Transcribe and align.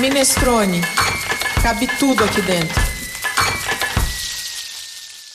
Minestrone. 0.00 0.80
Cabe 1.62 1.86
tudo 1.98 2.24
aqui 2.24 2.40
dentro. 2.40 2.80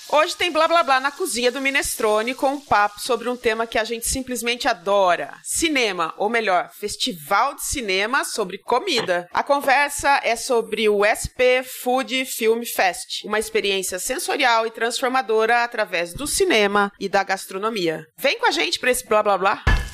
Hoje 0.09 0.35
tem 0.35 0.51
blá 0.51 0.67
blá 0.67 0.81
blá 0.81 0.99
na 0.99 1.11
cozinha 1.11 1.51
do 1.51 1.61
Minestrone 1.61 2.33
com 2.33 2.53
um 2.53 2.59
papo 2.59 2.99
sobre 2.99 3.29
um 3.29 3.37
tema 3.37 3.67
que 3.67 3.77
a 3.77 3.83
gente 3.83 4.07
simplesmente 4.07 4.67
adora: 4.67 5.35
cinema, 5.43 6.15
ou 6.17 6.29
melhor, 6.29 6.71
festival 6.73 7.53
de 7.53 7.63
cinema 7.63 8.25
sobre 8.25 8.57
comida. 8.57 9.29
A 9.31 9.43
conversa 9.43 10.19
é 10.23 10.35
sobre 10.35 10.89
o 10.89 11.05
SP 11.05 11.61
Food 11.61 12.25
Film 12.25 12.63
Fest, 12.63 13.23
uma 13.23 13.37
experiência 13.37 13.99
sensorial 13.99 14.65
e 14.65 14.71
transformadora 14.71 15.63
através 15.63 16.11
do 16.11 16.25
cinema 16.25 16.91
e 16.99 17.07
da 17.07 17.23
gastronomia. 17.23 18.07
Vem 18.17 18.39
com 18.39 18.47
a 18.47 18.51
gente 18.51 18.79
para 18.79 18.89
esse 18.89 19.05
blá 19.05 19.21
blá 19.21 19.37
blá. 19.37 19.84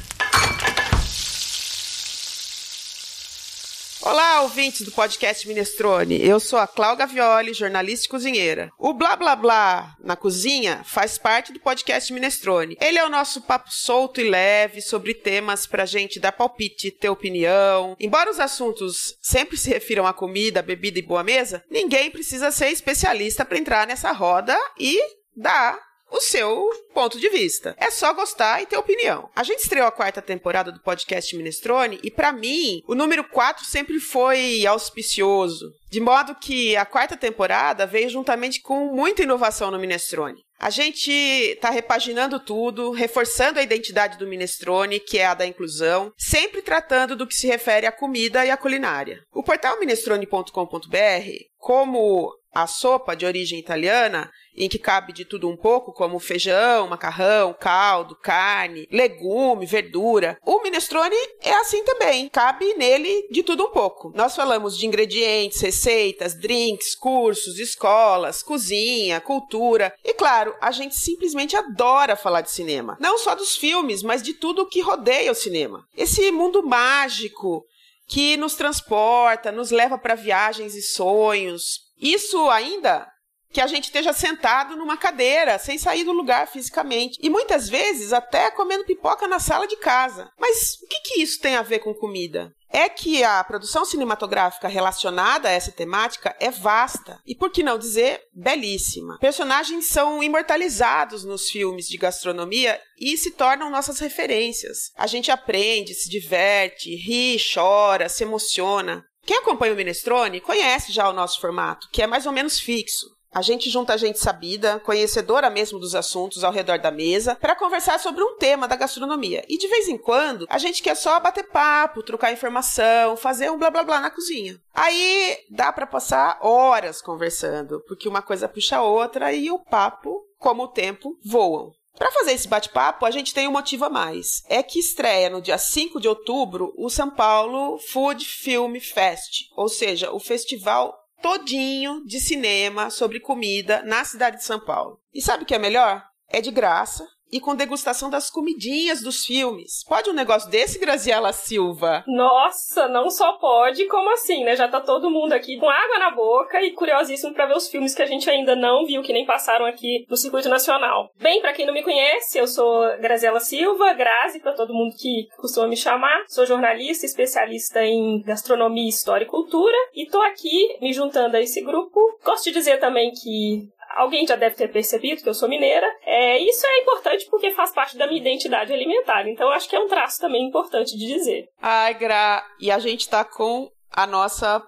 Olá, 4.04 4.42
ouvintes 4.42 4.82
do 4.82 4.92
podcast 4.92 5.48
Minestrone. 5.48 6.20
Eu 6.26 6.40
sou 6.40 6.58
a 6.58 6.66
Cláudia 6.66 7.06
Violi, 7.06 7.54
jornalista 7.54 8.08
e 8.08 8.10
cozinheira. 8.10 8.72
O 8.80 8.96
Blá 8.96 9.16
Blá 9.16 9.36
Blá 9.36 9.96
na 10.04 10.16
cozinha 10.16 10.84
faz 10.84 11.20
parte 11.20 11.54
do 11.54 11.60
podcast 11.60 12.12
Minestrone. 12.12 12.76
Ele 12.82 12.98
é 12.98 13.06
o 13.06 13.10
nosso 13.10 13.42
papo 13.42 13.70
solto 13.72 14.20
e 14.20 14.28
leve 14.28 14.82
sobre 14.82 15.14
temas 15.14 15.68
pra 15.68 15.86
gente 15.86 16.20
dar 16.20 16.32
palpite, 16.32 16.90
ter 16.90 17.10
opinião. 17.10 17.96
Embora 18.00 18.32
os 18.32 18.40
assuntos 18.40 19.16
sempre 19.22 19.56
se 19.56 19.70
refiram 19.70 20.08
à 20.08 20.14
comida, 20.14 20.64
bebida 20.64 20.98
e 20.98 21.04
boa 21.04 21.24
mesa, 21.24 21.64
ninguém 21.70 22.10
precisa 22.10 22.50
ser 22.50 22.70
especialista 22.70 23.46
para 23.46 23.60
entrar 23.60 23.86
nessa 23.86 24.12
roda 24.12 24.58
e 24.80 25.00
dar 25.38 25.91
o 26.12 26.20
seu 26.20 26.70
ponto 26.94 27.20
de 27.20 27.30
vista. 27.30 27.76
É 27.80 27.90
só 27.90 28.14
gostar 28.14 28.62
e 28.62 28.66
ter 28.66 28.78
opinião. 28.78 29.30
A 29.36 29.44
gente 29.44 29.60
estreou 29.60 29.88
a 29.88 29.92
quarta 29.92 30.22
temporada 30.22 30.72
do 30.72 30.82
podcast 30.82 31.36
Minestrone 31.36 32.00
e, 32.04 32.12
para 32.12 32.34
mim, 32.34 32.82
o 32.88 32.94
número 32.94 33.24
4 33.24 33.66
sempre 33.66 34.00
foi 34.00 34.66
auspicioso. 34.66 35.72
De 35.90 36.00
modo 36.00 36.36
que 36.36 36.76
a 36.76 36.86
quarta 36.86 37.18
temporada 37.18 37.86
veio 37.86 38.10
juntamente 38.10 38.62
com 38.62 38.94
muita 38.94 39.24
inovação 39.24 39.72
no 39.72 39.80
Minestrone. 39.80 40.42
A 40.60 40.70
gente 40.70 41.12
está 41.12 41.72
repaginando 41.72 42.40
tudo, 42.40 42.92
reforçando 42.92 43.60
a 43.60 43.64
identidade 43.64 44.20
do 44.20 44.28
Minestrone, 44.28 45.00
que 45.00 45.18
é 45.18 45.26
a 45.26 45.34
da 45.34 45.46
inclusão, 45.46 46.14
sempre 46.16 46.62
tratando 46.62 47.16
do 47.16 47.26
que 47.26 47.34
se 47.34 47.48
refere 47.48 47.88
à 47.88 47.92
comida 47.92 48.46
e 48.46 48.52
à 48.52 48.56
culinária. 48.56 49.24
O 49.34 49.42
portal 49.42 49.80
minestrone.com.br, 49.80 51.28
como 51.58 52.32
a 52.54 52.68
sopa 52.68 53.16
de 53.16 53.26
origem 53.26 53.58
italiana, 53.58 54.30
em 54.56 54.70
que 54.70 54.80
cabe 54.80 55.14
de 55.14 55.26
tudo 55.26 55.50
um 55.50 55.58
pouco, 55.58 55.94
como 55.94 56.20
feijão, 56.20 56.88
macarrão, 56.88 57.56
caldo, 57.60 58.16
carne, 58.16 58.88
legume, 58.92 59.66
verdura. 59.66 60.38
O 60.46 60.62
minestrone 60.62 61.16
é 61.42 61.54
assim 61.54 61.84
também, 61.84 62.30
cabe 62.30 62.74
nele 62.76 63.28
de 63.32 63.44
tudo 63.44 63.66
um 63.66 63.72
pouco. 63.72 64.12
Nós 64.16 64.36
falamos 64.36 64.78
de 64.78 64.86
ingredientes, 64.86 65.62
receitas, 65.62 66.36
drinks, 66.36 66.96
cursos, 66.96 67.60
escolas, 67.60 68.44
cozinha, 68.44 69.22
cultura. 69.22 69.94
E 70.04 70.14
claro, 70.14 70.56
a 70.62 70.72
gente 70.72 70.96
simplesmente 70.96 71.56
adora 71.56 72.16
falar 72.16 72.42
de 72.42 72.52
cinema. 72.52 72.98
Não 73.00 73.18
só 73.18 73.36
dos 73.36 73.56
filmes, 73.56 74.04
mas 74.04 74.22
de 74.22 74.34
tudo 74.34 74.68
que 74.68 74.82
rodeia 74.82 75.32
o 75.32 75.36
cinema. 75.36 75.86
Esse 75.96 76.32
mundo 76.32 76.64
mágico 76.64 77.64
que 78.08 78.36
nos 78.36 78.56
transporta, 78.56 79.52
nos 79.52 79.72
leva 79.72 79.98
para 79.98 80.16
viagens 80.16 80.76
e 80.76 80.82
sonhos. 80.82 81.80
Isso 81.98 82.50
ainda 82.50 83.08
que 83.52 83.62
a 83.62 83.68
gente 83.68 83.86
esteja 83.86 84.14
sentado 84.14 84.76
numa 84.76 84.98
cadeira, 84.98 85.60
sem 85.60 85.78
sair 85.78 86.04
do 86.04 86.12
lugar 86.12 86.48
fisicamente. 86.48 87.20
E 87.22 87.30
muitas 87.30 87.68
vezes 87.68 88.14
até 88.14 88.50
comendo 88.52 88.86
pipoca 88.86 89.28
na 89.28 89.40
sala 89.40 89.68
de 89.68 89.76
casa. 89.78 90.32
Mas 90.40 90.78
o 90.82 90.88
que, 90.88 91.00
que 91.02 91.22
isso 91.22 91.40
tem 91.40 91.56
a 91.56 91.62
ver 91.62 91.80
com 91.80 91.94
comida? 91.94 92.54
É 92.74 92.88
que 92.88 93.22
a 93.22 93.44
produção 93.44 93.84
cinematográfica 93.84 94.70
relacionada 94.70 95.50
a 95.50 95.52
essa 95.52 95.74
temática 95.74 96.34
é 96.40 96.50
vasta 96.50 97.20
e, 97.26 97.36
por 97.36 97.52
que 97.52 97.62
não 97.62 97.78
dizer, 97.78 98.22
belíssima. 98.34 99.18
Personagens 99.20 99.88
são 99.88 100.24
imortalizados 100.24 101.26
nos 101.26 101.50
filmes 101.50 101.88
de 101.88 101.98
gastronomia 101.98 102.80
e 102.98 103.18
se 103.18 103.32
tornam 103.32 103.70
nossas 103.70 104.00
referências. 104.00 104.92
A 104.96 105.06
gente 105.06 105.30
aprende, 105.30 105.94
se 105.94 106.10
diverte, 106.10 106.96
ri, 106.96 107.38
chora, 107.54 108.08
se 108.08 108.24
emociona. 108.24 109.04
Quem 109.26 109.38
acompanha 109.38 109.74
o 109.74 109.76
Minestrone 109.76 110.40
conhece 110.40 110.94
já 110.94 111.10
o 111.10 111.14
nosso 111.14 111.42
formato, 111.42 111.90
que 111.92 112.02
é 112.02 112.08
mais 112.08 112.26
ou 112.26 112.32
menos 112.32 112.60
fixo. 112.60 113.06
A 113.34 113.42
gente 113.42 113.70
junta 113.70 113.98
gente 113.98 114.20
sabida, 114.20 114.80
conhecedora 114.82 115.50
mesmo 115.50 115.80
dos 115.80 115.96
assuntos 115.96 116.44
ao 116.44 116.52
redor 116.52 116.80
da 116.80 116.92
mesa, 116.92 117.36
para 117.36 117.56
conversar 117.56 117.98
sobre 117.98 118.22
um 118.22 118.36
tema 118.36 118.68
da 118.68 118.76
gastronomia. 118.76 119.44
E 119.48 119.58
de 119.58 119.70
vez 119.70 119.88
em 119.88 119.98
quando, 119.98 120.46
a 120.50 120.58
gente 120.58 120.84
quer 120.84 120.96
só 120.96 121.18
bater 121.18 121.48
papo, 121.48 122.04
trocar 122.04 122.34
informação, 122.34 123.16
fazer 123.16 123.50
um 123.50 123.58
blá 123.58 123.70
blá 123.70 123.84
blá 123.84 124.02
na 124.02 124.10
cozinha. 124.10 124.60
Aí 124.74 125.38
dá 125.50 125.72
para 125.72 125.88
passar 125.88 126.40
horas 126.42 127.02
conversando, 127.02 127.82
porque 127.88 128.10
uma 128.10 128.22
coisa 128.22 128.50
puxa 128.50 128.78
a 128.78 128.84
outra 128.84 129.32
e 129.32 129.50
o 129.50 129.60
papo, 129.60 130.26
como 130.38 130.64
o 130.64 130.68
tempo, 130.68 131.18
voam. 131.24 131.72
Para 131.98 132.12
fazer 132.12 132.32
esse 132.32 132.48
bate-papo, 132.48 133.06
a 133.06 133.12
gente 133.12 133.34
tem 133.34 133.48
um 133.48 133.52
motivo 133.52 133.86
a 133.86 133.90
mais. 133.90 134.44
É 134.50 134.64
que 134.64 134.80
estreia 134.80 135.30
no 135.30 135.42
dia 135.42 135.58
5 135.58 136.02
de 136.02 136.08
outubro 136.08 136.74
o 136.76 136.90
São 136.90 137.10
Paulo 137.10 137.78
Food 137.78 138.26
Film 138.26 138.76
Fest, 138.80 139.50
ou 139.56 139.70
seja, 139.70 140.12
o 140.12 140.20
festival 140.20 141.01
todinho 141.22 142.04
de 142.06 142.20
cinema 142.20 142.90
sobre 142.90 143.20
comida 143.20 143.84
na 143.84 144.04
cidade 144.04 144.38
de 144.38 144.44
São 144.44 144.60
Paulo. 144.60 145.00
E 145.14 145.22
sabe 145.22 145.44
o 145.44 145.46
que 145.46 145.56
é 145.56 145.60
melhor? 145.60 146.04
É 146.28 146.42
de 146.42 146.52
graça 146.52 147.08
e 147.32 147.40
com 147.40 147.56
degustação 147.56 148.10
das 148.10 148.30
comidinhas 148.30 149.02
dos 149.02 149.26
filmes. 149.26 149.84
Pode 149.88 150.10
um 150.10 150.14
negócio 150.14 150.50
desse, 150.50 150.80
Graziela 150.80 151.34
Silva? 151.34 152.04
Nossa, 152.08 152.88
não 152.88 153.10
só 153.10 153.34
pode, 153.34 153.86
como 153.88 154.12
assim, 154.12 154.44
né? 154.44 154.56
Já 154.56 154.68
tá 154.68 154.82
todo 154.82 155.10
mundo 155.10 155.34
aqui 155.34 155.58
com 155.58 155.70
água 155.70 156.00
na 156.00 156.12
boca 156.12 156.62
e 156.62 156.72
curiosíssimo 156.72 157.34
para 157.34 157.46
ver 157.46 157.56
os 157.56 157.70
filmes 157.70 157.96
que 157.96 158.02
a 158.02 158.06
gente 158.06 158.30
ainda 158.30 158.56
não 158.56 158.86
viu, 158.86 159.02
que 159.02 159.14
nem 159.14 159.26
passaram 159.26 159.66
aqui 159.66 160.06
no 160.10 160.18
circuito 160.18 160.50
nacional. 160.50 161.10
Bem, 161.20 161.42
para 161.42 161.54
quem 161.54 161.66
não 161.66 161.74
me 161.74 161.84
conhece, 161.84 162.38
eu 162.38 162.48
sou 162.48 162.82
Graziela 163.00 163.40
Silva, 163.40 163.94
Grazi 163.94 164.40
para 164.40 164.54
todo 164.54 164.74
mundo 164.74 164.96
que 164.98 165.28
costuma 165.38 165.68
me 165.68 165.78
chamar. 165.78 166.24
Sou 166.28 166.46
jornalista, 166.46 167.06
especialista 167.06 167.84
em 167.84 168.22
gastronomia, 168.24 168.90
história 168.90 169.26
e 169.26 169.28
cultura 169.28 169.78
e 169.94 170.06
tô 170.08 170.22
aqui 170.22 170.78
me 170.82 170.94
juntando 170.94 171.38
a 171.38 171.42
esse 171.42 171.62
grupo. 171.62 172.00
Gosto 172.24 172.46
de 172.46 172.52
dizer 172.52 172.80
também 172.80 173.12
que 173.12 173.70
alguém 173.96 174.26
já 174.26 174.36
deve 174.36 174.56
ter 174.56 174.72
percebido 174.72 175.22
que 175.22 175.30
eu 175.30 175.34
sou 175.34 175.50
mineira. 175.50 175.88
É, 176.04 176.38
isso 176.40 176.66
é 176.66 176.80
importante 176.80 177.28
porque 177.30 177.52
faz 177.52 177.74
parte 177.74 177.98
da 177.98 178.08
minha 178.08 178.20
identidade 178.20 178.74
alimentar. 178.74 179.28
Então, 179.28 179.50
acho 179.50 179.70
que 179.70 179.76
é 179.76 179.80
um 179.80 179.88
traço 179.88 180.20
também 180.20 180.48
importante 180.48 180.98
de 180.98 181.06
dizer. 181.06 181.46
Ai, 181.62 181.94
Gra, 181.96 182.46
e 182.60 182.72
a 182.72 182.80
gente 182.80 183.10
tá 183.10 183.24
com 183.24 183.70
a 183.92 184.08
nossa 184.08 184.64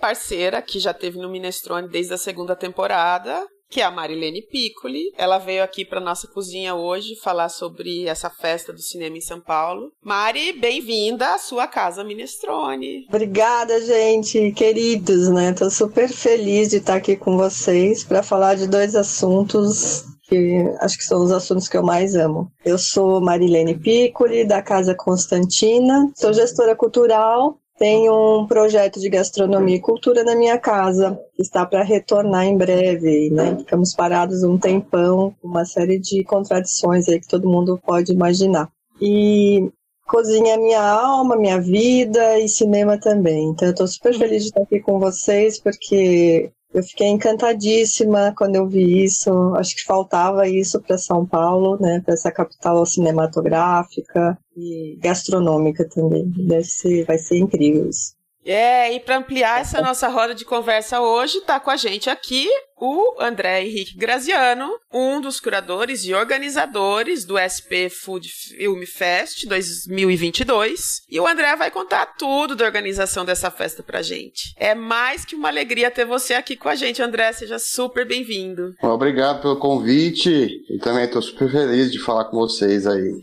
parceira, 0.00 0.62
que 0.62 0.78
já 0.78 0.94
teve 0.94 1.18
no 1.18 1.28
Minestrone 1.28 1.88
desde 1.88 2.14
a 2.14 2.18
segunda 2.18 2.54
temporada, 2.54 3.44
que 3.68 3.80
é 3.80 3.84
a 3.84 3.90
Marilene 3.90 4.42
Piccoli. 4.42 5.12
Ela 5.16 5.38
veio 5.38 5.62
aqui 5.62 5.84
para 5.84 6.00
nossa 6.00 6.26
cozinha 6.26 6.74
hoje 6.74 7.16
falar 7.16 7.48
sobre 7.48 8.06
essa 8.06 8.30
festa 8.30 8.72
do 8.72 8.80
cinema 8.80 9.16
em 9.16 9.20
São 9.20 9.40
Paulo. 9.40 9.92
Mari, 10.02 10.52
bem-vinda 10.52 11.34
à 11.34 11.38
sua 11.38 11.66
casa 11.66 12.02
Minestrone. 12.02 13.06
Obrigada, 13.08 13.80
gente, 13.84 14.52
queridos, 14.52 15.28
né? 15.28 15.52
Tô 15.52 15.70
super 15.70 16.08
feliz 16.08 16.70
de 16.70 16.76
estar 16.76 16.96
aqui 16.96 17.16
com 17.16 17.36
vocês 17.36 18.04
para 18.04 18.22
falar 18.22 18.54
de 18.54 18.66
dois 18.66 18.94
assuntos 18.94 20.04
que 20.28 20.62
acho 20.80 20.98
que 20.98 21.04
são 21.04 21.24
os 21.24 21.32
assuntos 21.32 21.68
que 21.68 21.76
eu 21.76 21.82
mais 21.82 22.14
amo. 22.14 22.52
Eu 22.62 22.78
sou 22.78 23.20
Marilene 23.20 23.78
Piccoli, 23.78 24.44
da 24.44 24.60
Casa 24.60 24.94
Constantina, 24.94 26.10
sou 26.14 26.34
gestora 26.34 26.76
cultural 26.76 27.58
tenho 27.78 28.40
um 28.40 28.46
projeto 28.46 28.98
de 28.98 29.08
gastronomia 29.08 29.76
e 29.76 29.80
cultura 29.80 30.24
na 30.24 30.34
minha 30.34 30.58
casa, 30.58 31.18
que 31.34 31.42
está 31.42 31.64
para 31.64 31.82
retornar 31.82 32.44
em 32.44 32.56
breve, 32.56 33.30
né? 33.30 33.56
Ficamos 33.58 33.94
parados 33.94 34.42
um 34.42 34.58
tempão, 34.58 35.34
uma 35.42 35.64
série 35.64 35.98
de 35.98 36.24
contradições 36.24 37.08
aí 37.08 37.20
que 37.20 37.28
todo 37.28 37.48
mundo 37.48 37.80
pode 37.84 38.12
imaginar. 38.12 38.68
E 39.00 39.70
cozinha 40.06 40.54
é 40.54 40.56
minha 40.56 40.82
alma, 40.82 41.36
minha 41.36 41.60
vida 41.60 42.38
e 42.40 42.48
cinema 42.48 42.98
também. 42.98 43.50
Então 43.50 43.68
eu 43.68 43.72
estou 43.72 43.86
super 43.86 44.12
feliz 44.16 44.42
de 44.42 44.48
estar 44.48 44.62
aqui 44.62 44.80
com 44.80 44.98
vocês, 44.98 45.60
porque 45.60 46.50
eu 46.72 46.82
fiquei 46.82 47.08
encantadíssima 47.08 48.34
quando 48.36 48.56
eu 48.56 48.68
vi 48.68 49.04
isso. 49.04 49.30
Acho 49.54 49.74
que 49.74 49.84
faltava 49.84 50.48
isso 50.48 50.80
para 50.82 50.98
São 50.98 51.26
Paulo, 51.26 51.78
né? 51.80 52.00
Para 52.00 52.14
essa 52.14 52.30
capital 52.30 52.84
cinematográfica 52.84 54.38
e 54.56 54.98
gastronômica 55.00 55.88
também. 55.88 56.28
Deve 56.28 56.64
ser, 56.64 57.04
vai 57.04 57.18
ser 57.18 57.38
incrível 57.38 57.88
isso. 57.88 58.17
É, 58.44 58.94
e 58.94 59.00
para 59.00 59.18
ampliar 59.18 59.60
essa 59.60 59.80
nossa 59.82 60.08
roda 60.08 60.34
de 60.34 60.44
conversa 60.44 61.00
hoje, 61.00 61.38
está 61.38 61.60
com 61.60 61.70
a 61.70 61.76
gente 61.76 62.08
aqui 62.08 62.48
o 62.80 63.20
André 63.20 63.64
Henrique 63.64 63.96
Graziano, 63.96 64.70
um 64.92 65.20
dos 65.20 65.40
curadores 65.40 66.04
e 66.04 66.14
organizadores 66.14 67.24
do 67.24 67.34
SP 67.36 67.90
Food 67.90 68.28
Film 68.28 68.82
Fest 68.84 69.46
2022. 69.46 71.02
E 71.10 71.18
o 71.18 71.26
André 71.26 71.56
vai 71.56 71.70
contar 71.70 72.06
tudo 72.06 72.54
da 72.54 72.64
organização 72.64 73.24
dessa 73.24 73.50
festa 73.50 73.82
pra 73.82 74.00
gente. 74.00 74.54
É 74.56 74.74
mais 74.74 75.24
que 75.24 75.34
uma 75.34 75.48
alegria 75.48 75.90
ter 75.90 76.04
você 76.04 76.34
aqui 76.34 76.56
com 76.56 76.68
a 76.68 76.74
gente, 76.74 77.02
André. 77.02 77.32
Seja 77.32 77.58
super 77.58 78.06
bem-vindo. 78.06 78.74
Obrigado 78.82 79.42
pelo 79.42 79.56
convite 79.56 80.30
e 80.30 80.78
também 80.78 81.04
estou 81.04 81.20
super 81.20 81.50
feliz 81.50 81.90
de 81.90 81.98
falar 81.98 82.26
com 82.26 82.36
vocês 82.36 82.86
aí. 82.86 83.20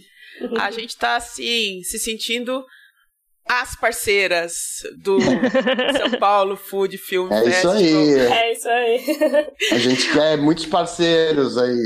A 0.59 0.69
gente 0.69 0.89
está 0.89 1.15
assim, 1.15 1.81
se 1.83 1.97
sentindo 1.97 2.65
as 3.47 3.75
parceiras 3.75 4.53
do 4.97 5.19
São 5.97 6.19
Paulo 6.19 6.57
Food 6.57 6.97
Film 6.97 7.31
É 7.31 7.47
isso 7.47 7.71
Festival. 7.71 7.75
aí. 7.75 8.19
É 8.19 8.53
isso 8.53 8.67
aí. 8.69 9.47
A 9.71 9.77
gente 9.77 10.11
quer 10.11 10.37
muitos 10.37 10.65
parceiros 10.65 11.57
aí. 11.57 11.83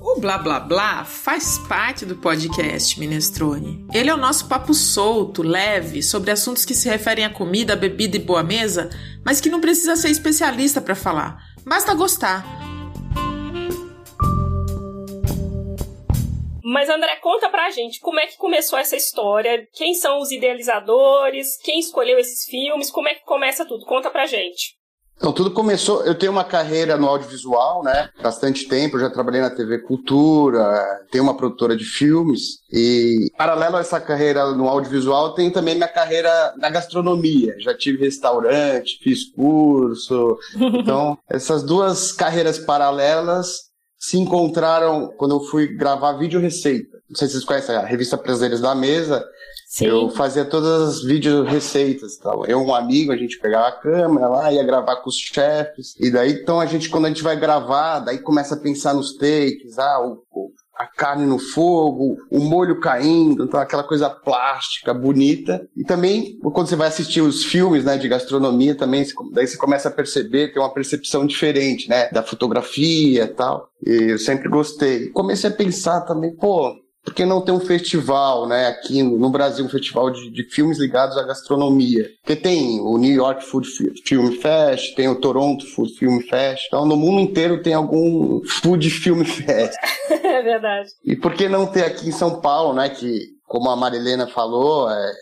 O 0.00 0.20
Blá 0.20 0.38
Blá 0.38 0.60
Blá 0.60 1.04
faz 1.04 1.58
parte 1.58 2.04
do 2.06 2.14
podcast 2.16 2.98
Minestrone. 3.00 3.84
Ele 3.92 4.10
é 4.10 4.14
o 4.14 4.18
nosso 4.18 4.46
papo 4.46 4.72
solto, 4.74 5.42
leve, 5.42 6.02
sobre 6.02 6.30
assuntos 6.30 6.64
que 6.64 6.74
se 6.74 6.88
referem 6.88 7.24
a 7.24 7.30
comida, 7.30 7.74
bebida 7.74 8.16
e 8.16 8.20
boa 8.20 8.42
mesa, 8.42 8.90
mas 9.24 9.40
que 9.40 9.48
não 9.48 9.60
precisa 9.60 9.96
ser 9.96 10.10
especialista 10.10 10.80
para 10.80 10.94
falar. 10.94 11.42
Basta 11.64 11.94
gostar. 11.94 12.44
Mas 16.64 16.88
André, 16.88 17.16
conta 17.16 17.48
pra 17.48 17.70
gente 17.70 18.00
como 18.00 18.20
é 18.20 18.26
que 18.26 18.36
começou 18.36 18.78
essa 18.78 18.96
história, 18.96 19.66
quem 19.72 19.94
são 19.94 20.20
os 20.20 20.30
idealizadores, 20.30 21.56
quem 21.62 21.78
escolheu 21.78 22.18
esses 22.18 22.44
filmes, 22.44 22.90
como 22.90 23.08
é 23.08 23.14
que 23.14 23.24
começa 23.24 23.66
tudo? 23.66 23.84
Conta 23.84 24.10
pra 24.10 24.26
gente. 24.26 24.80
Então, 25.22 25.32
tudo 25.32 25.52
começou. 25.52 26.04
Eu 26.04 26.16
tenho 26.16 26.32
uma 26.32 26.42
carreira 26.42 26.96
no 26.96 27.06
audiovisual, 27.06 27.84
né? 27.84 28.08
Bastante 28.20 28.66
tempo. 28.66 28.96
Eu 28.96 29.02
já 29.02 29.10
trabalhei 29.10 29.40
na 29.40 29.50
TV 29.50 29.78
Cultura, 29.78 31.06
tenho 31.12 31.22
uma 31.22 31.36
produtora 31.36 31.76
de 31.76 31.84
filmes. 31.84 32.58
E, 32.72 33.30
paralelo 33.38 33.76
a 33.76 33.80
essa 33.80 34.00
carreira 34.00 34.50
no 34.50 34.66
audiovisual, 34.68 35.32
tenho 35.34 35.52
também 35.52 35.76
minha 35.76 35.86
carreira 35.86 36.52
na 36.56 36.68
gastronomia. 36.68 37.54
Já 37.60 37.72
tive 37.72 38.04
restaurante, 38.04 38.98
fiz 39.00 39.30
curso. 39.30 40.36
Então, 40.82 41.16
essas 41.30 41.62
duas 41.62 42.10
carreiras 42.10 42.58
paralelas 42.58 43.71
se 44.04 44.18
encontraram 44.18 45.12
quando 45.16 45.36
eu 45.36 45.40
fui 45.44 45.76
gravar 45.76 46.14
vídeo 46.14 46.40
receita. 46.40 46.98
Não 47.08 47.14
sei 47.16 47.28
se 47.28 47.34
vocês 47.34 47.44
conhecem 47.44 47.76
a 47.76 47.84
revista 47.84 48.18
Prazeres 48.18 48.60
da 48.60 48.74
Mesa. 48.74 49.24
Sim. 49.68 49.86
Eu 49.86 50.10
fazia 50.10 50.44
todas 50.44 50.88
as 50.96 51.02
vídeo 51.04 51.44
receitas, 51.44 52.16
tal. 52.16 52.44
Eu 52.44 52.60
e 52.60 52.64
um 52.64 52.74
amigo, 52.74 53.12
a 53.12 53.16
gente 53.16 53.38
pegava 53.38 53.68
a 53.68 53.72
câmera 53.80 54.26
lá, 54.28 54.52
ia 54.52 54.64
gravar 54.64 54.96
com 54.96 55.08
os 55.08 55.14
chefes. 55.16 55.94
E 56.00 56.10
daí, 56.10 56.32
então 56.32 56.58
a 56.58 56.66
gente, 56.66 56.90
quando 56.90 57.04
a 57.04 57.08
gente 57.10 57.22
vai 57.22 57.38
gravar, 57.38 58.00
daí 58.00 58.18
começa 58.18 58.56
a 58.56 58.60
pensar 58.60 58.92
nos 58.92 59.14
takes, 59.16 59.78
ah, 59.78 60.00
o, 60.04 60.22
o- 60.32 60.50
a 60.82 60.86
carne 60.86 61.26
no 61.26 61.38
fogo, 61.38 62.16
o 62.30 62.40
molho 62.40 62.80
caindo, 62.80 63.44
então 63.44 63.60
aquela 63.60 63.84
coisa 63.84 64.10
plástica, 64.10 64.92
bonita. 64.92 65.66
E 65.76 65.84
também, 65.84 66.38
quando 66.40 66.68
você 66.68 66.76
vai 66.76 66.88
assistir 66.88 67.20
os 67.20 67.44
filmes, 67.44 67.84
né, 67.84 67.96
de 67.96 68.08
gastronomia, 68.08 68.74
também, 68.74 69.04
daí 69.32 69.46
você 69.46 69.56
começa 69.56 69.88
a 69.88 69.92
perceber, 69.92 70.52
tem 70.52 70.60
uma 70.60 70.72
percepção 70.72 71.26
diferente, 71.26 71.88
né, 71.88 72.08
da 72.10 72.22
fotografia 72.22 73.24
e 73.24 73.28
tal. 73.28 73.68
E 73.86 74.12
eu 74.12 74.18
sempre 74.18 74.48
gostei. 74.48 75.08
Comecei 75.10 75.50
a 75.50 75.52
pensar 75.52 76.00
também, 76.02 76.34
pô, 76.34 76.74
por 77.04 77.14
que 77.14 77.24
não 77.26 77.40
ter 77.40 77.52
um 77.52 77.60
festival, 77.60 78.46
né, 78.46 78.68
aqui 78.68 79.02
no 79.02 79.28
Brasil, 79.30 79.64
um 79.64 79.68
festival 79.68 80.10
de, 80.10 80.30
de 80.30 80.44
filmes 80.44 80.78
ligados 80.78 81.16
à 81.16 81.24
gastronomia? 81.24 82.08
Porque 82.22 82.36
tem 82.40 82.80
o 82.80 82.96
New 82.96 83.12
York 83.12 83.44
Food 83.44 83.66
Fi- 83.68 83.92
Film 84.06 84.30
Fest, 84.40 84.94
tem 84.94 85.08
o 85.08 85.20
Toronto 85.20 85.66
Food 85.74 85.92
Film 85.94 86.20
Fest, 86.20 86.64
então 86.68 86.86
no 86.86 86.96
mundo 86.96 87.20
inteiro 87.20 87.62
tem 87.62 87.74
algum 87.74 88.40
Food 88.60 88.88
Film 88.90 89.24
Fest. 89.26 89.74
é 90.10 90.42
verdade. 90.42 90.88
E 91.04 91.16
por 91.16 91.34
que 91.34 91.48
não 91.48 91.66
ter 91.66 91.84
aqui 91.84 92.08
em 92.08 92.12
São 92.12 92.40
Paulo, 92.40 92.72
né, 92.74 92.88
que, 92.88 93.18
como 93.46 93.68
a 93.68 93.76
Marilena 93.76 94.26
falou, 94.28 94.88
é, 94.90 95.12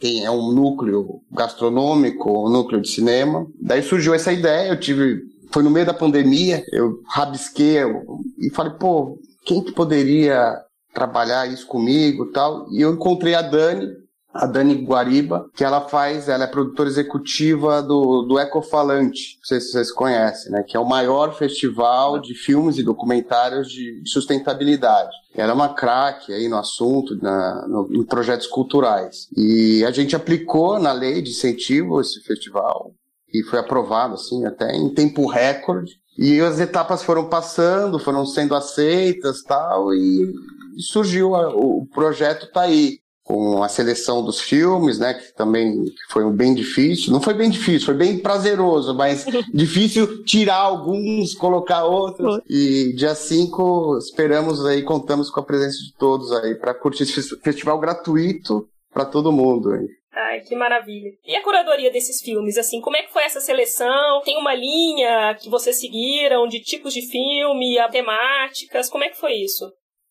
tem, 0.00 0.24
é 0.24 0.30
um 0.30 0.52
núcleo 0.52 1.20
gastronômico, 1.32 2.46
um 2.46 2.50
núcleo 2.50 2.80
de 2.80 2.88
cinema. 2.88 3.46
Daí 3.60 3.82
surgiu 3.82 4.14
essa 4.14 4.32
ideia, 4.32 4.68
eu 4.68 4.78
tive, 4.80 5.20
foi 5.52 5.62
no 5.62 5.70
meio 5.70 5.86
da 5.86 5.94
pandemia, 5.94 6.62
eu 6.72 6.98
rabisquei 7.08 7.82
eu- 7.82 8.02
e 8.38 8.50
falei, 8.54 8.72
pô, 8.78 9.18
quem 9.46 9.62
que 9.62 9.72
poderia 9.72 10.56
trabalhar 10.94 11.46
isso 11.46 11.66
comigo 11.66 12.30
tal? 12.32 12.66
E 12.72 12.80
eu 12.80 12.92
encontrei 12.94 13.34
a 13.34 13.42
Dani, 13.42 13.88
a 14.32 14.46
Dani 14.46 14.74
Guariba, 14.84 15.48
que 15.54 15.62
ela 15.62 15.82
faz, 15.82 16.28
ela 16.28 16.44
é 16.44 16.46
produtora 16.48 16.88
executiva 16.88 17.80
do, 17.82 18.22
do 18.22 18.38
Ecofalante, 18.38 19.36
não 19.38 19.44
sei 19.44 19.60
se 19.60 19.70
vocês 19.70 19.92
conhecem, 19.92 20.50
né? 20.50 20.64
Que 20.66 20.76
é 20.76 20.80
o 20.80 20.88
maior 20.88 21.34
festival 21.36 22.18
de 22.20 22.34
filmes 22.34 22.76
e 22.78 22.82
documentários 22.82 23.68
de 23.68 24.02
sustentabilidade. 24.06 25.10
Ela 25.36 25.52
é 25.52 25.54
uma 25.54 25.74
craque 25.74 26.32
aí 26.32 26.48
no 26.48 26.56
assunto, 26.56 27.16
na, 27.22 27.66
no- 27.68 27.88
em 27.92 28.04
projetos 28.04 28.46
culturais. 28.46 29.28
E 29.36 29.84
a 29.84 29.90
gente 29.90 30.16
aplicou 30.16 30.78
na 30.80 30.92
lei 30.92 31.22
de 31.22 31.30
incentivo 31.30 32.00
esse 32.00 32.20
festival 32.22 32.92
e 33.32 33.42
foi 33.44 33.58
aprovado, 33.58 34.14
assim, 34.14 34.44
até 34.46 34.74
em 34.74 34.92
tempo 34.94 35.26
recorde. 35.26 35.92
E 36.18 36.40
as 36.40 36.60
etapas 36.60 37.02
foram 37.02 37.28
passando, 37.28 37.98
foram 37.98 38.24
sendo 38.24 38.54
aceitas 38.54 39.42
tal, 39.42 39.92
e 39.92 40.32
e 40.76 40.82
surgiu 40.82 41.34
a- 41.34 41.54
o 41.54 41.86
projeto 41.92 42.50
tá 42.52 42.62
aí 42.62 42.98
com 43.26 43.62
a 43.62 43.68
seleção 43.70 44.22
dos 44.22 44.38
filmes, 44.38 44.98
né, 44.98 45.14
que 45.14 45.34
também 45.34 45.82
foi 46.10 46.30
bem 46.30 46.54
difícil. 46.54 47.10
Não 47.10 47.22
foi 47.22 47.32
bem 47.32 47.48
difícil, 47.48 47.86
foi 47.86 47.94
bem 47.94 48.18
prazeroso, 48.18 48.94
mas 48.94 49.24
difícil 49.54 50.22
tirar 50.24 50.58
alguns, 50.58 51.34
colocar 51.34 51.84
outros. 51.84 52.40
E 52.50 52.92
dia 52.94 53.14
5 53.14 53.96
esperamos 53.98 54.64
aí, 54.66 54.82
contamos 54.82 55.30
com 55.30 55.40
a 55.40 55.44
presença 55.44 55.78
de 55.78 55.94
todos 55.98 56.30
aí 56.32 56.54
para 56.54 56.74
curtir 56.74 57.04
esse 57.04 57.14
fes- 57.14 57.38
festival 57.42 57.78
gratuito 57.80 58.66
para 58.92 59.06
todo 59.06 59.32
mundo. 59.32 59.70
Aí. 59.72 59.86
Ai, 60.16 60.40
que 60.42 60.54
maravilha. 60.54 61.08
E 61.26 61.34
a 61.34 61.42
curadoria 61.42 61.90
desses 61.90 62.20
filmes, 62.20 62.58
assim, 62.58 62.78
como 62.80 62.96
é 62.96 63.02
que 63.02 63.12
foi 63.12 63.22
essa 63.24 63.40
seleção? 63.40 64.20
Tem 64.22 64.36
uma 64.36 64.54
linha 64.54 65.34
que 65.40 65.48
vocês 65.48 65.80
seguiram 65.80 66.46
de 66.46 66.60
tipos 66.60 66.92
de 66.92 67.00
filme, 67.10 67.78
a 67.78 67.88
temáticas? 67.88 68.90
Como 68.90 69.02
é 69.02 69.08
que 69.08 69.18
foi 69.18 69.32
isso? 69.32 69.64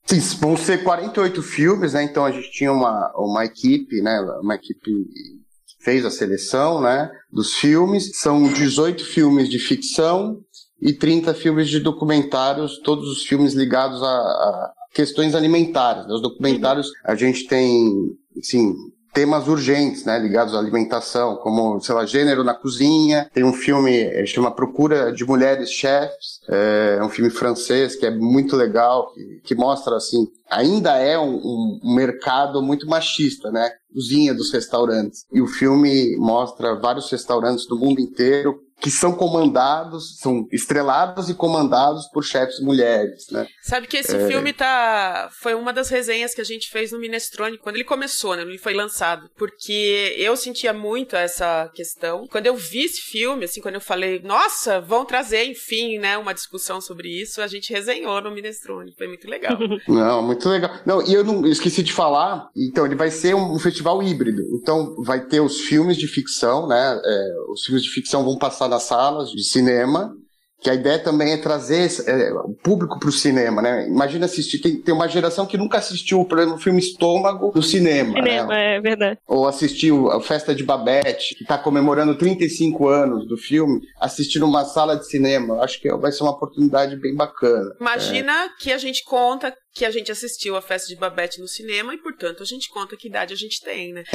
Sim, 0.05 0.19
vão 0.39 0.57
ser 0.57 0.83
48 0.83 1.41
filmes, 1.41 1.93
né? 1.93 2.03
Então 2.03 2.25
a 2.25 2.31
gente 2.31 2.51
tinha 2.51 2.71
uma, 2.71 3.11
uma 3.15 3.45
equipe, 3.45 4.01
né? 4.01 4.19
Uma 4.41 4.55
equipe 4.55 4.81
que 4.81 5.83
fez 5.83 6.05
a 6.05 6.11
seleção, 6.11 6.81
né? 6.81 7.09
Dos 7.31 7.53
filmes. 7.53 8.17
São 8.19 8.43
18 8.51 9.03
filmes 9.05 9.49
de 9.49 9.59
ficção 9.59 10.39
e 10.81 10.93
30 10.93 11.33
filmes 11.33 11.69
de 11.69 11.79
documentários, 11.79 12.79
todos 12.79 13.07
os 13.09 13.23
filmes 13.23 13.53
ligados 13.53 14.03
a, 14.03 14.07
a 14.07 14.73
questões 14.93 15.33
alimentares. 15.33 16.05
né? 16.05 16.13
Os 16.13 16.21
documentários 16.21 16.91
a 17.05 17.15
gente 17.15 17.47
tem, 17.47 18.13
assim, 18.37 18.75
temas 19.13 19.47
urgentes, 19.47 20.03
né, 20.05 20.17
ligados 20.17 20.55
à 20.55 20.59
alimentação, 20.59 21.35
como, 21.37 21.79
sei 21.79 21.93
lá, 21.93 22.05
gênero 22.05 22.43
na 22.43 22.53
cozinha. 22.53 23.29
Tem 23.33 23.43
um 23.43 23.53
filme, 23.53 23.95
eh, 23.95 24.25
chama 24.25 24.49
Procura 24.51 25.11
de 25.13 25.23
Mulheres 25.25 25.69
Chefs, 25.71 26.39
é 26.49 26.99
um 27.03 27.09
filme 27.09 27.29
francês 27.29 27.95
que 27.95 28.05
é 28.05 28.11
muito 28.11 28.55
legal, 28.55 29.11
que, 29.13 29.41
que 29.43 29.55
mostra, 29.55 29.95
assim, 29.95 30.27
ainda 30.49 30.97
é 30.97 31.17
um- 31.19 31.79
um 31.83 31.95
mercado 31.95 32.61
muito 32.61 32.87
machista, 32.87 33.51
né, 33.51 33.69
cozinha 33.93 34.33
dos 34.33 34.51
restaurantes. 34.51 35.25
E 35.31 35.41
o 35.41 35.47
filme 35.47 36.15
mostra 36.17 36.75
vários 36.79 37.09
restaurantes 37.11 37.67
do 37.67 37.77
mundo 37.77 38.01
inteiro 38.01 38.59
que 38.83 38.91
são 38.91 39.13
comandados, 39.13 40.17
são 40.19 40.45
estrelados 40.51 41.29
e 41.29 41.33
comandados 41.33 42.05
por 42.09 42.21
chefes 42.21 42.59
mulheres, 42.59 43.27
né. 43.31 43.47
Sabe 43.63 43.87
que 43.87 43.95
esse 43.95 44.13
É. 44.13 44.27
filme 44.27 44.51
tá. 44.51 45.29
Foi 45.41 45.53
uma 45.53 45.71
das 45.71 45.87
resenhas 45.87 46.33
que 46.35 46.41
a 46.41 46.43
gente 46.43 46.69
fez 46.69 46.91
no 46.91 46.99
Minestrone 46.99 47.57
quando 47.57 47.75
ele 47.77 47.85
começou, 47.85 48.35
né? 48.35 48.41
Ele 48.41 48.57
foi 48.57 48.73
lançado. 48.73 49.29
Porque 49.37 50.13
eu 50.17 50.35
sentia 50.35 50.73
muito 50.73 51.15
essa 51.15 51.71
questão. 51.73 52.27
Quando 52.27 52.45
eu 52.47 52.57
vi 52.57 52.83
esse 52.83 52.99
filme, 52.99 53.45
assim, 53.45 53.61
quando 53.61 53.75
eu 53.75 53.81
falei, 53.81 54.21
nossa, 54.21 54.81
vão 54.81 55.05
trazer, 55.05 55.45
enfim, 55.45 55.97
né, 55.97 56.17
uma 56.17 56.33
discussão 56.33 56.81
sobre 56.81 57.07
isso, 57.07 57.41
a 57.41 57.47
gente 57.47 57.71
resenhou 57.71 58.19
no 58.21 58.31
Minestrone. 58.31 58.93
Foi 58.97 59.07
muito 59.07 59.29
legal. 59.29 59.57
Não, 59.87 60.21
muito 60.21 60.49
legal. 60.49 60.71
Não, 60.85 61.01
e 61.01 61.13
eu 61.13 61.23
não 61.23 61.45
esqueci 61.45 61.81
de 61.81 61.93
falar. 61.93 62.49
Então, 62.53 62.85
ele 62.85 62.95
vai 62.95 63.09
ser 63.09 63.33
um, 63.33 63.53
um 63.53 63.59
festival 63.59 64.03
híbrido. 64.03 64.41
Então, 64.53 64.93
vai 65.03 65.25
ter 65.25 65.39
os 65.39 65.61
filmes 65.61 65.95
de 65.95 66.07
ficção, 66.07 66.67
né? 66.67 66.99
é, 67.05 67.33
os 67.49 67.63
filmes 67.63 67.81
de 67.83 67.89
ficção 67.89 68.25
vão 68.25 68.37
passar 68.37 68.72
nas 68.73 68.83
salas 68.83 69.29
de 69.29 69.43
cinema. 69.43 70.13
Que 70.61 70.69
a 70.69 70.75
ideia 70.75 70.97
também 70.97 71.33
é 71.33 71.37
trazer 71.37 71.89
é, 72.07 72.31
o 72.35 72.53
público 72.53 72.97
para 72.97 73.09
o 73.09 73.11
cinema, 73.11 73.61
né? 73.61 73.85
Imagina 73.85 74.27
assistir. 74.27 74.59
Tem, 74.59 74.77
tem 74.77 74.93
uma 74.95 75.09
geração 75.09 75.45
que 75.45 75.57
nunca 75.57 75.77
assistiu, 75.77 76.23
por 76.23 76.39
exemplo, 76.39 76.55
o 76.55 76.61
filme 76.61 76.79
Estômago 76.79 77.51
no 77.53 77.61
cinema. 77.61 78.13
Cinema, 78.13 78.47
né? 78.47 78.77
é 78.77 78.79
verdade. 78.79 79.19
Ou 79.27 79.45
assistiu 79.45 80.09
a 80.09 80.21
Festa 80.21 80.55
de 80.55 80.63
Babette, 80.63 81.35
que 81.35 81.43
está 81.43 81.57
comemorando 81.57 82.17
35 82.17 82.87
anos 82.87 83.27
do 83.27 83.35
filme, 83.35 83.81
assistir 83.99 84.39
numa 84.39 84.63
sala 84.63 84.95
de 84.95 85.05
cinema. 85.05 85.55
Eu 85.55 85.61
Acho 85.63 85.81
que 85.81 85.93
vai 85.97 86.13
ser 86.13 86.23
uma 86.23 86.31
oportunidade 86.31 86.95
bem 86.95 87.13
bacana. 87.13 87.75
Imagina 87.81 88.47
que 88.57 88.71
a 88.71 88.77
gente 88.77 89.03
conta 89.03 89.53
que 89.73 89.85
a 89.85 89.91
gente 89.91 90.11
assistiu 90.11 90.55
a 90.55 90.61
festa 90.61 90.87
de 90.87 90.95
Babette 90.95 91.41
no 91.41 91.47
cinema 91.47 91.95
e, 91.95 91.97
portanto, 91.97 92.43
a 92.43 92.45
gente 92.45 92.69
conta 92.69 92.95
que 92.95 93.07
idade 93.07 93.33
a 93.33 93.37
gente 93.37 93.59
tem, 93.61 93.91
né? 93.91 94.03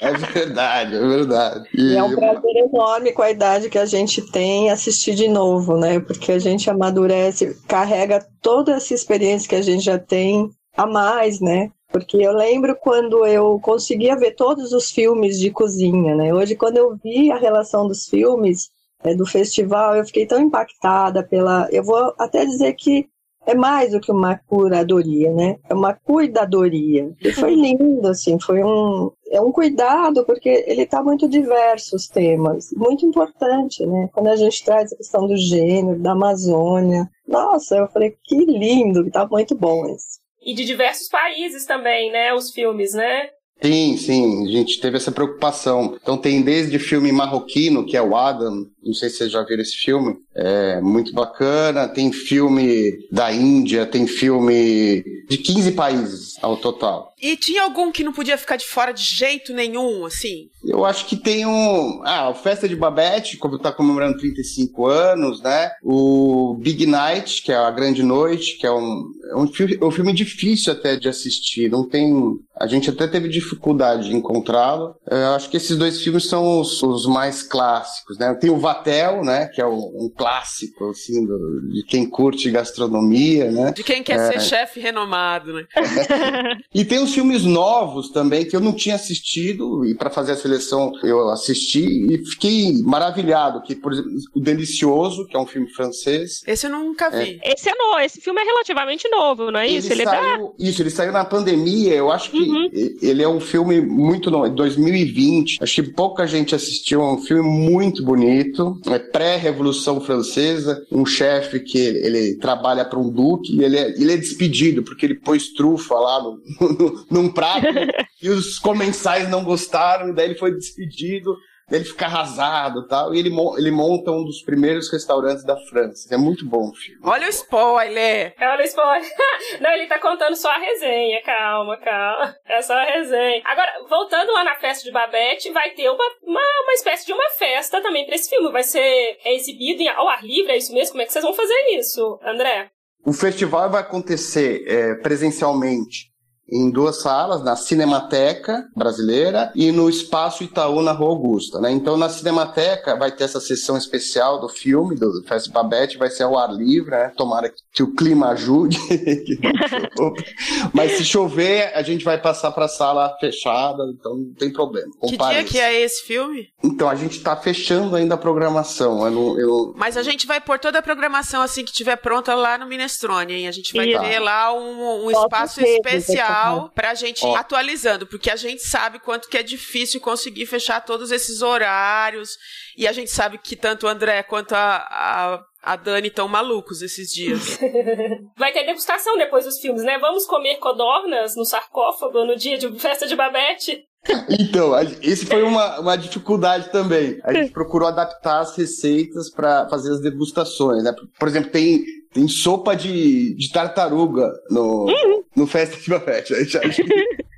É 0.00 0.12
verdade, 0.12 0.96
é 0.96 1.00
verdade. 1.00 1.68
E 1.74 1.96
é 1.96 2.02
um 2.02 2.14
prazer 2.14 2.56
enorme 2.56 3.12
com 3.12 3.22
a 3.22 3.30
idade 3.30 3.70
que 3.70 3.78
a 3.78 3.86
gente 3.86 4.20
tem 4.30 4.70
assistir 4.70 5.14
de 5.14 5.28
novo, 5.28 5.78
né? 5.78 5.98
Porque 6.00 6.32
a 6.32 6.38
gente 6.38 6.68
amadurece, 6.68 7.58
carrega 7.66 8.26
toda 8.42 8.72
essa 8.72 8.92
experiência 8.92 9.48
que 9.48 9.54
a 9.54 9.62
gente 9.62 9.84
já 9.84 9.98
tem 9.98 10.50
a 10.76 10.86
mais, 10.86 11.40
né? 11.40 11.70
Porque 11.90 12.16
eu 12.16 12.32
lembro 12.32 12.76
quando 12.76 13.24
eu 13.24 13.58
conseguia 13.60 14.16
ver 14.16 14.32
todos 14.32 14.72
os 14.72 14.90
filmes 14.90 15.38
de 15.38 15.50
cozinha, 15.50 16.14
né? 16.14 16.34
Hoje, 16.34 16.54
quando 16.56 16.76
eu 16.76 16.96
vi 17.02 17.30
a 17.30 17.38
relação 17.38 17.86
dos 17.86 18.06
filmes 18.06 18.68
é, 19.02 19.14
do 19.14 19.26
festival, 19.26 19.96
eu 19.96 20.04
fiquei 20.04 20.26
tão 20.26 20.40
impactada 20.40 21.22
pela. 21.22 21.68
Eu 21.70 21.84
vou 21.84 22.14
até 22.18 22.44
dizer 22.44 22.74
que 22.74 23.08
é 23.46 23.54
mais 23.54 23.92
do 23.92 24.00
que 24.00 24.10
uma 24.10 24.36
curadoria, 24.36 25.32
né? 25.32 25.56
É 25.68 25.74
uma 25.74 25.94
cuidadoria. 25.94 27.10
E 27.20 27.32
foi 27.32 27.54
lindo, 27.54 28.06
assim, 28.08 28.38
foi 28.40 28.62
um, 28.62 29.10
é 29.30 29.40
um 29.40 29.52
cuidado, 29.52 30.24
porque 30.24 30.64
ele 30.66 30.82
está 30.82 31.02
muito 31.02 31.28
diverso, 31.28 31.96
os 31.96 32.06
temas, 32.06 32.70
muito 32.76 33.04
importante, 33.04 33.84
né? 33.86 34.08
Quando 34.12 34.28
a 34.28 34.36
gente 34.36 34.64
traz 34.64 34.92
a 34.92 34.96
questão 34.96 35.26
do 35.26 35.36
gênero, 35.36 36.00
da 36.00 36.12
Amazônia, 36.12 37.08
nossa, 37.26 37.76
eu 37.76 37.88
falei, 37.88 38.14
que 38.22 38.36
lindo, 38.44 39.10
tá 39.10 39.26
muito 39.26 39.54
bom 39.54 39.86
isso. 39.86 40.22
E 40.44 40.54
de 40.54 40.64
diversos 40.64 41.08
países 41.08 41.64
também, 41.64 42.12
né, 42.12 42.34
os 42.34 42.50
filmes, 42.50 42.92
né? 42.92 43.28
Sim, 43.62 43.96
sim, 43.96 44.46
a 44.46 44.50
gente 44.50 44.80
teve 44.80 44.96
essa 44.96 45.12
preocupação. 45.12 45.96
Então 46.02 46.18
tem 46.18 46.42
desde 46.42 46.78
filme 46.78 47.10
marroquino, 47.10 47.86
que 47.86 47.96
é 47.96 48.02
o 48.02 48.14
Adam, 48.14 48.66
não 48.84 48.94
sei 48.94 49.08
se 49.08 49.18
vocês 49.18 49.30
já 49.30 49.42
viram 49.42 49.62
esse 49.62 49.76
filme, 49.76 50.16
é 50.34 50.80
muito 50.80 51.12
bacana. 51.12 51.88
Tem 51.88 52.12
filme 52.12 53.06
da 53.10 53.32
Índia, 53.32 53.86
tem 53.86 54.06
filme 54.06 55.02
de 55.28 55.38
15 55.38 55.72
países 55.72 56.36
ao 56.42 56.56
total. 56.56 57.14
E 57.20 57.36
tinha 57.36 57.62
algum 57.62 57.90
que 57.90 58.04
não 58.04 58.12
podia 58.12 58.36
ficar 58.36 58.56
de 58.56 58.66
fora 58.66 58.92
de 58.92 59.02
jeito 59.02 59.54
nenhum, 59.54 60.04
assim? 60.04 60.50
Eu 60.62 60.84
acho 60.84 61.06
que 61.06 61.16
tem 61.16 61.46
um. 61.46 62.02
Ah, 62.04 62.28
a 62.28 62.34
Festa 62.34 62.68
de 62.68 62.76
Babette, 62.76 63.38
como 63.38 63.58
tá 63.58 63.72
comemorando 63.72 64.18
35 64.18 64.86
anos, 64.86 65.40
né? 65.40 65.70
O 65.82 66.54
Big 66.60 66.84
Night, 66.84 67.42
que 67.42 67.50
é 67.50 67.56
a 67.56 67.70
Grande 67.70 68.02
Noite, 68.02 68.58
que 68.58 68.66
é 68.66 68.72
um, 68.72 69.10
é 69.30 69.36
um, 69.36 69.46
filme, 69.46 69.78
é 69.80 69.84
um 69.84 69.90
filme 69.90 70.12
difícil 70.12 70.72
até 70.72 70.96
de 70.96 71.08
assistir. 71.08 71.70
Não 71.70 71.88
tem. 71.88 72.12
A 72.56 72.66
gente 72.66 72.90
até 72.90 73.06
teve 73.06 73.28
dificuldade 73.28 74.08
de 74.08 74.16
encontrá-lo. 74.16 74.94
Eu 75.10 75.34
acho 75.34 75.48
que 75.48 75.56
esses 75.56 75.76
dois 75.76 76.00
filmes 76.02 76.28
são 76.28 76.60
os, 76.60 76.82
os 76.82 77.06
mais 77.06 77.42
clássicos, 77.42 78.18
né? 78.18 78.34
Tem 78.34 78.50
o 78.50 78.58
Vatel, 78.74 79.24
né? 79.24 79.46
Que 79.46 79.60
é 79.60 79.66
um, 79.66 80.04
um 80.04 80.12
clássico, 80.14 80.90
assim, 80.90 81.24
do, 81.24 81.68
de 81.68 81.84
quem 81.84 82.08
curte 82.08 82.50
gastronomia, 82.50 83.50
né? 83.50 83.72
De 83.72 83.82
quem 83.82 84.02
quer 84.02 84.18
é. 84.18 84.32
ser 84.32 84.40
chefe 84.40 84.80
renomado, 84.80 85.52
né? 85.52 85.66
e 86.74 86.84
tem 86.84 86.98
os 86.98 87.14
filmes 87.14 87.44
novos 87.44 88.10
também 88.10 88.44
que 88.44 88.56
eu 88.56 88.60
não 88.60 88.72
tinha 88.72 88.94
assistido 88.94 89.84
e 89.84 89.94
para 89.94 90.10
fazer 90.10 90.32
a 90.32 90.36
seleção 90.36 90.92
eu 91.02 91.28
assisti 91.30 91.84
e 91.84 92.24
fiquei 92.30 92.82
maravilhado. 92.82 93.62
Que, 93.62 93.74
por 93.74 93.92
exemplo, 93.92 94.10
O 94.34 94.40
Delicioso, 94.40 95.26
que 95.26 95.36
é 95.36 95.40
um 95.40 95.46
filme 95.46 95.68
francês. 95.70 96.42
Esse 96.46 96.66
eu 96.66 96.70
nunca 96.70 97.10
vi. 97.10 97.40
É. 97.42 97.54
Esse 97.54 97.68
é 97.68 97.74
novo, 97.74 98.00
esse 98.00 98.20
filme 98.20 98.40
é 98.40 98.44
relativamente 98.44 99.08
novo, 99.08 99.50
não 99.50 99.60
é 99.60 99.68
ele 99.68 99.78
isso? 99.78 99.92
Ele 99.92 100.04
saiu, 100.04 100.46
é 100.46 100.52
Isso, 100.58 100.82
ele 100.82 100.90
saiu 100.90 101.12
na 101.12 101.24
pandemia. 101.24 101.94
Eu 101.94 102.10
acho 102.10 102.30
que 102.30 102.38
uhum. 102.38 102.68
ele 102.72 103.22
é 103.22 103.28
um 103.28 103.40
filme 103.40 103.80
muito 103.80 104.30
novo, 104.30 104.48
2020. 104.50 105.62
Acho 105.62 105.82
que 105.82 105.92
pouca 105.92 106.26
gente 106.26 106.54
assistiu. 106.54 107.00
É 107.00 107.12
um 107.12 107.18
filme 107.18 107.48
muito 107.48 108.04
bonito. 108.04 108.63
É 108.86 108.98
pré-revolução 108.98 110.00
francesa. 110.00 110.84
Um 110.90 111.04
chefe 111.04 111.60
que 111.60 111.78
ele, 111.78 111.98
ele 111.98 112.36
trabalha 112.36 112.84
para 112.84 112.98
um 112.98 113.10
duque 113.10 113.56
e 113.56 113.64
ele 113.64 113.76
é, 113.76 113.88
ele 113.90 114.12
é 114.12 114.16
despedido 114.16 114.82
porque 114.82 115.06
ele 115.06 115.14
pôs 115.14 115.52
trufa 115.52 115.94
lá 115.94 116.22
no, 116.22 116.40
no, 116.78 117.06
num 117.10 117.28
prato 117.30 117.66
e 118.22 118.28
os 118.28 118.58
comensais 118.58 119.28
não 119.28 119.44
gostaram, 119.44 120.14
daí 120.14 120.30
ele 120.30 120.38
foi 120.38 120.54
despedido, 120.54 121.36
ele 121.70 121.84
fica 121.84 122.06
arrasado 122.06 122.80
e 122.80 122.88
tal, 122.88 123.14
e 123.14 123.18
ele, 123.18 123.30
ele 123.58 123.70
monta 123.70 124.10
um 124.10 124.24
dos 124.24 124.42
primeiros 124.42 124.90
restaurantes 124.92 125.44
da 125.44 125.56
França. 125.56 126.14
É 126.14 126.16
muito 126.16 126.46
bom 126.46 126.70
o 126.70 126.74
filme. 126.74 127.00
Olha 127.04 127.26
o 127.26 127.30
spoiler! 127.30 128.34
Olha 128.40 128.62
o 128.62 128.66
spoiler. 128.66 129.10
Não, 129.60 129.70
ele 129.70 129.86
tá 129.86 129.98
contando 129.98 130.36
só 130.36 130.50
a 130.50 130.58
resenha, 130.58 131.22
calma, 131.22 131.76
calma. 131.78 132.34
É 132.46 132.60
só 132.62 132.74
a 132.74 132.84
resenha. 132.84 133.42
Agora, 133.44 133.72
voltando 133.88 134.32
lá 134.32 134.44
na 134.44 134.56
festa 134.56 134.84
de 134.84 134.92
Babette, 134.92 135.52
vai 135.52 135.70
ter 135.70 135.88
uma, 135.88 136.04
uma, 136.22 136.40
uma 136.64 136.72
espécie 136.74 137.06
de 137.06 137.12
uma 137.12 137.30
festa 137.30 137.80
também 137.80 138.06
pra 138.06 138.14
esse 138.14 138.28
filme. 138.28 138.52
Vai 138.52 138.62
ser 138.62 139.18
exibido 139.24 139.82
em, 139.82 139.88
ao 139.88 140.08
ar 140.08 140.24
livre, 140.24 140.52
é 140.52 140.56
isso 140.56 140.72
mesmo? 140.72 140.92
Como 140.92 141.02
é 141.02 141.06
que 141.06 141.12
vocês 141.12 141.24
vão 141.24 141.34
fazer 141.34 141.76
isso, 141.78 142.18
André? 142.22 142.70
O 143.04 143.12
festival 143.12 143.70
vai 143.70 143.82
acontecer 143.82 144.64
é, 144.66 144.94
presencialmente 144.96 146.13
em 146.48 146.70
duas 146.70 147.00
salas, 147.00 147.42
na 147.42 147.56
Cinemateca 147.56 148.68
Brasileira 148.76 149.50
e 149.54 149.72
no 149.72 149.88
Espaço 149.88 150.44
Itaú 150.44 150.82
na 150.82 150.92
Rua 150.92 151.10
Augusta, 151.10 151.60
né? 151.60 151.70
Então 151.70 151.96
na 151.96 152.08
Cinemateca 152.08 152.96
vai 152.96 153.10
ter 153.10 153.24
essa 153.24 153.40
sessão 153.40 153.76
especial 153.76 154.40
do 154.40 154.48
filme 154.48 154.94
do 154.94 155.22
Festa 155.24 155.50
Babette, 155.50 155.98
vai 155.98 156.10
ser 156.10 156.24
ao 156.24 156.38
ar 156.38 156.52
livre, 156.52 156.90
né? 156.90 157.12
Tomara 157.16 157.48
que 157.48 157.63
o 157.82 157.94
clima 157.94 158.28
ajude. 158.28 158.78
Mas 160.72 160.92
se 160.92 161.04
chover, 161.04 161.72
a 161.74 161.82
gente 161.82 162.04
vai 162.04 162.20
passar 162.20 162.52
para 162.52 162.66
a 162.66 162.68
sala 162.68 163.16
fechada, 163.18 163.82
então 163.98 164.16
não 164.16 164.34
tem 164.34 164.52
problema. 164.52 164.90
Que 165.08 165.16
dia 165.16 165.44
que 165.44 165.58
é 165.58 165.80
esse 165.80 166.04
filme? 166.04 166.48
Então 166.62 166.88
a 166.88 166.94
gente 166.94 167.18
está 167.18 167.36
fechando 167.36 167.96
ainda 167.96 168.14
a 168.14 168.18
programação. 168.18 169.04
Eu 169.04 169.10
não, 169.10 169.38
eu... 169.38 169.74
Mas 169.76 169.96
a 169.96 170.02
gente 170.02 170.26
vai 170.26 170.40
pôr 170.40 170.58
toda 170.58 170.78
a 170.78 170.82
programação 170.82 171.42
assim 171.42 171.64
que 171.64 171.72
tiver 171.72 171.96
pronta 171.96 172.34
lá 172.34 172.56
no 172.58 172.66
Minestrone, 172.66 173.32
hein? 173.32 173.48
A 173.48 173.52
gente 173.52 173.74
vai 173.74 173.86
ter 173.86 174.18
lá 174.18 174.52
um, 174.52 175.06
um 175.06 175.10
espaço 175.10 175.60
especial 175.60 176.54
legal 176.54 176.70
pra 176.74 176.94
gente 176.94 177.24
ir 177.24 177.34
atualizando, 177.34 178.06
porque 178.06 178.30
a 178.30 178.36
gente 178.36 178.62
sabe 178.62 178.98
quanto 178.98 179.28
que 179.28 179.36
é 179.36 179.42
difícil 179.42 180.00
conseguir 180.00 180.46
fechar 180.46 180.80
todos 180.80 181.10
esses 181.10 181.42
horários. 181.42 182.36
E 182.76 182.86
a 182.86 182.92
gente 182.92 183.10
sabe 183.10 183.38
que 183.38 183.56
tanto 183.56 183.86
o 183.86 183.88
André 183.88 184.22
quanto 184.22 184.52
a, 184.52 184.76
a 184.76 185.44
a 185.64 185.76
Dani 185.76 186.08
estão 186.08 186.28
malucos 186.28 186.82
esses 186.82 187.10
dias. 187.10 187.58
Vai 188.36 188.52
ter 188.52 188.66
degustação 188.66 189.16
depois 189.16 189.44
dos 189.44 189.58
filmes, 189.58 189.82
né? 189.82 189.98
Vamos 189.98 190.26
comer 190.26 190.56
codornas 190.56 191.34
no 191.34 191.44
sarcófago 191.44 192.24
no 192.24 192.36
dia 192.36 192.58
de 192.58 192.70
festa 192.78 193.06
de 193.06 193.16
Babette? 193.16 193.84
Então, 194.28 194.72
esse 195.00 195.24
foi 195.24 195.42
uma, 195.42 195.80
uma 195.80 195.96
dificuldade 195.96 196.70
também. 196.70 197.18
A 197.24 197.32
gente 197.32 197.52
procurou 197.52 197.88
adaptar 197.88 198.40
as 198.40 198.54
receitas 198.54 199.30
para 199.30 199.66
fazer 199.70 199.92
as 199.92 200.00
degustações, 200.00 200.84
né? 200.84 200.94
Por 201.18 201.26
exemplo, 201.26 201.50
tem 201.50 201.82
tem 202.12 202.28
sopa 202.28 202.76
de, 202.76 203.34
de 203.34 203.50
tartaruga 203.50 204.30
no, 204.48 204.84
uhum. 204.84 205.24
no 205.34 205.46
Festa 205.48 205.76
de 205.76 205.90
Babette. 205.90 206.32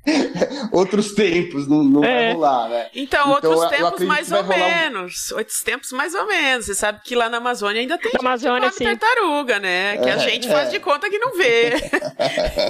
outros 0.71 1.13
tempos, 1.13 1.67
não, 1.67 1.83
não 1.83 2.03
é. 2.03 2.27
vai 2.27 2.33
rolar, 2.33 2.69
né? 2.69 2.89
Então, 2.93 3.21
então 3.21 3.31
outros 3.31 3.63
eu, 3.63 3.69
tempos 3.69 4.01
eu 4.01 4.07
mais 4.07 4.31
ou 4.31 4.43
menos. 4.43 5.31
Um... 5.31 5.37
Outros 5.37 5.61
tempos 5.61 5.91
mais 5.91 6.13
ou 6.13 6.25
menos. 6.27 6.65
Você 6.65 6.75
sabe 6.75 7.01
que 7.03 7.15
lá 7.15 7.29
na 7.29 7.37
Amazônia 7.37 7.81
ainda 7.81 7.97
tem 7.97 8.11
na 8.13 8.19
Amazônia, 8.19 8.71
sim. 8.71 8.83
tartaruga, 8.83 9.59
né? 9.59 9.97
Que 9.97 10.09
é, 10.09 10.13
a 10.13 10.17
gente 10.17 10.47
é. 10.47 10.51
faz 10.51 10.71
de 10.71 10.79
conta 10.79 11.09
que 11.09 11.17
não 11.17 11.35
vê. 11.35 11.71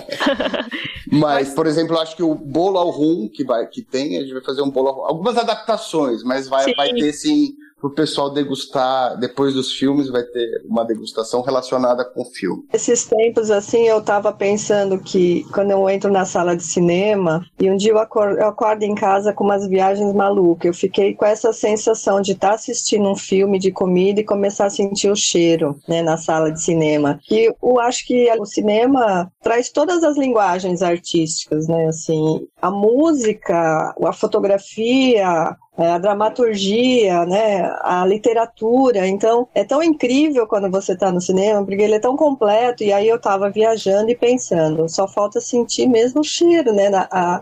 mas, 1.11 1.47
mas, 1.47 1.53
por 1.53 1.67
exemplo, 1.67 1.95
eu 1.95 2.01
acho 2.01 2.15
que 2.15 2.23
o 2.23 2.33
bolo 2.35 2.77
ao 2.77 2.89
rum 2.89 3.29
que, 3.31 3.43
vai, 3.43 3.67
que 3.67 3.81
tem, 3.81 4.17
a 4.17 4.21
gente 4.21 4.33
vai 4.33 4.43
fazer 4.43 4.61
um 4.61 4.69
bolo 4.69 4.89
ao 4.89 4.95
rum. 4.95 5.05
Algumas 5.05 5.37
adaptações, 5.37 6.23
mas 6.23 6.47
vai, 6.47 6.73
vai 6.73 6.93
ter 6.93 7.13
sim 7.13 7.55
para 7.79 7.87
o 7.87 7.91
pessoal 7.91 8.31
degustar 8.31 9.17
depois 9.19 9.53
dos 9.53 9.71
filmes 9.73 10.09
vai 10.09 10.23
ter 10.23 10.63
uma 10.65 10.83
degustação 10.83 11.41
relacionada 11.41 12.03
com 12.03 12.21
o 12.21 12.25
filme. 12.25 12.63
Esses 12.73 13.05
tempos 13.05 13.51
assim 13.51 13.87
eu 13.87 13.99
estava 13.99 14.33
pensando 14.33 14.99
que 14.99 15.45
quando 15.53 15.71
eu 15.71 15.87
entro 15.89 16.11
na 16.11 16.25
sala 16.25 16.55
de 16.55 16.63
cinema 16.63 17.45
e 17.59 17.69
um 17.69 17.77
dia 17.77 17.91
eu 17.91 17.99
acordo, 17.99 18.39
eu 18.39 18.47
acordo 18.47 18.83
em 18.83 18.95
casa 18.95 19.31
com 19.31 19.43
umas 19.43 19.67
viagens 19.67 20.13
malucas, 20.13 20.65
eu 20.65 20.73
fiquei 20.73 21.13
com 21.13 21.25
essa 21.25 21.53
sensação 21.53 22.19
de 22.19 22.31
estar 22.31 22.49
tá 22.49 22.55
assistindo 22.55 23.07
um 23.07 23.15
filme 23.15 23.59
de 23.59 23.71
comida 23.71 24.19
e 24.19 24.25
começar 24.25 24.65
a 24.65 24.69
sentir 24.69 25.09
o 25.09 25.15
cheiro, 25.15 25.77
né, 25.87 26.01
na 26.01 26.17
sala 26.17 26.51
de 26.51 26.61
cinema. 26.61 27.19
E 27.29 27.53
eu 27.61 27.79
acho 27.79 28.05
que 28.07 28.29
o 28.39 28.45
cinema 28.45 29.31
traz 29.41 29.69
todas 29.69 30.03
as 30.03 30.17
linguagens 30.17 30.81
artísticas, 30.81 31.67
né, 31.67 31.87
assim, 31.87 32.47
a 32.61 32.71
música, 32.71 33.93
a 34.03 34.13
fotografia, 34.13 35.55
a 35.77 35.97
dramaturgia, 35.97 37.25
né, 37.25 37.71
a 37.81 38.05
literatura. 38.05 39.07
Então, 39.07 39.47
é 39.53 39.63
tão 39.63 39.83
incrível 39.83 40.47
quando 40.47 40.69
você 40.71 40.93
está 40.93 41.11
no 41.11 41.21
cinema, 41.21 41.63
porque 41.63 41.81
ele 41.81 41.95
é 41.95 41.99
tão 41.99 42.15
completo. 42.15 42.83
E 42.83 42.91
aí 42.91 43.07
eu 43.07 43.17
estava 43.17 43.49
viajando 43.49 44.09
e 44.09 44.15
pensando, 44.15 44.89
só 44.89 45.07
falta 45.07 45.39
sentir 45.39 45.87
mesmo 45.87 46.21
o 46.21 46.23
cheiro, 46.23 46.73
né, 46.73 46.89
na, 46.89 47.07
a, 47.11 47.39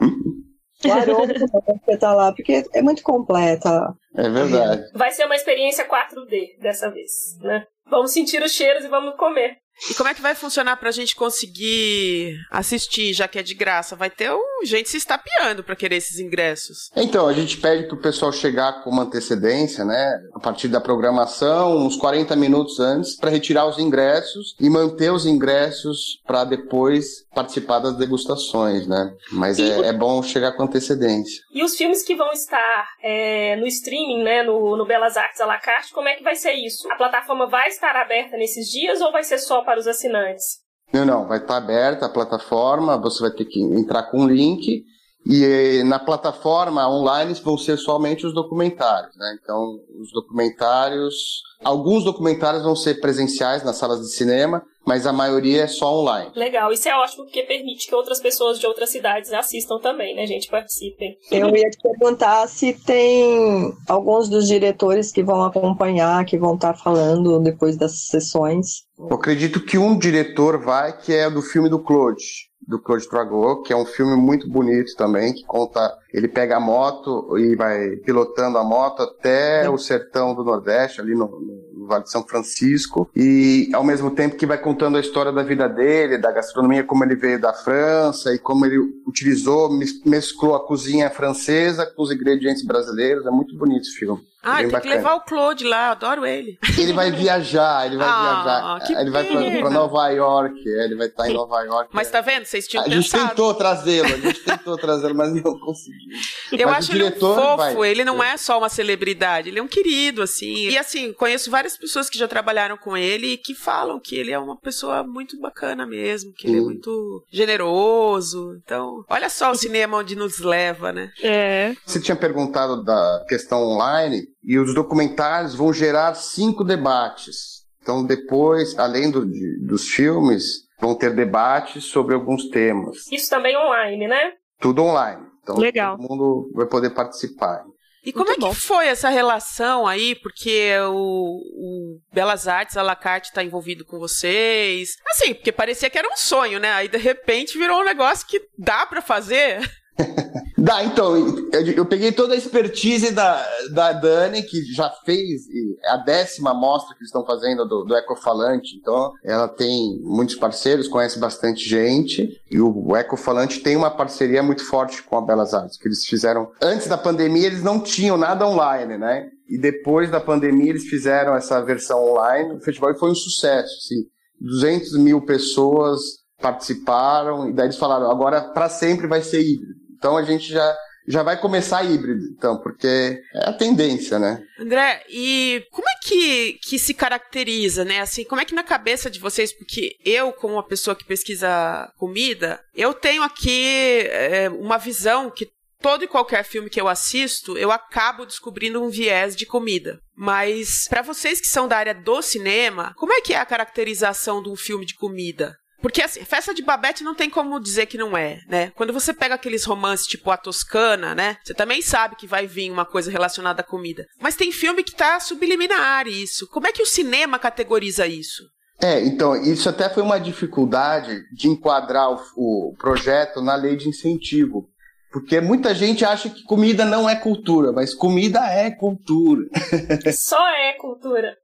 o 0.85 0.91
aroma 0.91 1.27
que 1.33 1.39
você 1.39 1.91
está 1.93 2.13
lá, 2.13 2.33
porque 2.33 2.65
é 2.73 2.81
muito 2.81 3.03
completa. 3.03 3.93
É 4.15 4.29
verdade. 4.29 4.83
Vai 4.93 5.11
ser 5.11 5.25
uma 5.25 5.35
experiência 5.35 5.87
4D 5.87 6.59
dessa 6.59 6.89
vez, 6.89 7.37
né? 7.41 7.65
Vamos 7.89 8.11
sentir 8.11 8.41
os 8.41 8.51
cheiros 8.51 8.83
e 8.83 8.87
vamos 8.87 9.15
comer. 9.15 9.57
E 9.89 9.93
como 9.93 10.09
é 10.09 10.13
que 10.13 10.21
vai 10.21 10.35
funcionar 10.35 10.77
pra 10.77 10.91
gente 10.91 11.15
conseguir 11.15 12.37
assistir, 12.49 13.13
já 13.13 13.27
que 13.27 13.39
é 13.39 13.43
de 13.43 13.53
graça? 13.53 13.95
Vai 13.95 14.09
ter 14.09 14.31
um 14.31 14.55
gente 14.65 14.89
se 14.89 14.97
estapeando 14.97 15.63
para 15.63 15.75
querer 15.75 15.97
esses 15.97 16.19
ingressos. 16.19 16.89
Então, 16.95 17.27
a 17.27 17.33
gente 17.33 17.57
pede 17.57 17.87
pro 17.87 17.97
pessoal 17.97 18.31
chegar 18.31 18.83
com 18.83 18.89
uma 18.89 19.03
antecedência, 19.03 19.85
né? 19.85 20.19
A 20.33 20.39
partir 20.39 20.67
da 20.67 20.81
programação, 20.81 21.77
uns 21.77 21.95
40 21.95 22.35
minutos 22.35 22.79
antes, 22.79 23.15
para 23.15 23.29
retirar 23.29 23.65
os 23.67 23.77
ingressos 23.77 24.55
e 24.59 24.69
manter 24.69 25.11
os 25.11 25.25
ingressos 25.25 26.19
para 26.25 26.43
depois 26.43 27.25
participar 27.33 27.79
das 27.79 27.97
degustações, 27.97 28.87
né? 28.87 29.13
Mas 29.31 29.59
é, 29.59 29.89
é, 29.89 29.93
bom 29.93 30.21
chegar 30.23 30.53
com 30.53 30.63
antecedência. 30.63 31.43
E 31.51 31.63
os 31.63 31.75
filmes 31.75 32.03
que 32.03 32.15
vão 32.15 32.31
estar 32.31 32.87
é, 33.03 33.55
no 33.57 33.67
streaming, 33.67 34.23
né? 34.23 34.43
No, 34.43 34.75
no 34.75 34.85
Belas 34.85 35.17
Artes 35.17 35.39
à 35.41 35.45
la 35.45 35.57
carte, 35.57 35.93
como 35.93 36.07
é 36.07 36.15
que 36.15 36.23
vai 36.23 36.35
ser 36.35 36.53
isso? 36.53 36.91
A 36.91 36.95
plataforma 36.95 37.47
vai 37.47 37.67
estar 37.67 37.95
aberta 37.95 38.37
nesses 38.37 38.67
dias 38.69 39.01
ou 39.01 39.11
vai 39.11 39.23
ser 39.23 39.37
só 39.37 39.63
para 39.65 39.79
os 39.79 39.87
assinantes? 39.87 40.59
Não, 40.93 41.03
não, 41.03 41.27
vai 41.27 41.39
estar 41.39 41.57
aberta 41.57 42.05
a 42.05 42.09
plataforma, 42.09 42.97
você 42.97 43.21
vai 43.21 43.31
ter 43.31 43.45
que 43.45 43.59
entrar 43.59 44.03
com 44.03 44.19
o 44.19 44.29
link 44.29 44.85
E 45.25 45.81
na 45.83 45.97
plataforma 45.97 46.87
online 46.87 47.33
vão 47.43 47.57
ser 47.57 47.77
somente 47.77 48.27
os 48.27 48.33
documentários, 48.33 49.15
né? 49.17 49.37
Então, 49.41 49.79
os 49.99 50.11
documentários, 50.11 51.41
alguns 51.63 52.03
documentários 52.03 52.63
vão 52.63 52.75
ser 52.75 53.01
presenciais 53.01 53.63
nas 53.63 53.77
salas 53.77 54.01
de 54.01 54.13
cinema, 54.13 54.63
mas 54.85 55.07
a 55.07 55.11
maioria 55.11 55.63
é 55.63 55.67
só 55.67 55.91
online. 55.99 56.31
Legal, 56.35 56.71
isso 56.71 56.87
é 56.87 56.95
ótimo 56.95 57.23
porque 57.23 57.41
permite 57.41 57.87
que 57.87 57.95
outras 57.95 58.19
pessoas 58.19 58.59
de 58.59 58.67
outras 58.67 58.91
cidades 58.91 59.33
assistam 59.33 59.79
também, 59.79 60.15
né, 60.15 60.27
gente? 60.27 60.47
Participem. 60.47 61.17
Eu 61.31 61.47
ia 61.55 61.69
te 61.71 61.79
perguntar 61.81 62.47
se 62.47 62.73
tem 62.73 63.73
alguns 63.89 64.29
dos 64.29 64.47
diretores 64.47 65.11
que 65.11 65.23
vão 65.23 65.43
acompanhar, 65.43 66.23
que 66.25 66.37
vão 66.37 66.53
estar 66.53 66.75
falando 66.75 67.39
depois 67.39 67.75
das 67.75 68.05
sessões. 68.05 68.85
Eu 68.97 69.15
acredito 69.15 69.59
que 69.59 69.77
um 69.77 69.97
diretor 69.97 70.63
vai, 70.63 70.95
que 70.95 71.11
é 71.11 71.29
do 71.31 71.41
filme 71.41 71.67
do 71.67 71.79
Claude 71.79 72.23
do 72.67 72.79
Claude 72.79 73.07
Tragot, 73.07 73.63
que 73.63 73.73
é 73.73 73.75
um 73.75 73.85
filme 73.85 74.15
muito 74.15 74.49
bonito 74.49 74.95
também, 74.95 75.33
que 75.33 75.43
conta, 75.45 75.97
ele 76.15 76.29
pega 76.29 76.55
a 76.55 76.59
moto 76.61 77.37
e 77.37 77.57
vai 77.57 77.97
pilotando 77.97 78.57
a 78.57 78.63
moto 78.63 79.03
até 79.03 79.69
o 79.69 79.77
sertão 79.77 80.33
do 80.33 80.45
Nordeste, 80.45 81.01
ali 81.01 81.13
no, 81.13 81.27
no 81.73 81.85
Vale 81.87 82.05
de 82.05 82.09
São 82.09 82.23
Francisco, 82.23 83.09
e 83.13 83.69
ao 83.73 83.83
mesmo 83.83 84.09
tempo 84.09 84.37
que 84.37 84.45
vai 84.45 84.57
contando 84.57 84.95
a 84.95 85.01
história 85.01 85.29
da 85.29 85.43
vida 85.43 85.67
dele, 85.67 86.17
da 86.17 86.31
gastronomia, 86.31 86.85
como 86.85 87.03
ele 87.03 87.15
veio 87.15 87.39
da 87.39 87.51
França 87.51 88.33
e 88.33 88.39
como 88.39 88.65
ele 88.65 88.77
utilizou, 89.05 89.69
mesclou 90.05 90.55
a 90.55 90.65
cozinha 90.65 91.09
francesa 91.09 91.85
com 91.85 92.01
os 92.01 92.11
ingredientes 92.11 92.65
brasileiros, 92.65 93.25
é 93.25 93.29
muito 93.29 93.53
bonito 93.57 93.81
esse 93.81 93.97
filme. 93.97 94.23
Ah, 94.47 94.57
tem 94.57 94.67
bacana. 94.67 94.81
que 94.81 94.89
levar 94.89 95.15
o 95.15 95.21
Claude 95.21 95.63
lá, 95.63 95.89
adoro 95.89 96.23
ele. 96.23 96.59
Ele 96.77 96.93
vai 96.93 97.11
viajar, 97.11 97.87
ele 97.87 97.97
vai 97.97 98.05
ah, 98.07 98.77
viajar. 98.77 99.01
Ele 99.01 99.09
vai 99.09 99.23
pra, 99.23 99.59
pra, 99.59 99.69
Nova 99.71 100.07
York, 100.09 100.63
é, 100.67 100.85
ele 100.85 100.95
vai 100.95 101.07
estar 101.07 101.27
em 101.27 101.33
Nova 101.33 101.63
York. 101.63 101.89
Mas 101.91 102.09
é. 102.09 102.11
tá 102.11 102.21
vendo? 102.21 102.45
Vocês 102.45 102.67
tinham 102.67 102.85
A 102.85 102.87
gente 102.87 103.09
tentou 103.09 103.55
trazê-lo, 103.55 104.05
a 104.05 104.17
gente 104.17 104.39
tentou 104.41 104.77
trazê-lo, 104.77 105.15
mas 105.15 105.33
não 105.33 105.59
conseguiu. 105.59 106.04
Eu 106.51 106.67
mas 106.67 106.77
acho 106.77 106.91
ele 106.93 107.03
um 107.05 107.11
fofo, 107.11 107.57
vai. 107.57 107.89
ele 107.89 108.03
não 108.03 108.23
é 108.23 108.37
só 108.37 108.57
uma 108.57 108.69
celebridade, 108.69 109.49
ele 109.49 109.59
é 109.59 109.63
um 109.63 109.67
querido, 109.67 110.21
assim. 110.21 110.69
E 110.69 110.77
assim, 110.77 111.13
conheço 111.13 111.51
várias 111.51 111.77
pessoas 111.77 112.09
que 112.09 112.17
já 112.17 112.27
trabalharam 112.27 112.77
com 112.77 112.95
ele 112.95 113.33
e 113.33 113.37
que 113.37 113.53
falam 113.53 113.99
que 113.99 114.15
ele 114.15 114.31
é 114.31 114.39
uma 114.39 114.57
pessoa 114.57 115.03
muito 115.03 115.39
bacana 115.39 115.85
mesmo, 115.85 116.33
que 116.33 116.47
Sim. 116.47 116.53
ele 116.53 116.61
é 116.61 116.63
muito 116.63 117.23
generoso. 117.31 118.55
Então, 118.63 119.03
olha 119.09 119.29
só 119.29 119.51
o 119.51 119.55
cinema 119.55 119.97
onde 119.97 120.15
nos 120.15 120.39
leva, 120.39 120.91
né? 120.91 121.11
É. 121.21 121.75
Você 121.85 121.99
tinha 121.99 122.15
perguntado 122.15 122.83
da 122.83 123.25
questão 123.27 123.61
online. 123.63 124.23
E 124.43 124.59
os 124.59 124.75
documentários 124.75 125.55
vão 125.55 125.73
gerar 125.73 126.13
cinco 126.13 126.63
debates. 126.63 127.65
Então, 127.81 128.05
depois, 128.05 128.77
além 128.77 129.09
do, 129.11 129.25
de, 129.25 129.59
dos 129.65 129.87
filmes, 129.89 130.65
vão 130.79 130.95
ter 130.95 131.15
debates 131.15 131.85
sobre 131.85 132.13
alguns 132.13 132.49
temas. 132.49 133.11
Isso 133.11 133.29
também 133.29 133.57
online, 133.57 134.07
né? 134.07 134.33
Tudo 134.59 134.83
online. 134.83 135.25
Então, 135.45 135.57
Legal. 135.57 135.95
todo 135.95 136.09
mundo 136.09 136.51
vai 136.55 136.65
poder 136.65 136.89
participar. 136.89 137.63
E 138.03 138.11
como 138.11 138.25
Muito 138.25 138.31
é 138.31 138.35
que 138.41 138.47
bom. 138.47 138.53
foi 138.53 138.87
essa 138.87 139.09
relação 139.09 139.85
aí? 139.87 140.15
Porque 140.15 140.71
o, 140.89 141.37
o 141.37 141.99
Belas 142.11 142.47
Artes, 142.47 142.77
a 142.77 142.81
la 142.81 142.95
carte, 142.95 143.31
tá 143.31 143.43
envolvido 143.43 143.85
com 143.85 143.99
vocês. 143.99 144.95
Assim, 145.07 145.35
porque 145.35 145.51
parecia 145.51 145.89
que 145.89 145.97
era 145.97 146.11
um 146.11 146.17
sonho, 146.17 146.59
né? 146.59 146.71
Aí, 146.71 146.87
de 146.87 146.97
repente, 146.97 147.57
virou 147.57 147.81
um 147.81 147.85
negócio 147.85 148.27
que 148.27 148.41
dá 148.57 148.85
para 148.87 149.01
fazer. 149.01 149.59
Dá, 150.65 150.83
então, 150.83 151.15
eu, 151.53 151.73
eu, 151.73 151.85
peguei 151.85 152.11
toda 152.11 152.33
a 152.33 152.37
expertise 152.37 153.11
da, 153.11 153.39
da 153.71 153.93
Dani, 153.93 154.41
que 154.41 154.63
já 154.73 154.89
fez 155.05 155.43
a 155.85 155.97
décima 155.97 156.51
amostra 156.51 156.95
que 156.95 157.01
eles 157.01 157.09
estão 157.09 157.23
fazendo 157.23 157.67
do, 157.67 157.83
do 157.83 157.95
Ecofalante. 157.95 158.75
Então, 158.75 159.11
ela 159.23 159.47
tem 159.47 160.01
muitos 160.01 160.33
parceiros, 160.33 160.87
conhece 160.87 161.19
bastante 161.19 161.63
gente. 161.63 162.41
E 162.49 162.59
o, 162.59 162.75
o 162.83 162.97
Ecofalante 162.97 163.59
tem 163.59 163.75
uma 163.75 163.91
parceria 163.91 164.41
muito 164.41 164.65
forte 164.65 165.03
com 165.03 165.15
a 165.15 165.21
Belas 165.21 165.53
Artes, 165.53 165.77
que 165.77 165.87
eles 165.87 166.03
fizeram. 166.03 166.49
Antes 166.59 166.87
da 166.87 166.97
pandemia, 166.97 167.45
eles 167.45 167.61
não 167.61 167.79
tinham 167.79 168.17
nada 168.17 168.47
online, 168.47 168.97
né? 168.97 169.29
E 169.47 169.59
depois 169.59 170.09
da 170.09 170.19
pandemia, 170.19 170.71
eles 170.71 170.85
fizeram 170.85 171.35
essa 171.35 171.61
versão 171.61 172.03
online. 172.03 172.55
O 172.55 172.61
festival 172.61 172.97
foi 172.97 173.11
um 173.11 173.15
sucesso, 173.15 173.71
assim. 173.85 174.03
200 174.41 174.97
mil 174.97 175.21
pessoas 175.21 176.01
participaram, 176.41 177.47
e 177.47 177.53
daí 177.53 177.67
eles 177.67 177.77
falaram, 177.77 178.09
agora 178.09 178.41
para 178.41 178.67
sempre 178.67 179.05
vai 179.05 179.21
ser 179.21 179.41
híbrido. 179.41 179.84
Então 179.97 180.17
a 180.17 180.23
gente 180.23 180.51
já 180.51 180.75
já 181.07 181.21
vai 181.21 181.39
começar 181.39 181.83
híbrido, 181.83 182.25
então, 182.35 182.59
porque 182.61 183.21
é 183.35 183.49
a 183.49 183.53
tendência, 183.53 184.17
né? 184.17 184.41
André, 184.59 185.03
e 185.07 185.63
como 185.71 185.87
é 185.87 185.93
que, 186.01 186.53
que 186.63 186.79
se 186.79 186.93
caracteriza, 186.93 187.85
né? 187.85 187.99
Assim, 187.99 188.23
como 188.23 188.41
é 188.41 188.45
que 188.45 188.55
na 188.55 188.63
cabeça 188.63 189.09
de 189.09 189.19
vocês, 189.19 189.55
porque 189.55 189.95
eu, 190.03 190.33
como 190.33 190.55
uma 190.55 190.65
pessoa 190.65 190.95
que 190.95 191.05
pesquisa 191.05 191.91
comida, 191.97 192.59
eu 192.73 192.93
tenho 192.93 193.21
aqui 193.21 194.07
é, 194.09 194.49
uma 194.49 194.77
visão 194.77 195.29
que 195.29 195.47
todo 195.79 196.03
e 196.03 196.07
qualquer 196.07 196.43
filme 196.43 196.69
que 196.69 196.81
eu 196.81 196.87
assisto, 196.87 197.55
eu 197.57 197.71
acabo 197.71 198.25
descobrindo 198.25 198.81
um 198.81 198.89
viés 198.89 199.35
de 199.35 199.45
comida. 199.45 199.99
Mas 200.15 200.87
para 200.89 201.03
vocês 201.03 201.39
que 201.39 201.47
são 201.47 201.67
da 201.67 201.77
área 201.77 201.93
do 201.93 202.21
cinema, 202.23 202.93
como 202.97 203.13
é 203.13 203.21
que 203.21 203.33
é 203.33 203.37
a 203.37 203.45
caracterização 203.45 204.41
de 204.41 204.49
um 204.49 204.55
filme 204.55 204.85
de 204.85 204.95
comida? 204.95 205.55
Porque 205.85 206.01
assim, 206.01 206.25
festa 206.25 206.51
de 206.51 206.63
Babette 206.63 207.03
não 207.03 207.13
tem 207.13 207.29
como 207.29 207.59
dizer 207.59 207.85
que 207.85 207.95
não 207.95 208.17
é, 208.17 208.39
né? 208.49 208.71
Quando 208.75 208.91
você 208.91 209.13
pega 209.13 209.35
aqueles 209.35 209.65
romances 209.65 210.07
tipo 210.07 210.31
A 210.31 210.35
Toscana, 210.35 211.13
né? 211.13 211.37
Você 211.43 211.53
também 211.53 211.79
sabe 211.79 212.15
que 212.15 212.25
vai 212.25 212.47
vir 212.47 212.71
uma 212.71 212.87
coisa 212.87 213.11
relacionada 213.11 213.61
à 213.61 213.63
comida. 213.63 214.03
Mas 214.19 214.35
tem 214.35 214.51
filme 214.51 214.81
que 214.81 214.95
tá 214.95 215.19
subliminar 215.19 216.07
isso. 216.07 216.47
Como 216.49 216.65
é 216.65 216.71
que 216.71 216.81
o 216.81 216.87
cinema 216.87 217.37
categoriza 217.37 218.07
isso? 218.07 218.41
É, 218.81 218.99
então, 219.01 219.35
isso 219.35 219.69
até 219.69 219.87
foi 219.87 220.01
uma 220.01 220.19
dificuldade 220.19 221.21
de 221.31 221.49
enquadrar 221.49 222.09
o, 222.09 222.19
o 222.35 222.75
projeto 222.79 223.39
na 223.39 223.53
lei 223.53 223.75
de 223.75 223.87
incentivo. 223.87 224.67
Porque 225.11 225.39
muita 225.39 225.75
gente 225.75 226.03
acha 226.03 226.31
que 226.31 226.41
comida 226.45 226.83
não 226.83 227.07
é 227.07 227.15
cultura, 227.15 227.71
mas 227.71 227.93
comida 227.93 228.39
é 228.39 228.71
cultura. 228.71 229.43
Só 230.17 230.49
é 230.49 230.73
cultura. 230.79 231.37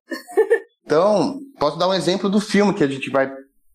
então, 0.83 1.39
posso 1.59 1.77
dar 1.77 1.87
um 1.87 1.93
exemplo 1.93 2.27
do 2.27 2.39
filme 2.39 2.73
que 2.73 2.83
a 2.83 2.87
gente 2.87 3.07
vai 3.11 3.31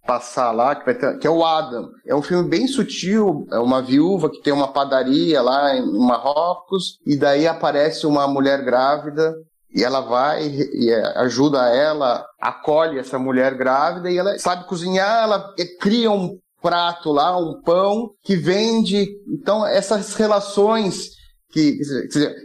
passar 0.06 0.52
lá, 0.52 0.74
que, 0.74 0.84
vai 0.84 0.94
ter, 0.94 1.18
que 1.18 1.26
é 1.26 1.30
o 1.30 1.44
Adam. 1.44 1.90
É 2.06 2.14
um 2.14 2.22
filme 2.22 2.48
bem 2.48 2.66
sutil, 2.66 3.46
é 3.50 3.58
uma 3.58 3.82
viúva 3.82 4.30
que 4.30 4.40
tem 4.40 4.52
uma 4.52 4.68
padaria 4.68 5.42
lá 5.42 5.76
em 5.76 5.98
Marrocos, 5.98 6.98
e 7.04 7.16
daí 7.16 7.46
aparece 7.46 8.06
uma 8.06 8.26
mulher 8.28 8.64
grávida 8.64 9.34
e 9.74 9.84
ela 9.84 10.00
vai 10.00 10.46
e 10.46 10.90
é, 10.90 11.18
ajuda 11.18 11.68
ela, 11.68 12.24
acolhe 12.40 12.98
essa 12.98 13.18
mulher 13.18 13.54
grávida 13.54 14.10
e 14.10 14.16
ela 14.16 14.38
sabe 14.38 14.66
cozinhar, 14.66 15.24
ela 15.24 15.52
cria 15.78 16.10
um 16.10 16.38
prato 16.62 17.12
lá, 17.12 17.36
um 17.36 17.60
pão 17.60 18.10
que 18.22 18.36
vende. 18.36 19.06
Então 19.28 19.66
essas 19.66 20.14
relações 20.14 21.15
que 21.50 21.78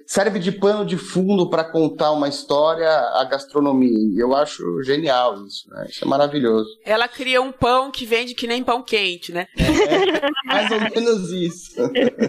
serve 0.05 0.39
de 0.39 0.51
pano 0.51 0.85
de 0.85 0.95
fundo 0.95 1.49
para 1.49 1.63
contar 1.63 2.11
uma 2.11 2.29
história 2.29 2.87
a 2.87 3.23
gastronomia. 3.25 4.21
Eu 4.21 4.35
acho 4.35 4.63
genial 4.83 5.43
isso, 5.45 5.69
né? 5.69 5.87
Isso 5.89 6.05
é 6.05 6.07
maravilhoso. 6.07 6.69
Ela 6.85 7.07
cria 7.07 7.41
um 7.41 7.51
pão 7.51 7.91
que 7.91 8.05
vende 8.05 8.35
que 8.35 8.47
nem 8.47 8.63
pão 8.63 8.83
quente, 8.83 9.31
né? 9.31 9.47
É, 9.57 10.45
mais 10.45 10.71
ou 10.71 10.79
menos 10.79 11.31
isso. 11.31 11.73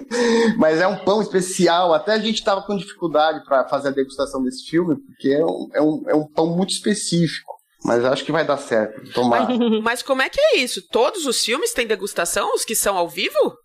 Mas 0.58 0.80
é 0.80 0.86
um 0.86 0.96
pão 1.04 1.20
especial. 1.20 1.92
Até 1.92 2.12
a 2.12 2.18
gente 2.18 2.36
estava 2.38 2.62
com 2.62 2.76
dificuldade 2.76 3.44
para 3.44 3.68
fazer 3.68 3.88
a 3.88 3.92
degustação 3.92 4.42
desse 4.42 4.68
filme, 4.68 4.96
porque 4.96 5.28
é 5.28 5.44
um, 5.44 5.68
é 5.74 5.82
um, 5.82 6.02
é 6.08 6.14
um 6.14 6.26
pão 6.26 6.46
muito 6.46 6.70
específico. 6.70 7.52
Mas 7.84 8.04
acho 8.04 8.24
que 8.24 8.32
vai 8.32 8.46
dar 8.46 8.58
certo. 8.58 9.12
Tomar. 9.12 9.48
Mas, 9.48 9.82
mas 9.82 10.02
como 10.02 10.22
é 10.22 10.28
que 10.28 10.40
é 10.40 10.58
isso? 10.58 10.80
Todos 10.88 11.26
os 11.26 11.44
filmes 11.44 11.72
têm 11.72 11.86
degustação? 11.86 12.54
Os 12.54 12.64
que 12.64 12.76
são 12.76 12.96
ao 12.96 13.08
vivo? 13.08 13.56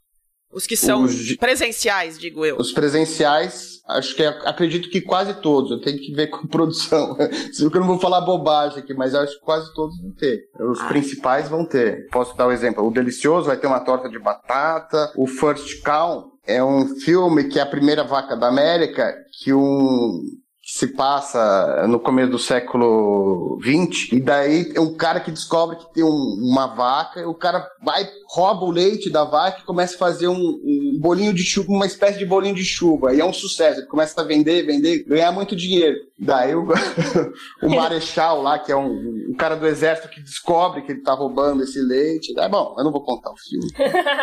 Os 0.51 0.65
que 0.65 0.77
são 0.77 1.03
os, 1.03 1.35
presenciais, 1.35 2.17
digo 2.17 2.45
eu. 2.45 2.57
Os 2.57 2.71
presenciais, 2.71 3.81
acho 3.87 4.15
que 4.15 4.23
acredito 4.23 4.89
que 4.89 5.01
quase 5.01 5.33
todos. 5.41 5.71
Eu 5.71 5.81
tenho 5.81 5.97
que 5.97 6.13
ver 6.13 6.27
com 6.27 6.47
produção. 6.47 7.17
eu 7.19 7.69
não 7.69 7.87
vou 7.87 7.99
falar 7.99 8.21
bobagem 8.21 8.79
aqui, 8.79 8.93
mas 8.93 9.13
acho 9.13 9.37
que 9.37 9.45
quase 9.45 9.73
todos 9.73 9.99
vão 10.01 10.11
ter. 10.11 10.41
Os 10.59 10.79
ah. 10.79 10.87
principais 10.87 11.49
vão 11.49 11.65
ter. 11.65 12.07
Posso 12.11 12.35
dar 12.35 12.47
um 12.47 12.51
exemplo. 12.51 12.85
O 12.85 12.91
Delicioso 12.91 13.47
vai 13.47 13.57
ter 13.57 13.67
uma 13.67 13.81
torta 13.81 14.09
de 14.09 14.19
batata. 14.19 15.11
O 15.15 15.27
First 15.27 15.81
Cow 15.83 16.31
é 16.45 16.63
um 16.63 16.95
filme 16.99 17.45
que 17.45 17.59
é 17.59 17.61
a 17.61 17.65
primeira 17.65 18.03
vaca 18.03 18.35
da 18.35 18.47
América 18.47 19.13
que 19.39 19.53
um 19.53 20.21
que 20.67 20.77
se 20.77 20.87
passa 20.87 21.87
no 21.87 21.97
começo 21.97 22.29
do 22.29 22.37
século 22.37 23.57
XX, 23.61 24.11
e 24.11 24.19
daí 24.19 24.69
é 24.75 24.81
um 24.81 24.93
cara 24.93 25.21
que 25.21 25.31
descobre 25.31 25.77
que 25.77 25.93
tem 25.93 26.03
um, 26.03 26.09
uma 26.09 26.67
vaca, 26.67 27.21
e 27.21 27.25
o 27.25 27.33
cara 27.33 27.65
vai, 27.81 28.05
rouba 28.29 28.65
o 28.65 28.71
leite 28.71 29.09
da 29.09 29.23
vaca 29.23 29.61
e 29.61 29.65
começa 29.65 29.95
a 29.95 29.97
fazer 29.97 30.27
um, 30.27 30.35
um, 30.35 30.97
bolinho 30.99 31.33
de 31.33 31.43
chuva, 31.43 31.71
uma 31.71 31.85
espécie 31.85 32.19
de 32.19 32.25
bolinho 32.25 32.55
de 32.55 32.65
chuva, 32.65 33.13
e 33.13 33.21
é 33.21 33.25
um 33.25 33.33
sucesso, 33.33 33.79
ele 33.79 33.87
começa 33.87 34.19
a 34.19 34.23
vender, 34.23 34.65
vender, 34.65 35.03
ganhar 35.05 35.31
muito 35.31 35.55
dinheiro. 35.55 35.97
Daí 36.19 36.55
o, 36.55 36.67
o 37.61 37.69
Marechal 37.69 38.41
lá, 38.41 38.57
que 38.57 38.71
é 38.71 38.75
um, 38.75 39.29
um, 39.29 39.35
cara 39.37 39.55
do 39.55 39.67
exército 39.67 40.09
que 40.09 40.19
descobre 40.19 40.81
que 40.81 40.91
ele 40.91 41.01
tá 41.01 41.13
roubando 41.13 41.63
esse 41.63 41.79
leite. 41.79 42.37
É 42.37 42.49
bom, 42.49 42.75
eu 42.77 42.83
não 42.83 42.91
vou 42.91 43.03
contar 43.03 43.31
o 43.31 43.37
filme. 43.37 43.67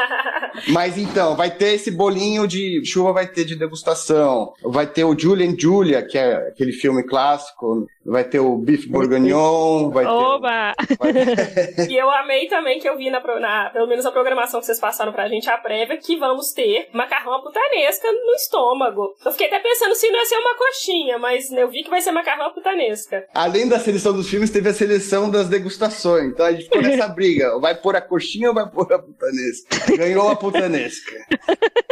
Mas 0.68 0.98
então, 0.98 1.36
vai 1.36 1.50
ter 1.50 1.74
esse 1.74 1.90
bolinho 1.90 2.46
de 2.46 2.84
chuva, 2.84 3.12
vai 3.12 3.26
ter 3.26 3.44
de 3.44 3.56
degustação. 3.56 4.52
Vai 4.62 4.86
ter 4.86 5.04
o 5.04 5.16
Julian 5.18 5.54
Julia, 5.56 6.02
que 6.04 6.18
é 6.18 6.48
aquele 6.48 6.72
filme 6.72 7.04
clássico 7.04 7.86
vai 8.04 8.24
ter 8.24 8.40
o 8.40 8.56
bife 8.56 8.88
bourguignon, 8.88 9.90
vai 9.90 10.04
Oba! 10.06 10.74
ter... 10.86 10.96
Vai... 10.96 11.86
e 11.88 11.96
eu 11.96 12.10
amei 12.10 12.46
também 12.48 12.78
que 12.78 12.88
eu 12.88 12.96
vi, 12.96 13.10
na, 13.10 13.20
na, 13.40 13.70
pelo 13.70 13.86
menos 13.86 14.04
a 14.04 14.12
programação 14.12 14.60
que 14.60 14.66
vocês 14.66 14.80
passaram 14.80 15.12
pra 15.12 15.28
gente, 15.28 15.48
a 15.48 15.56
prévia, 15.56 15.96
que 15.96 16.16
vamos 16.16 16.52
ter 16.52 16.88
macarrão 16.92 17.42
putanesca 17.42 18.10
no 18.10 18.32
estômago. 18.34 19.14
Eu 19.24 19.32
fiquei 19.32 19.46
até 19.46 19.58
pensando 19.60 19.94
se 19.94 20.08
não 20.10 20.18
ia 20.18 20.26
ser 20.26 20.36
uma 20.36 20.56
coxinha, 20.56 21.18
mas 21.18 21.50
eu 21.52 21.68
vi 21.68 21.82
que 21.82 21.90
vai 21.90 22.00
ser 22.00 22.12
macarrão 22.12 22.52
putanesca. 22.52 23.26
Além 23.34 23.68
da 23.68 23.78
seleção 23.78 24.12
dos 24.12 24.28
filmes, 24.28 24.50
teve 24.50 24.68
a 24.68 24.74
seleção 24.74 25.30
das 25.30 25.48
degustações. 25.48 26.32
Então 26.32 26.46
a 26.46 26.52
gente 26.52 26.64
ficou 26.64 26.82
nessa 26.82 27.08
briga. 27.14 27.58
Vai 27.58 27.74
pôr 27.74 27.96
a 27.96 28.00
coxinha 28.00 28.48
ou 28.48 28.54
vai 28.54 28.68
pôr 28.68 28.92
a 28.92 28.98
putanesca? 28.98 29.96
Ganhou 29.96 30.28
a 30.28 30.36
putanesca. 30.36 31.12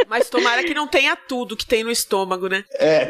Mas 0.09 0.29
tomara 0.29 0.63
que 0.63 0.75
não 0.75 0.87
tenha 0.87 1.17
tudo 1.17 1.57
que 1.57 1.67
tem 1.67 1.83
no 1.83 1.91
estômago, 1.91 2.49
né? 2.49 2.65
É. 2.75 3.07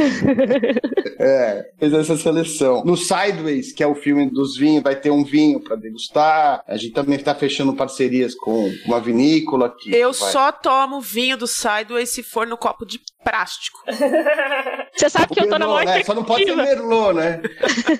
É, 1.18 1.70
fez 1.78 1.92
essa 1.92 2.16
seleção. 2.16 2.82
No 2.92 2.96
Sideways, 2.98 3.72
que 3.72 3.82
é 3.82 3.86
o 3.86 3.94
filme 3.94 4.28
dos 4.28 4.54
vinhos, 4.54 4.82
vai 4.82 4.94
ter 4.94 5.10
um 5.10 5.24
vinho 5.24 5.58
para 5.58 5.76
degustar. 5.76 6.62
A 6.68 6.76
gente 6.76 6.92
também 6.92 7.16
está 7.16 7.34
fechando 7.34 7.74
parcerias 7.74 8.34
com 8.34 8.70
uma 8.84 9.00
vinícola 9.00 9.68
aqui. 9.68 9.94
Eu 9.96 10.12
vai... 10.12 10.30
só 10.30 10.52
tomo 10.52 11.00
vinho 11.00 11.38
do 11.38 11.46
Sideways 11.46 12.10
se 12.10 12.22
for 12.22 12.46
no 12.46 12.58
copo 12.58 12.84
de 12.84 13.00
plástico. 13.24 13.78
Você 14.94 15.08
sabe 15.08 15.32
que 15.32 15.40
eu 15.40 15.48
tô 15.48 15.58
na 15.58 15.66
maior 15.66 15.86
né? 15.86 16.04
Só 16.04 16.14
não 16.14 16.22
pode 16.22 16.44
ser 16.44 16.54
Merlot, 16.54 17.14
né? 17.14 17.40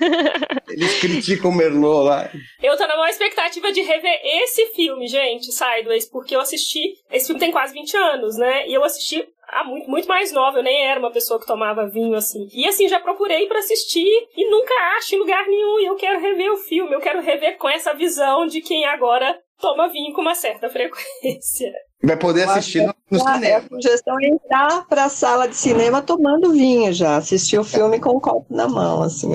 Eles 0.68 1.00
criticam 1.00 1.50
o 1.50 1.54
Merlot 1.54 2.04
lá. 2.04 2.30
Eu 2.62 2.76
tô 2.76 2.86
na 2.86 2.94
maior 2.94 3.08
expectativa 3.08 3.72
de 3.72 3.80
rever 3.80 4.20
esse 4.22 4.74
filme, 4.74 5.08
gente, 5.08 5.50
Sideways, 5.52 6.04
porque 6.10 6.36
eu 6.36 6.40
assisti. 6.40 6.82
Esse 7.10 7.28
filme 7.28 7.40
tem 7.40 7.50
quase 7.50 7.72
20 7.72 7.96
anos, 7.96 8.36
né? 8.36 8.68
E 8.68 8.74
eu 8.74 8.84
assisti 8.84 9.26
ah, 9.52 9.64
muito, 9.64 9.88
muito 9.90 10.08
mais 10.08 10.32
nova, 10.32 10.58
eu 10.58 10.62
nem 10.62 10.86
era 10.86 10.98
uma 10.98 11.12
pessoa 11.12 11.38
que 11.38 11.46
tomava 11.46 11.86
vinho 11.86 12.14
assim. 12.14 12.48
E 12.54 12.66
assim, 12.66 12.88
já 12.88 12.98
procurei 12.98 13.46
para 13.46 13.58
assistir 13.58 14.08
e 14.34 14.50
nunca 14.50 14.72
acho 14.96 15.14
em 15.14 15.18
lugar 15.18 15.46
nenhum. 15.46 15.78
E 15.78 15.84
eu 15.84 15.94
quero 15.94 16.20
rever 16.20 16.50
o 16.50 16.56
filme, 16.56 16.94
eu 16.94 17.00
quero 17.00 17.20
rever 17.20 17.58
com 17.58 17.68
essa 17.68 17.92
visão 17.92 18.46
de 18.46 18.62
quem 18.62 18.86
agora 18.86 19.38
toma 19.60 19.88
vinho 19.88 20.14
com 20.14 20.22
uma 20.22 20.34
certa 20.34 20.68
frequência. 20.72 21.70
Vai 22.02 22.16
poder 22.16 22.48
assistir 22.48 22.80
no, 22.84 22.94
no 23.10 23.28
a, 23.28 23.34
cinema. 23.34 23.58
A 23.58 23.68
sugestão 23.68 24.16
é 24.20 24.26
entrar 24.26 24.86
para 24.88 25.04
a 25.04 25.08
sala 25.08 25.46
de 25.46 25.54
cinema 25.54 26.02
tomando 26.02 26.52
vinho 26.52 26.92
já, 26.92 27.16
assistir 27.16 27.58
o 27.58 27.64
filme 27.64 28.00
com 28.00 28.10
o 28.10 28.20
copo 28.20 28.46
na 28.50 28.66
mão, 28.66 29.02
assim. 29.02 29.32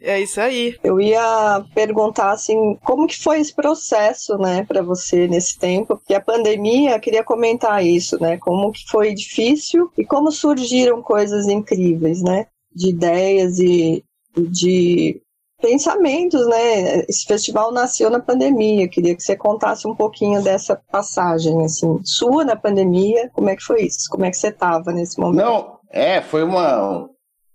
é 0.00 0.20
isso 0.20 0.40
aí. 0.40 0.76
Eu 0.84 1.00
ia 1.00 1.64
perguntar 1.74 2.32
assim, 2.32 2.76
como 2.84 3.06
que 3.06 3.18
foi 3.18 3.40
esse 3.40 3.54
processo, 3.54 4.36
né, 4.36 4.64
para 4.64 4.82
você 4.82 5.26
nesse 5.26 5.58
tempo? 5.58 5.96
Porque 5.96 6.14
a 6.14 6.20
pandemia, 6.20 7.00
queria 7.00 7.24
comentar 7.24 7.84
isso, 7.84 8.20
né, 8.20 8.36
como 8.36 8.70
que 8.70 8.84
foi 8.90 9.14
difícil 9.14 9.90
e 9.96 10.04
como 10.04 10.30
surgiram 10.30 11.00
coisas 11.00 11.48
incríveis, 11.48 12.22
né, 12.22 12.46
de 12.74 12.90
ideias 12.90 13.58
e 13.58 14.04
de 14.36 15.22
pensamentos, 15.62 16.46
né? 16.46 17.04
Esse 17.08 17.24
festival 17.24 17.72
nasceu 17.72 18.10
na 18.10 18.20
pandemia. 18.20 18.88
Queria 18.88 19.14
que 19.14 19.22
você 19.22 19.36
contasse 19.36 19.86
um 19.86 19.94
pouquinho 19.94 20.42
dessa 20.42 20.76
passagem, 20.90 21.64
assim, 21.64 22.00
sua 22.04 22.44
na 22.44 22.56
pandemia. 22.56 23.30
Como 23.32 23.48
é 23.48 23.56
que 23.56 23.62
foi 23.62 23.82
isso? 23.82 24.08
Como 24.10 24.24
é 24.24 24.30
que 24.30 24.36
você 24.36 24.48
estava 24.48 24.92
nesse 24.92 25.18
momento? 25.18 25.42
Não, 25.42 25.78
é, 25.90 26.20
foi 26.20 26.42
uma. 26.42 27.08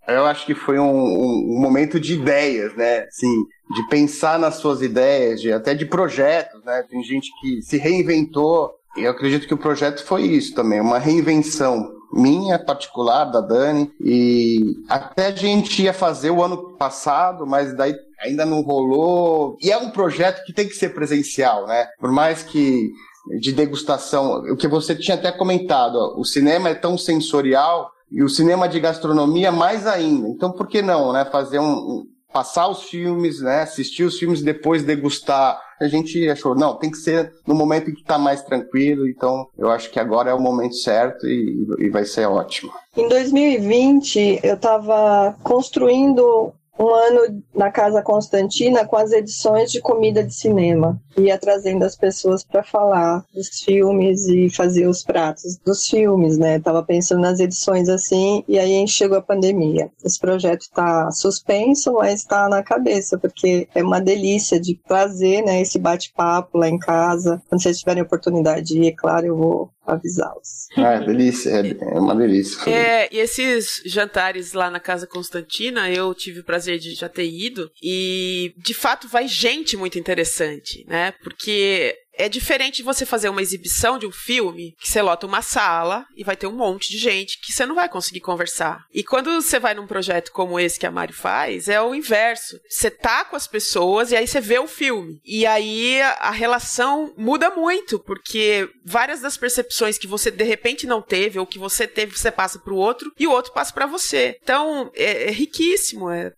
Eu 0.08 0.26
acho 0.26 0.46
que 0.46 0.56
foi 0.56 0.80
um, 0.80 0.90
um, 0.90 1.60
momento 1.60 2.00
de 2.00 2.14
ideias, 2.14 2.74
né? 2.76 3.00
Assim, 3.00 3.34
de 3.76 3.88
pensar 3.90 4.40
nas 4.40 4.56
suas 4.56 4.82
ideias, 4.82 5.42
de, 5.42 5.52
até 5.52 5.76
de 5.76 5.86
projetos, 5.86 6.64
né? 6.64 6.84
Tem 6.90 7.04
gente 7.04 7.30
que 7.42 7.62
se 7.62 7.78
reinventou. 7.78 8.72
E 8.96 9.04
eu 9.04 9.12
acredito 9.12 9.46
que 9.46 9.54
o 9.54 9.60
projeto 9.60 10.04
foi 10.04 10.24
isso 10.24 10.56
também, 10.56 10.82
uma 10.82 10.98
reinvenção 10.98 11.97
minha 12.12 12.58
particular, 12.58 13.26
da 13.26 13.42
Dani, 13.42 13.92
e 14.00 14.76
até 14.90 15.28
a 15.28 15.36
gente 15.36 15.84
ia 15.84 15.94
fazer 15.94 16.32
o 16.32 16.44
ano 16.44 16.76
passado, 16.78 17.46
mas 17.46 17.76
daí 17.76 17.96
ainda 18.22 18.46
não 18.46 18.62
rolou. 18.62 19.58
E 19.62 19.72
é 19.72 19.78
um 19.78 19.90
projeto 19.90 20.44
que 20.46 20.54
tem 20.54 20.68
que 20.68 20.76
ser 20.76 20.90
presencial, 20.90 21.68
né? 21.68 21.88
Por 22.00 22.12
mais 22.12 22.44
que 22.44 22.92
de 23.40 23.52
degustação, 23.52 24.40
o 24.52 24.56
que 24.56 24.68
você 24.68 24.96
tinha 24.96 25.16
até 25.16 25.32
comentado, 25.32 25.96
ó, 25.96 26.20
o 26.20 26.24
cinema 26.24 26.70
é 26.70 26.74
tão 26.74 26.98
sensorial 26.98 27.92
e 28.10 28.24
o 28.24 28.30
cinema 28.30 28.70
de 28.70 28.80
gastronomia 28.80 29.52
mais 29.52 29.86
ainda. 29.86 30.30
Então, 30.30 30.52
por 30.52 30.68
que 30.68 30.82
não, 30.82 31.12
né? 31.12 31.26
Fazer 31.26 31.60
um, 31.60 31.74
um 31.74 32.08
passar 32.32 32.68
os 32.68 32.84
filmes, 32.84 33.42
né? 33.42 33.62
Assistir 33.62 34.04
os 34.04 34.18
filmes 34.18 34.42
depois 34.42 34.84
degustar 34.84 35.60
a 35.80 35.88
gente 35.88 36.30
achou, 36.30 36.56
não, 36.56 36.76
tem 36.76 36.90
que 36.90 36.98
ser 36.98 37.32
no 37.46 37.54
momento 37.54 37.90
em 37.90 37.94
que 37.94 38.02
está 38.02 38.18
mais 38.18 38.42
tranquilo, 38.42 39.08
então 39.08 39.48
eu 39.58 39.70
acho 39.70 39.92
que 39.92 40.00
agora 40.00 40.32
é 40.32 40.34
o 40.34 40.40
momento 40.40 40.76
certo 40.76 41.28
e, 41.28 41.68
e 41.80 41.90
vai 41.90 42.06
ser 42.06 42.26
ótimo. 42.26 42.72
Em 42.96 43.08
2020, 43.08 44.40
eu 44.44 44.56
estava 44.56 45.36
construindo 45.44 46.54
um 46.80 46.94
ano 46.94 47.44
na 47.54 47.72
Casa 47.72 48.02
Constantina 48.02 48.86
com 48.86 48.96
as 48.96 49.12
edições 49.12 49.72
de 49.72 49.82
comida 49.82 50.24
de 50.24 50.34
cinema. 50.34 51.00
Ia 51.18 51.38
trazendo 51.38 51.84
as 51.84 51.96
pessoas 51.96 52.44
para 52.44 52.64
falar 52.64 53.26
dos 53.34 53.62
filmes 53.62 54.28
e 54.28 54.50
fazer 54.50 54.88
os 54.88 55.04
pratos 55.04 55.58
dos 55.66 55.88
filmes, 55.88 56.38
né? 56.38 56.60
Tava 56.60 56.84
pensando 56.84 57.22
nas 57.22 57.40
edições 57.40 57.90
assim, 57.90 58.44
e 58.48 58.60
aí 58.60 58.88
chegou 58.88 59.18
a 59.18 59.22
pandemia. 59.22 59.90
Esse 60.04 60.20
projeto 60.20 60.62
está 60.62 61.12
suspenso, 61.12 61.94
mas 61.94 62.22
está 62.22 62.48
na 62.48 62.62
cabeça, 62.62 63.18
porque 63.18 63.68
é 63.74 63.84
uma 63.84 64.00
delícia 64.00 64.60
de 64.60 64.76
trazer, 64.76 65.44
né, 65.44 65.62
esse 65.62 65.80
bate-papo 65.80 66.58
lá 66.58 66.70
em 66.70 66.78
casa. 66.78 67.42
Quando 67.50 67.62
vocês 67.62 67.80
tiverem 67.80 68.04
oportunidade 68.04 68.68
de 68.68 68.82
ir, 68.82 68.96
claro, 68.96 69.26
eu 69.26 69.36
vou 69.36 69.70
avisá-los. 69.88 70.68
É, 70.78 71.00
delícia, 71.00 71.50
é, 71.50 71.96
é 71.96 72.00
uma 72.00 72.16
delícia. 72.16 72.70
É, 72.70 73.10
e 73.12 73.18
esses 73.18 73.82
jantares 73.86 74.54
lá 74.54 74.70
na 74.70 74.80
Casa 74.80 75.08
Constantina, 75.08 75.90
eu 75.90 76.14
tive 76.14 76.42
o 76.42 76.44
prazer 76.44 76.78
de 76.78 76.94
já 76.94 77.08
ter 77.08 77.28
ido, 77.28 77.72
e 77.82 78.54
de 78.58 78.74
fato 78.74 79.08
vai 79.08 79.28
gente 79.28 79.78
muito 79.78 79.98
interessante, 79.98 80.86
né? 80.88 81.14
Porque 81.24 81.96
é 82.18 82.28
diferente 82.28 82.84
você 82.84 83.06
fazer 83.06 83.30
uma 83.30 83.42
exibição 83.42 83.98
de 83.98 84.06
um 84.06 84.12
filme 84.12 84.76
que 84.80 84.90
você 84.90 85.02
lota 85.02 85.26
uma 85.26 85.42
sala 85.42 86.06
e 86.16 86.24
vai 86.24 86.36
ter 86.36 86.48
um 86.48 86.56
monte 86.56 86.90
de 86.90 86.98
gente 86.98 87.40
que 87.40 87.54
você 87.54 87.66
não 87.66 87.76
vai 87.76 87.88
conseguir 87.88 88.20
conversar. 88.20 88.86
E 88.94 89.04
quando 89.04 89.42
você 89.42 89.60
vai 89.60 89.74
num 89.74 89.88
projeto 89.88 90.32
como 90.32 90.60
esse 90.60 90.80
que 90.80 90.86
a 90.86 90.92
Mari 90.92 91.14
faz, 91.14 91.70
é 91.70 91.82
o 91.82 91.94
inverso. 91.94 92.60
Você 92.68 92.90
tá 92.90 93.24
com 93.24 93.36
as 93.36 93.48
pessoas 93.48 94.12
e 94.12 94.16
aí 94.16 94.28
você 94.28 94.42
vê 94.42 94.60
o 94.60 94.68
filme. 94.68 95.20
E 95.24 95.46
aí 95.46 96.02
a 96.02 96.32
relação 96.32 97.14
muda 97.18 97.52
muito, 97.52 98.00
porque 98.00 98.70
várias 98.84 99.22
das 99.22 99.38
percepções 99.38 99.98
que 99.98 100.08
você 100.08 100.32
de 100.32 100.44
repente 100.44 100.88
não 100.88 101.02
teve 101.02 101.40
ou 101.40 101.46
que 101.46 101.60
você 101.60 101.88
teve, 101.88 102.18
você 102.18 102.32
passa 102.32 102.60
pro 102.60 102.76
outro 102.76 103.12
e 103.20 103.28
o 103.28 103.32
outro 103.32 103.54
passa 103.54 103.74
para 103.74 103.86
você. 103.86 104.38
Então, 104.42 104.92
é, 104.96 105.30
é 105.30 105.32
riquíssimo, 105.32 106.10
é 106.10 106.34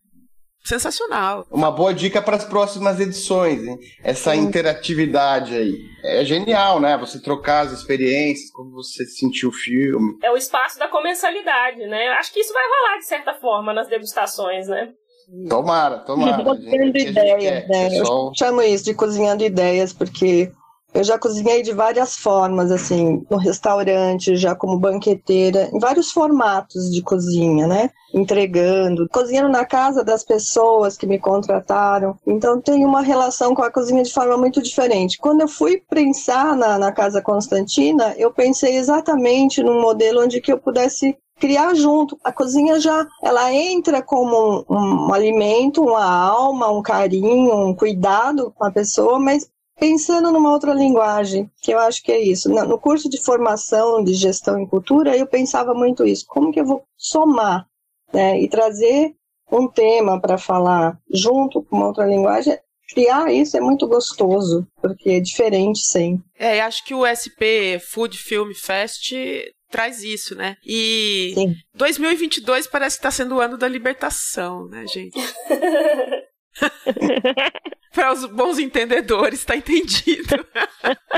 sensacional. 0.63 1.45
Uma 1.49 1.71
boa 1.71 1.93
dica 1.93 2.21
para 2.21 2.35
as 2.35 2.45
próximas 2.45 2.99
edições, 2.99 3.63
hein? 3.63 3.77
Essa 4.03 4.33
Sim. 4.33 4.41
interatividade 4.41 5.55
aí. 5.55 5.75
É 6.03 6.23
genial, 6.23 6.79
né? 6.79 6.97
Você 6.97 7.21
trocar 7.21 7.65
as 7.65 7.71
experiências, 7.71 8.51
como 8.51 8.71
você 8.71 9.05
sentiu 9.05 9.49
o 9.49 9.53
filme. 9.53 10.17
É 10.23 10.31
o 10.31 10.37
espaço 10.37 10.77
da 10.79 10.87
comensalidade, 10.87 11.79
né? 11.87 12.07
Acho 12.19 12.31
que 12.33 12.39
isso 12.39 12.53
vai 12.53 12.63
rolar 12.63 12.97
de 12.97 13.05
certa 13.07 13.33
forma 13.35 13.73
nas 13.73 13.87
degustações, 13.87 14.67
né? 14.67 14.89
Tomara, 15.47 15.99
tomara. 15.99 16.43
Cozinhando 16.43 16.97
ideias, 16.97 17.67
né? 17.67 17.99
Eu 17.99 18.31
chamo 18.35 18.61
isso 18.63 18.85
de 18.85 18.95
cozinhando 18.95 19.43
ideias, 19.43 19.93
porque 19.93 20.51
eu 20.93 21.03
já 21.03 21.19
cozinhei 21.19 21.61
de 21.61 21.71
várias 21.71 22.15
formas, 22.15 22.71
assim, 22.71 23.23
no 23.29 23.37
restaurante, 23.37 24.35
já 24.35 24.55
como 24.55 24.79
banqueteira, 24.79 25.69
em 25.71 25.79
vários 25.79 26.11
formatos 26.11 26.89
de 26.91 27.01
cozinha, 27.01 27.67
né? 27.67 27.91
Entregando, 28.13 29.07
cozinhando 29.09 29.49
na 29.49 29.65
casa 29.65 30.03
das 30.03 30.23
pessoas 30.23 30.97
que 30.97 31.05
me 31.05 31.19
contrataram. 31.19 32.17
Então, 32.25 32.59
tenho 32.59 32.87
uma 32.87 33.01
relação 33.01 33.53
com 33.53 33.61
a 33.61 33.71
cozinha 33.71 34.03
de 34.03 34.11
forma 34.11 34.35
muito 34.35 34.61
diferente. 34.61 35.19
Quando 35.19 35.41
eu 35.41 35.47
fui 35.47 35.81
pensar 35.89 36.55
na, 36.55 36.79
na 36.79 36.91
Casa 36.91 37.21
Constantina, 37.21 38.15
eu 38.17 38.33
pensei 38.33 38.77
exatamente 38.77 39.61
num 39.61 39.79
modelo 39.79 40.23
onde 40.23 40.41
que 40.41 40.51
eu 40.51 40.57
pudesse 40.57 41.15
criar 41.39 41.73
junto. 41.75 42.17
A 42.23 42.31
cozinha 42.31 42.79
já 42.79 43.07
ela 43.23 43.53
entra 43.53 44.01
como 44.01 44.65
um, 44.69 45.07
um, 45.07 45.13
alimento, 45.13 45.83
uma 45.83 46.03
alma, 46.03 46.69
um 46.69 46.81
carinho, 46.81 47.55
um 47.55 47.75
cuidado 47.75 48.51
com 48.55 48.65
a 48.65 48.71
pessoa, 48.71 49.19
mas 49.19 49.47
pensando 49.79 50.31
numa 50.31 50.51
outra 50.51 50.73
linguagem, 50.73 51.49
que 51.61 51.71
eu 51.71 51.79
acho 51.79 52.03
que 52.03 52.11
é 52.11 52.19
isso. 52.19 52.49
No 52.49 52.79
curso 52.79 53.09
de 53.09 53.21
formação 53.21 54.03
de 54.03 54.13
gestão 54.13 54.59
em 54.59 54.67
cultura, 54.67 55.15
eu 55.15 55.25
pensava 55.25 55.73
muito 55.73 56.05
isso. 56.05 56.25
Como 56.27 56.51
que 56.51 56.59
eu 56.59 56.65
vou 56.65 56.83
somar 56.97 57.65
né, 58.13 58.39
e 58.39 58.47
trazer 58.47 59.15
um 59.51 59.67
tema 59.67 60.19
para 60.19 60.37
falar 60.37 60.99
junto 61.11 61.63
com 61.63 61.77
uma 61.77 61.87
outra 61.87 62.05
linguagem? 62.05 62.57
Criar 62.93 63.31
isso 63.31 63.55
é 63.55 63.61
muito 63.61 63.87
gostoso, 63.87 64.67
porque 64.81 65.11
é 65.11 65.19
diferente 65.19 65.79
sempre. 65.79 66.25
É, 66.37 66.59
acho 66.61 66.83
que 66.83 66.93
o 66.93 67.05
SP 67.05 67.77
Food 67.79 68.17
Film 68.17 68.51
Fest 68.53 69.13
traz 69.69 70.03
isso, 70.03 70.35
né? 70.35 70.57
E 70.65 71.31
Sim. 71.35 71.55
2022 71.75 72.65
parece 72.65 72.97
que 72.97 73.01
está 73.01 73.11
sendo 73.11 73.35
o 73.35 73.39
ano 73.39 73.57
da 73.57 73.67
libertação, 73.67 74.67
né, 74.67 74.85
gente? 74.87 75.19
Para 77.93 78.13
os 78.13 78.25
bons 78.25 78.59
entendedores, 78.59 79.43
tá 79.43 79.55
entendido. 79.55 80.45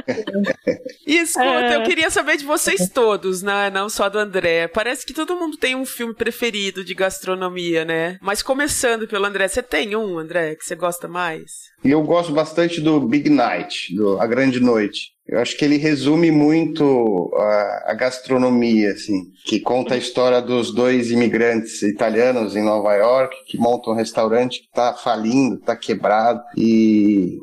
e 1.06 1.17
escuta, 1.17 1.43
é. 1.45 1.75
eu 1.75 1.84
queria 1.84 2.10
saber 2.10 2.38
de 2.38 2.45
vocês 2.45 2.89
todos, 2.89 3.41
né? 3.41 3.69
Não 3.69 3.89
só 3.89 4.10
do 4.10 4.17
André. 4.17 4.67
Parece 4.69 5.06
que 5.06 5.13
todo 5.13 5.36
mundo 5.36 5.58
tem 5.58 5.75
um 5.75 5.86
filme 5.86 6.13
preferido 6.13 6.84
de 6.84 6.93
gastronomia, 6.93 7.84
né? 7.84 8.17
Mas 8.21 8.41
começando 8.41 9.08
pelo 9.08 9.25
André, 9.25 9.47
você 9.47 9.62
tem 9.62 9.95
um, 9.95 10.17
André, 10.17 10.56
que 10.56 10.63
você 10.63 10.75
gosta 10.75 11.08
mais? 11.08 11.51
Eu 11.84 12.01
gosto 12.04 12.32
bastante 12.32 12.80
do 12.80 13.01
Big 13.01 13.30
Night, 13.30 13.93
do 13.93 14.19
A 14.19 14.25
Grande 14.25 14.60
Noite. 14.60 15.12
Eu 15.32 15.39
acho 15.39 15.58
que 15.58 15.63
ele 15.63 15.78
resume 15.78 16.30
muito 16.30 17.32
a, 17.38 17.91
a, 17.91 17.94
gastronomia, 17.94 18.91
assim, 18.91 19.32
que 19.46 19.62
conta 19.62 19.94
a 19.94 19.98
história 19.98 20.41
dos 20.41 20.74
dois 20.74 21.10
imigrantes 21.10 21.82
italianos 21.84 22.54
em 22.54 22.62
Nova 22.62 22.94
York 22.96 23.34
que 23.48 23.58
montam 23.58 23.94
um 23.94 23.96
restaurante 23.96 24.60
que 24.60 24.67
está 24.67 24.94
falindo, 24.94 25.56
está 25.56 25.74
quebrado 25.74 26.44
e 26.58 27.39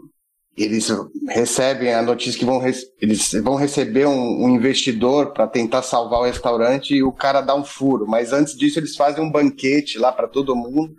eles 0.55 0.93
recebem 1.31 1.95
a 1.95 2.03
notícia 2.03 2.39
que 2.39 2.45
vão, 2.45 2.61
eles 3.01 3.33
vão 3.43 3.55
receber 3.55 4.07
um, 4.07 4.45
um 4.45 4.51
investidor 4.51 5.33
para 5.33 5.47
tentar 5.47 5.81
salvar 5.81 6.21
o 6.21 6.25
restaurante 6.27 6.95
e 6.95 7.03
o 7.03 7.13
cara 7.13 7.41
dá 7.41 7.55
um 7.55 7.65
furo. 7.65 8.07
Mas 8.07 8.35
antes 8.35 8.55
disso 8.55 8.79
eles 8.79 8.97
fazem 8.97 9.25
um 9.25 9.31
banquete 9.31 9.99
lá 9.99 10.13
para 10.13 10.29
todo 10.29 10.55
mundo, 10.55 10.95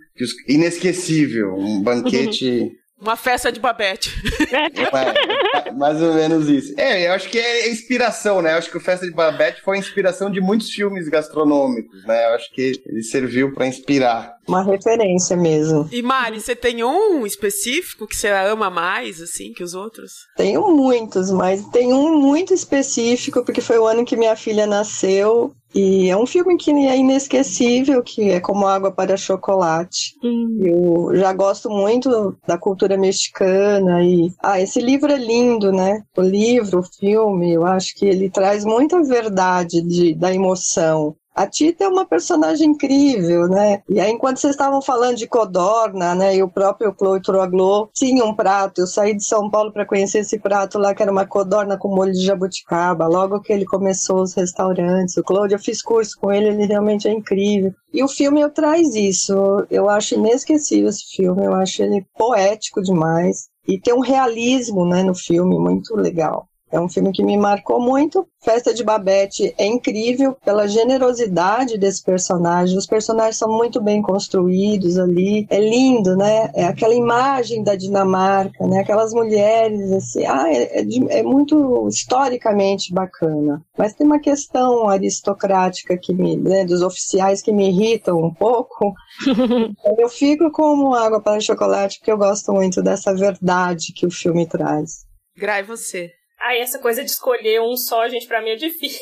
inesquecível, 0.47 1.54
um 1.54 1.84
banquete 1.84 2.71
uma 3.01 3.15
festa 3.15 3.51
de 3.51 3.59
Babette. 3.59 4.09
É, 4.51 5.71
mais 5.71 6.01
ou 6.01 6.13
menos 6.13 6.47
isso. 6.47 6.73
É, 6.77 7.07
eu 7.07 7.13
acho 7.13 7.29
que 7.29 7.38
é 7.38 7.69
inspiração, 7.69 8.41
né? 8.41 8.53
Eu 8.53 8.57
acho 8.57 8.69
que 8.69 8.77
o 8.77 8.81
Festa 8.81 9.05
de 9.05 9.13
Babette 9.13 9.62
foi 9.62 9.77
inspiração 9.77 10.29
de 10.29 10.41
muitos 10.41 10.69
filmes 10.69 11.07
gastronômicos, 11.07 12.03
né? 12.05 12.25
Eu 12.25 12.35
acho 12.35 12.51
que 12.51 12.81
ele 12.85 13.03
serviu 13.03 13.53
para 13.53 13.67
inspirar. 13.67 14.33
Uma 14.47 14.63
referência 14.63 15.38
mesmo. 15.38 15.88
E 15.91 16.01
Mari, 16.01 16.41
você 16.41 16.55
tem 16.55 16.83
um 16.83 17.25
específico 17.25 18.07
que 18.07 18.15
você 18.15 18.29
ama 18.29 18.69
mais, 18.69 19.21
assim, 19.21 19.53
que 19.53 19.63
os 19.63 19.73
outros? 19.73 20.12
Tenho 20.35 20.67
muitos, 20.75 21.31
mas 21.31 21.63
tem 21.67 21.93
um 21.93 22.19
muito 22.19 22.53
específico, 22.53 23.43
porque 23.45 23.62
foi 23.62 23.77
o 23.77 23.85
ano 23.85 24.05
que 24.05 24.17
minha 24.17 24.35
filha 24.35 24.65
nasceu 24.65 25.53
e 25.73 26.10
é 26.10 26.17
um 26.17 26.25
filme 26.25 26.58
que 26.58 26.71
é 26.71 26.97
inesquecível, 26.97 28.01
que 28.01 28.32
é 28.32 28.39
como 28.39 28.67
água 28.67 28.91
para 28.91 29.15
chocolate. 29.15 30.15
Hum. 30.23 30.60
Eu 30.62 31.15
já 31.15 31.32
gosto 31.34 31.69
muito 31.69 32.36
da 32.47 32.58
cultura 32.58 32.97
mexicana 32.97 34.03
e 34.03 34.32
ah, 34.41 34.60
esse 34.60 34.82
livro 34.82 35.12
é 35.12 35.17
lindo, 35.17 35.71
né? 35.71 36.03
O 36.17 36.21
livro, 36.21 36.79
o 36.79 36.84
filme, 36.84 37.53
eu 37.53 37.65
acho 37.65 37.95
que 37.95 38.05
ele 38.05 38.29
traz 38.29 38.65
muita 38.65 39.01
verdade 39.03 39.82
de, 39.82 40.15
da 40.15 40.34
emoção. 40.34 41.15
A 41.39 41.47
Tita 41.47 41.86
é 41.86 41.88
uma 41.88 42.06
personagem 42.06 42.71
incrível, 42.71 43.47
né? 43.47 43.82
E 43.88 43.97
aí, 43.97 44.12
enquanto 44.12 44.41
vocês 44.41 44.52
estavam 44.52 44.82
falando 44.82 45.15
de 45.15 45.25
codorna, 45.25 46.13
né? 46.13 46.36
E 46.36 46.43
o 46.43 46.49
próprio 46.49 46.93
Chloe 46.93 47.21
Troglô 47.21 47.89
tinha 47.93 48.25
um 48.25 48.36
prato. 48.36 48.82
Eu 48.82 48.88
saí 48.88 49.15
de 49.15 49.23
São 49.23 49.49
Paulo 49.49 49.71
para 49.71 49.86
conhecer 49.86 50.19
esse 50.19 50.38
prato 50.38 50.78
lá, 50.78 50.93
que 50.93 51.02
era 51.02 51.10
uma 51.10 51.25
codorna 51.25 51.78
com 51.78 51.95
molho 51.95 52.12
de 52.12 52.25
jabuticaba. 52.25 53.08
Logo 53.08 53.39
que 53.39 53.54
ele 53.54 53.63
começou 53.63 54.21
os 54.21 54.34
restaurantes. 54.34 55.15
O 55.15 55.23
Claude, 55.23 55.54
eu 55.54 55.60
fiz 55.60 55.82
curso 55.82 56.17
com 56.19 56.30
ele, 56.30 56.49
ele 56.49 56.65
realmente 56.65 57.08
é 57.08 57.12
incrível. 57.13 57.73
E 57.93 58.04
o 58.04 58.10
filme 58.10 58.45
traz 58.49 58.93
isso. 58.93 59.34
Eu 59.71 59.89
acho 59.89 60.15
inesquecível 60.15 60.89
esse 60.89 61.06
filme. 61.15 61.45
Eu 61.45 61.56
acho 61.56 61.82
ele 61.82 62.06
poético 62.17 62.82
demais. 62.82 63.47
E 63.65 63.80
tem 63.80 63.93
um 63.93 64.02
realismo, 64.02 64.86
né, 64.86 65.04
no 65.04 65.15
filme 65.15 65.58
muito 65.58 65.95
legal. 65.95 66.48
É 66.71 66.79
um 66.79 66.89
filme 66.89 67.12
que 67.12 67.23
me 67.23 67.38
marcou 67.38 67.82
muito. 67.82 68.27
Festa 68.41 68.73
de 68.73 68.84
Babette 68.84 69.53
é 69.58 69.65
incrível 69.65 70.36
pela 70.45 70.67
generosidade 70.67 71.77
desse 71.77 72.03
personagem. 72.03 72.77
Os 72.77 72.86
personagens 72.86 73.38
são 73.38 73.49
muito 73.49 73.82
bem 73.82 74.01
construídos 74.01 74.97
ali. 74.97 75.45
É 75.49 75.60
lindo, 75.60 76.15
né? 76.15 76.49
É 76.53 76.65
aquela 76.65 76.93
imagem 76.93 77.63
da 77.63 77.75
Dinamarca, 77.75 78.65
né? 78.67 78.79
Aquelas 78.79 79.13
mulheres, 79.13 79.91
assim. 79.91 80.25
Ah, 80.25 80.47
é, 80.51 80.79
é, 80.79 81.19
é 81.19 81.23
muito 81.23 81.88
historicamente 81.88 82.93
bacana. 82.93 83.62
Mas 83.77 83.93
tem 83.93 84.05
uma 84.05 84.19
questão 84.19 84.88
aristocrática 84.88 85.97
que 85.97 86.13
me, 86.13 86.38
né, 86.38 86.65
dos 86.65 86.82
oficiais 86.82 87.41
que 87.41 87.51
me 87.51 87.69
irritam 87.69 88.19
um 88.19 88.34
pouco. 88.34 88.93
eu 89.97 90.10
fico 90.10 90.51
como 90.51 90.93
água 90.93 91.21
para 91.21 91.41
chocolate 91.41 91.99
porque 91.99 92.12
eu 92.12 92.17
gosto 92.17 92.53
muito 92.53 92.82
dessa 92.82 93.13
verdade 93.13 93.91
que 93.93 94.05
o 94.05 94.12
filme 94.12 94.45
traz. 94.47 95.05
Grai, 95.38 95.63
você. 95.63 96.18
Ai, 96.41 96.60
essa 96.62 96.80
coisa 96.80 97.04
de 97.04 97.12
escolher 97.12 97.62
um 97.62 97.75
só, 97.75 98.08
gente, 98.08 98.25
para 98.25 98.41
mim 98.41 98.52
é 98.52 98.56
difícil. 98.56 98.99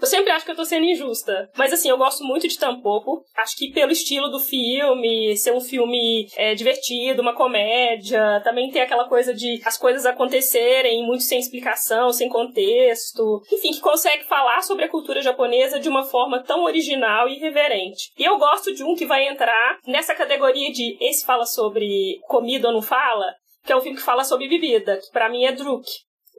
eu 0.00 0.06
sempre 0.06 0.30
acho 0.30 0.44
que 0.44 0.52
eu 0.52 0.56
tô 0.56 0.64
sendo 0.64 0.84
injusta. 0.84 1.50
Mas 1.56 1.72
assim, 1.72 1.90
eu 1.90 1.98
gosto 1.98 2.22
muito 2.22 2.46
de 2.46 2.56
Tampopo. 2.56 3.24
Acho 3.36 3.56
que 3.56 3.72
pelo 3.72 3.90
estilo 3.90 4.28
do 4.28 4.38
filme, 4.38 5.36
ser 5.36 5.52
um 5.52 5.60
filme 5.60 6.28
é, 6.36 6.54
divertido, 6.54 7.20
uma 7.20 7.34
comédia, 7.34 8.40
também 8.44 8.70
tem 8.70 8.80
aquela 8.80 9.08
coisa 9.08 9.34
de 9.34 9.60
as 9.64 9.76
coisas 9.76 10.06
acontecerem 10.06 11.04
muito 11.04 11.24
sem 11.24 11.40
explicação, 11.40 12.12
sem 12.12 12.28
contexto. 12.28 13.42
Enfim, 13.50 13.72
que 13.72 13.80
consegue 13.80 14.24
falar 14.24 14.62
sobre 14.62 14.84
a 14.84 14.88
cultura 14.88 15.20
japonesa 15.20 15.80
de 15.80 15.88
uma 15.88 16.04
forma 16.04 16.42
tão 16.42 16.62
original 16.62 17.28
e 17.28 17.36
irreverente. 17.36 18.12
E 18.16 18.24
eu 18.24 18.38
gosto 18.38 18.72
de 18.72 18.84
um 18.84 18.94
que 18.94 19.06
vai 19.06 19.26
entrar 19.26 19.78
nessa 19.84 20.14
categoria 20.14 20.70
de 20.70 20.96
esse 21.00 21.26
fala 21.26 21.44
sobre 21.44 22.20
comida 22.28 22.68
ou 22.68 22.74
não 22.74 22.82
fala, 22.82 23.34
que 23.64 23.72
é 23.72 23.76
um 23.76 23.80
filme 23.80 23.96
que 23.96 24.04
fala 24.04 24.22
sobre 24.22 24.48
bebida, 24.48 24.96
que 24.96 25.10
para 25.10 25.28
mim 25.28 25.44
é 25.44 25.52
Druk 25.52 25.84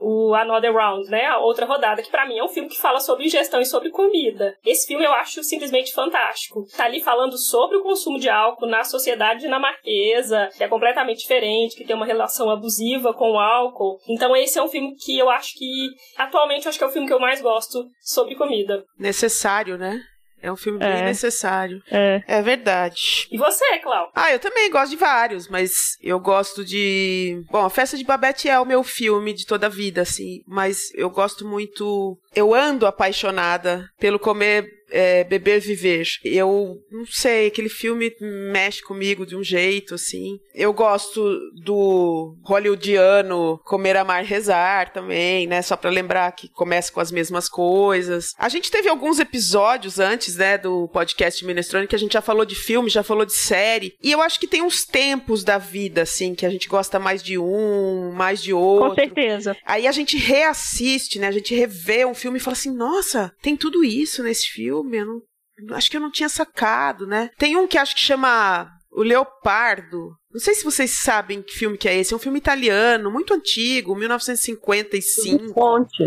o 0.01 0.33
Another 0.33 0.73
Round, 0.73 1.09
né? 1.09 1.25
A 1.27 1.37
outra 1.37 1.65
rodada, 1.65 2.01
que 2.01 2.09
para 2.09 2.27
mim 2.27 2.39
é 2.39 2.43
um 2.43 2.49
filme 2.49 2.67
que 2.67 2.79
fala 2.79 2.99
sobre 2.99 3.25
ingestão 3.25 3.61
e 3.61 3.65
sobre 3.65 3.91
comida. 3.91 4.55
Esse 4.65 4.87
filme 4.87 5.05
eu 5.05 5.13
acho 5.13 5.43
simplesmente 5.43 5.93
fantástico. 5.93 6.65
Tá 6.75 6.85
ali 6.85 7.01
falando 7.01 7.37
sobre 7.37 7.77
o 7.77 7.83
consumo 7.83 8.19
de 8.19 8.29
álcool 8.29 8.65
na 8.65 8.83
sociedade 8.83 9.41
dinamarquesa, 9.41 10.49
que 10.57 10.63
é 10.63 10.67
completamente 10.67 11.19
diferente, 11.19 11.75
que 11.75 11.85
tem 11.85 11.95
uma 11.95 12.05
relação 12.05 12.49
abusiva 12.49 13.13
com 13.13 13.31
o 13.31 13.39
álcool. 13.39 13.99
Então 14.09 14.35
esse 14.35 14.57
é 14.57 14.63
um 14.63 14.67
filme 14.67 14.95
que 14.95 15.17
eu 15.17 15.29
acho 15.29 15.53
que 15.53 15.89
atualmente 16.17 16.65
eu 16.65 16.69
acho 16.69 16.77
que 16.79 16.83
é 16.83 16.87
o 16.87 16.91
filme 16.91 17.07
que 17.07 17.13
eu 17.13 17.19
mais 17.19 17.41
gosto 17.41 17.85
sobre 18.01 18.35
comida. 18.35 18.83
Necessário, 18.97 19.77
né? 19.77 20.01
É 20.41 20.51
um 20.51 20.55
filme 20.55 20.79
bem 20.79 20.89
é. 20.89 21.03
necessário. 21.03 21.81
É. 21.91 22.23
é 22.27 22.41
verdade. 22.41 23.27
E 23.31 23.37
você, 23.37 23.77
Clau? 23.79 24.11
Ah, 24.15 24.31
eu 24.31 24.39
também 24.39 24.71
gosto 24.71 24.91
de 24.91 24.97
vários, 24.97 25.47
mas 25.47 25.97
eu 26.01 26.19
gosto 26.19 26.65
de. 26.65 27.43
Bom, 27.51 27.65
A 27.65 27.69
Festa 27.69 27.97
de 27.97 28.03
Babette 28.03 28.49
é 28.49 28.59
o 28.59 28.65
meu 28.65 28.83
filme 28.83 29.33
de 29.33 29.45
toda 29.45 29.67
a 29.67 29.69
vida, 29.69 30.01
assim. 30.01 30.41
Mas 30.47 30.93
eu 30.95 31.09
gosto 31.09 31.47
muito. 31.47 32.17
Eu 32.35 32.53
ando 32.53 32.87
apaixonada 32.87 33.87
pelo 33.99 34.17
comer 34.17 34.80
é, 34.91 35.23
Beber 35.23 35.59
Viver. 35.59 36.05
Eu 36.23 36.79
não 36.91 37.05
sei, 37.05 37.47
aquele 37.47 37.69
filme 37.69 38.13
mexe 38.51 38.81
comigo 38.81 39.25
de 39.25 39.35
um 39.35 39.43
jeito, 39.43 39.95
assim. 39.95 40.39
Eu 40.53 40.73
gosto 40.73 41.39
do 41.63 42.37
hollywoodiano 42.43 43.59
Comer, 43.63 43.97
Amar, 43.97 44.23
Rezar 44.23 44.91
também, 44.91 45.47
né? 45.47 45.61
Só 45.61 45.75
para 45.75 45.89
lembrar 45.89 46.31
que 46.33 46.49
começa 46.49 46.91
com 46.91 46.99
as 46.99 47.11
mesmas 47.11 47.47
coisas. 47.47 48.33
A 48.37 48.49
gente 48.49 48.69
teve 48.69 48.89
alguns 48.89 49.19
episódios 49.19 49.99
antes, 49.99 50.35
né, 50.35 50.57
do 50.57 50.87
podcast 50.89 51.43
Minestrone 51.45 51.87
que 51.87 51.95
a 51.95 51.99
gente 51.99 52.13
já 52.13 52.21
falou 52.21 52.45
de 52.45 52.55
filme, 52.55 52.89
já 52.89 53.03
falou 53.03 53.25
de 53.25 53.33
série. 53.33 53.95
E 54.03 54.11
eu 54.11 54.21
acho 54.21 54.39
que 54.39 54.47
tem 54.47 54.61
uns 54.61 54.85
tempos 54.85 55.43
da 55.43 55.57
vida, 55.57 56.01
assim, 56.01 56.35
que 56.35 56.45
a 56.45 56.49
gente 56.49 56.67
gosta 56.67 56.99
mais 56.99 57.23
de 57.23 57.37
um, 57.37 58.11
mais 58.11 58.41
de 58.41 58.53
outro. 58.53 58.89
Com 58.89 58.95
certeza. 58.95 59.55
Aí 59.65 59.87
a 59.87 59.91
gente 59.91 60.17
reassiste, 60.17 61.19
né? 61.19 61.27
A 61.27 61.31
gente 61.31 61.55
revê 61.55 62.05
um 62.05 62.13
filme 62.13 62.37
e 62.37 62.41
fala 62.41 62.53
assim: 62.53 62.75
nossa, 62.75 63.33
tem 63.41 63.55
tudo 63.55 63.83
isso 63.83 64.23
nesse 64.23 64.47
filme 64.47 64.80
filme, 64.81 64.97
eu 64.97 65.05
não, 65.05 65.75
acho 65.75 65.89
que 65.89 65.97
eu 65.97 66.01
não 66.01 66.11
tinha 66.11 66.29
sacado, 66.29 67.05
né? 67.05 67.29
Tem 67.37 67.55
um 67.57 67.67
que 67.67 67.77
acho 67.77 67.95
que 67.95 68.01
chama 68.01 68.69
O 68.91 69.03
Leopardo. 69.03 70.11
Não 70.33 70.39
sei 70.39 70.55
se 70.55 70.63
vocês 70.63 70.91
sabem 71.03 71.41
que 71.41 71.53
filme 71.53 71.77
que 71.77 71.87
é 71.89 71.97
esse. 71.97 72.13
É 72.13 72.15
um 72.15 72.19
filme 72.19 72.37
italiano, 72.39 73.11
muito 73.11 73.33
antigo, 73.33 73.95
1955. 73.95 75.53
Fonte. 75.53 76.03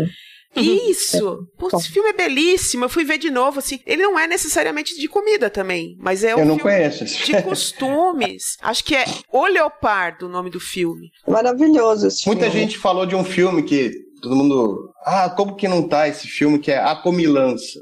Isso! 0.55 1.47
Pô, 1.59 1.67
esse 1.77 1.89
filme 1.91 2.09
é 2.09 2.13
belíssimo. 2.13 2.85
Eu 2.85 2.89
fui 2.89 3.03
ver 3.03 3.17
de 3.17 3.29
novo, 3.29 3.59
assim. 3.59 3.79
Ele 3.85 4.01
não 4.03 4.17
é 4.17 4.25
necessariamente 4.25 4.95
de 4.97 5.07
comida 5.07 5.49
também, 5.49 5.95
mas 5.99 6.23
é 6.23 6.35
um 6.35 6.39
Eu 6.39 6.45
não 6.45 6.55
filme 6.57 6.71
conheço. 6.71 7.05
de 7.05 7.41
costumes. 7.43 8.57
Acho 8.63 8.83
que 8.83 8.95
é 8.95 9.05
O 9.31 9.45
Leopardo 9.45 10.25
o 10.27 10.29
nome 10.29 10.49
do 10.49 10.59
filme. 10.59 11.09
Maravilhoso 11.27 12.07
esse 12.07 12.25
Muita 12.25 12.45
filme. 12.45 12.59
gente 12.61 12.77
falou 12.77 13.05
de 13.05 13.15
um 13.15 13.23
filme 13.23 13.63
que 13.63 13.91
todo 14.21 14.35
mundo. 14.35 14.89
Ah, 15.05 15.29
como 15.29 15.55
que 15.55 15.67
não 15.67 15.87
tá 15.87 16.07
esse 16.07 16.27
filme 16.27 16.57
que 16.57 16.71
é 16.71 16.77
A 16.79 16.95
Comilança? 16.95 17.79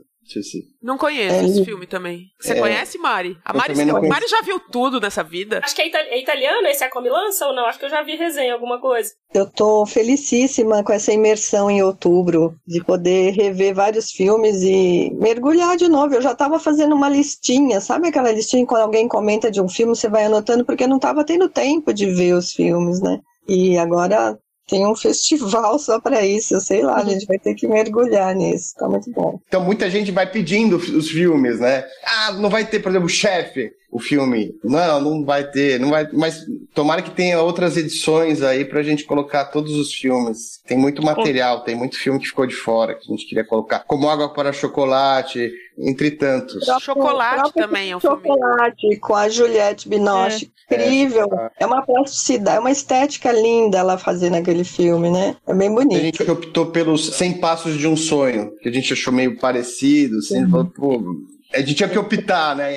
Não 0.82 0.98
conheço 0.98 1.36
é, 1.36 1.46
esse 1.46 1.66
filme 1.66 1.86
também. 1.86 2.28
Você 2.40 2.54
é, 2.54 2.60
conhece, 2.60 2.98
Mari? 2.98 3.38
A 3.44 3.54
Mari, 3.54 3.76
Mari, 3.76 4.28
já 4.28 4.42
viu 4.42 4.60
tudo 4.60 5.00
nessa 5.00 5.24
vida? 5.24 5.62
Acho 5.64 5.76
que 5.76 5.82
é, 5.82 5.90
é 5.90 6.20
italiano 6.20 6.68
esse 6.68 6.84
é 6.84 6.88
a 6.88 6.90
Comilança 6.90 7.48
ou 7.48 7.56
não? 7.56 7.66
Acho 7.66 7.80
que 7.80 7.86
eu 7.86 7.90
já 7.90 8.02
vi 8.04 8.16
resenha, 8.16 8.54
alguma 8.54 8.80
coisa. 8.80 9.12
Eu 9.34 9.50
tô 9.50 9.86
felicíssima 9.86 10.84
com 10.84 10.94
essa 10.94 11.12
imersão 11.12 11.70
em 11.70 11.82
outubro, 11.82 12.56
de 12.68 12.84
poder 12.84 13.32
rever 13.32 13.74
vários 13.74 14.12
filmes 14.12 14.62
e 14.62 15.12
mergulhar 15.14 15.76
de 15.78 15.88
novo. 15.88 16.14
Eu 16.14 16.22
já 16.22 16.36
tava 16.36 16.60
fazendo 16.60 16.96
uma 16.96 17.10
listinha, 17.10 17.80
sabe 17.82 18.08
aquela 18.08 18.32
listinha 18.32 18.66
quando 18.66 18.82
alguém 18.82 19.08
comenta 19.08 19.50
de 19.50 19.62
um 19.62 19.68
filme, 19.68 19.96
você 19.96 20.10
vai 20.10 20.26
anotando, 20.26 20.66
porque 20.66 20.84
eu 20.84 20.90
não 20.90 21.00
tava 21.00 21.24
tendo 21.24 21.50
tempo 21.50 21.94
de 21.94 22.08
ver 22.08 22.34
os 22.34 22.52
filmes, 22.54 23.02
né? 23.02 23.20
E 23.48 23.78
agora 23.78 24.38
Tem 24.68 24.86
um 24.86 24.96
festival 24.96 25.78
só 25.78 26.00
para 26.00 26.26
isso, 26.26 26.60
sei 26.62 26.82
lá, 26.82 26.98
a 26.98 27.06
gente 27.06 27.26
vai 27.26 27.38
ter 27.38 27.54
que 27.54 27.68
mergulhar 27.68 28.34
nisso, 28.34 28.74
tá 28.78 28.88
muito 28.88 29.12
bom. 29.12 29.40
Então 29.48 29.64
muita 29.64 29.90
gente 29.90 30.12
vai 30.12 30.30
pedindo 30.30 30.78
os 30.78 31.10
filmes, 31.10 31.60
né? 31.60 31.84
Ah, 32.06 32.32
não 32.34 32.50
vai 32.50 32.66
ter, 32.66 32.80
por 32.80 32.90
exemplo, 32.90 33.10
chefe 33.10 33.72
o 33.94 34.00
filme. 34.00 34.56
Não, 34.64 35.00
não 35.00 35.24
vai 35.24 35.50
ter, 35.50 35.80
não 35.80 35.92
vai, 35.92 36.10
mas 36.12 36.44
tomara 36.74 37.02
que 37.02 37.12
tenha 37.12 37.40
outras 37.40 37.78
edições 37.78 38.42
aí 38.42 38.66
pra 38.66 38.82
gente 38.82 39.06
colocar 39.06 39.46
todos 39.46 39.74
os 39.76 39.94
filmes. 39.94 40.60
Tem 40.66 40.78
muito 40.78 41.04
material, 41.04 41.64
tem 41.64 41.76
muito 41.76 41.98
filme 41.98 42.20
que 42.20 42.26
ficou 42.26 42.48
de 42.48 42.56
fora 42.56 42.96
que 42.96 43.06
a 43.06 43.16
gente 43.16 43.28
queria 43.28 43.46
colocar, 43.46 43.84
como 43.86 44.10
Água 44.10 44.34
para 44.34 44.52
Chocolate, 44.52 45.52
entre 45.78 46.12
tantos. 46.12 46.66
Chocolate 46.82 47.54
também 47.54 47.92
é 47.92 47.98
um 47.98 48.00
filme. 48.00 48.18
Chocolate 48.18 48.98
com 49.00 49.16
a 49.16 49.30
Juliette 49.30 49.88
Binoche, 49.90 50.52
é. 50.70 50.76
incrível. 50.76 51.28
É. 51.34 51.64
é 51.64 51.66
uma 51.66 51.82
plasticidade, 51.82 52.58
é 52.58 52.60
uma 52.60 52.72
estética 52.72 53.32
linda 53.32 53.78
ela 53.78 53.98
fazendo 53.98 54.36
aquele 54.36 54.64
filme, 54.64 55.10
né? 55.10 55.36
É 55.48 55.54
bem 55.54 55.74
bonito. 55.74 56.00
A 56.00 56.04
gente 56.04 56.32
optou 56.32 56.68
pelos 56.68 57.16
100 57.16 57.40
Passos 57.40 57.78
de 57.78 57.88
um 57.88 57.96
Sonho, 57.96 58.52
que 58.62 58.70
a 58.70 58.72
gente 58.72 58.94
achou 58.94 59.14
meio 59.14 59.38
parecido, 59.38 60.18
assim, 60.20 60.44
uhum. 60.44 60.66
pô, 60.66 61.02
a 61.54 61.60
gente 61.60 61.76
tinha 61.76 61.90
que 61.90 61.98
optar, 61.98 62.56
né? 62.56 62.76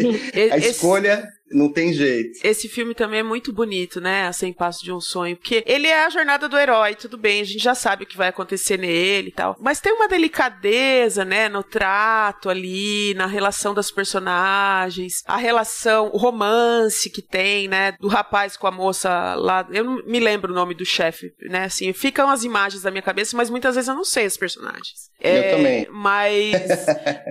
a 0.50 0.58
escolha 0.58 1.28
não 1.50 1.70
tem 1.70 1.92
jeito. 1.92 2.40
Esse 2.42 2.68
filme 2.68 2.94
também 2.94 3.20
é 3.20 3.22
muito 3.22 3.52
bonito, 3.52 4.00
né? 4.00 4.26
A 4.26 4.32
Sem 4.32 4.52
Passo 4.52 4.82
de 4.82 4.90
um 4.92 5.00
Sonho. 5.00 5.36
Porque 5.36 5.62
ele 5.66 5.86
é 5.86 6.04
a 6.04 6.10
jornada 6.10 6.48
do 6.48 6.58
herói, 6.58 6.94
tudo 6.94 7.18
bem, 7.18 7.40
a 7.40 7.44
gente 7.44 7.62
já 7.62 7.74
sabe 7.74 8.04
o 8.04 8.06
que 8.06 8.16
vai 8.16 8.28
acontecer 8.28 8.78
nele 8.78 9.28
e 9.28 9.32
tal. 9.32 9.56
Mas 9.60 9.80
tem 9.80 9.92
uma 9.92 10.08
delicadeza, 10.08 11.24
né? 11.24 11.48
No 11.48 11.62
trato 11.62 12.48
ali, 12.48 13.14
na 13.14 13.26
relação 13.26 13.74
das 13.74 13.90
personagens, 13.90 15.22
a 15.26 15.36
relação, 15.36 16.10
o 16.12 16.16
romance 16.16 17.10
que 17.10 17.22
tem, 17.22 17.68
né? 17.68 17.92
Do 18.00 18.08
rapaz 18.08 18.56
com 18.56 18.66
a 18.66 18.72
moça 18.72 19.34
lá. 19.34 19.66
Eu 19.70 19.84
não 19.84 20.04
me 20.06 20.20
lembro 20.20 20.52
o 20.52 20.54
nome 20.54 20.74
do 20.74 20.84
chefe, 20.84 21.32
né? 21.42 21.64
Assim, 21.64 21.92
ficam 21.92 22.30
as 22.30 22.42
imagens 22.42 22.82
da 22.82 22.90
minha 22.90 23.02
cabeça, 23.02 23.36
mas 23.36 23.50
muitas 23.50 23.74
vezes 23.74 23.88
eu 23.88 23.94
não 23.94 24.04
sei 24.04 24.26
os 24.26 24.36
personagens. 24.36 25.10
É, 25.20 25.38
eu 25.38 25.56
também. 25.56 25.86
Mas, 25.90 26.86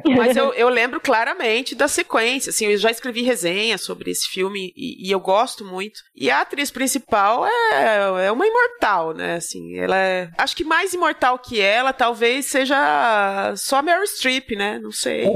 mas 0.16 0.38
eu, 0.38 0.54
eu 0.54 0.70
lembro 0.70 1.02
claramente 1.02 1.76
da 1.76 1.88
sequência. 1.88 2.52
Assim, 2.52 2.68
eu 2.68 2.78
já 2.78 2.92
escrevi 2.92 3.22
resenha 3.24 3.78
sobre 3.78 4.03
esse 4.08 4.28
filme 4.28 4.74
e, 4.76 5.08
e, 5.08 5.12
eu 5.12 5.20
gosto 5.20 5.66
muito. 5.66 6.00
E 6.16 6.30
a 6.30 6.42
atriz 6.42 6.72
principal 6.72 7.46
é, 7.46 8.26
é 8.26 8.32
uma 8.32 8.48
imortal, 8.48 9.14
né? 9.14 9.36
Assim, 9.36 9.78
ela 9.78 9.98
é. 9.98 10.30
Acho 10.38 10.56
que 10.56 10.64
mais 10.64 10.94
imortal 10.94 11.40
que 11.40 11.60
ela 11.60 11.94
talvez 11.94 12.46
seja 12.46 13.54
só 13.56 13.82
Meryl 13.82 14.06
Streep, 14.08 14.52
né? 14.52 14.80
Não 14.80 14.92
sei. 14.92 15.26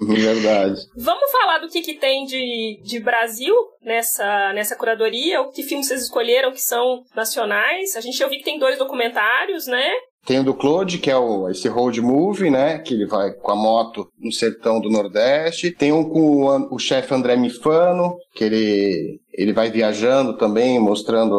Verdade. 0.00 0.80
Vamos 0.96 1.30
falar 1.30 1.58
do 1.58 1.68
que, 1.68 1.80
que 1.80 1.94
tem 1.94 2.24
de, 2.24 2.80
de 2.82 3.00
Brasil 3.00 3.54
nessa, 3.82 4.52
nessa 4.52 4.76
curadoria? 4.76 5.40
O 5.40 5.50
que 5.50 5.62
filmes 5.62 5.86
vocês 5.86 6.02
escolheram 6.02 6.52
que 6.52 6.60
são 6.60 7.02
nacionais? 7.14 7.96
A 7.96 8.00
gente 8.00 8.22
ouviu 8.22 8.38
que 8.38 8.44
tem 8.44 8.58
dois 8.58 8.78
documentários, 8.78 9.66
né? 9.66 9.90
Tem 10.26 10.40
o 10.40 10.44
do 10.44 10.52
Claude, 10.52 10.98
que 10.98 11.08
é 11.08 11.16
o, 11.16 11.48
esse 11.48 11.68
road 11.68 12.00
movie, 12.00 12.50
né? 12.50 12.78
Que 12.78 12.94
ele 12.94 13.06
vai 13.06 13.32
com 13.32 13.52
a 13.52 13.56
moto 13.56 14.10
no 14.18 14.32
sertão 14.32 14.80
do 14.80 14.90
Nordeste. 14.90 15.70
Tem 15.70 15.92
um 15.92 16.02
com 16.02 16.44
o, 16.44 16.74
o 16.74 16.78
chefe 16.80 17.14
André 17.14 17.36
Mifano, 17.36 18.16
que 18.34 18.42
ele 18.42 19.20
ele 19.36 19.52
vai 19.52 19.70
viajando 19.70 20.32
também, 20.32 20.80
mostrando 20.80 21.34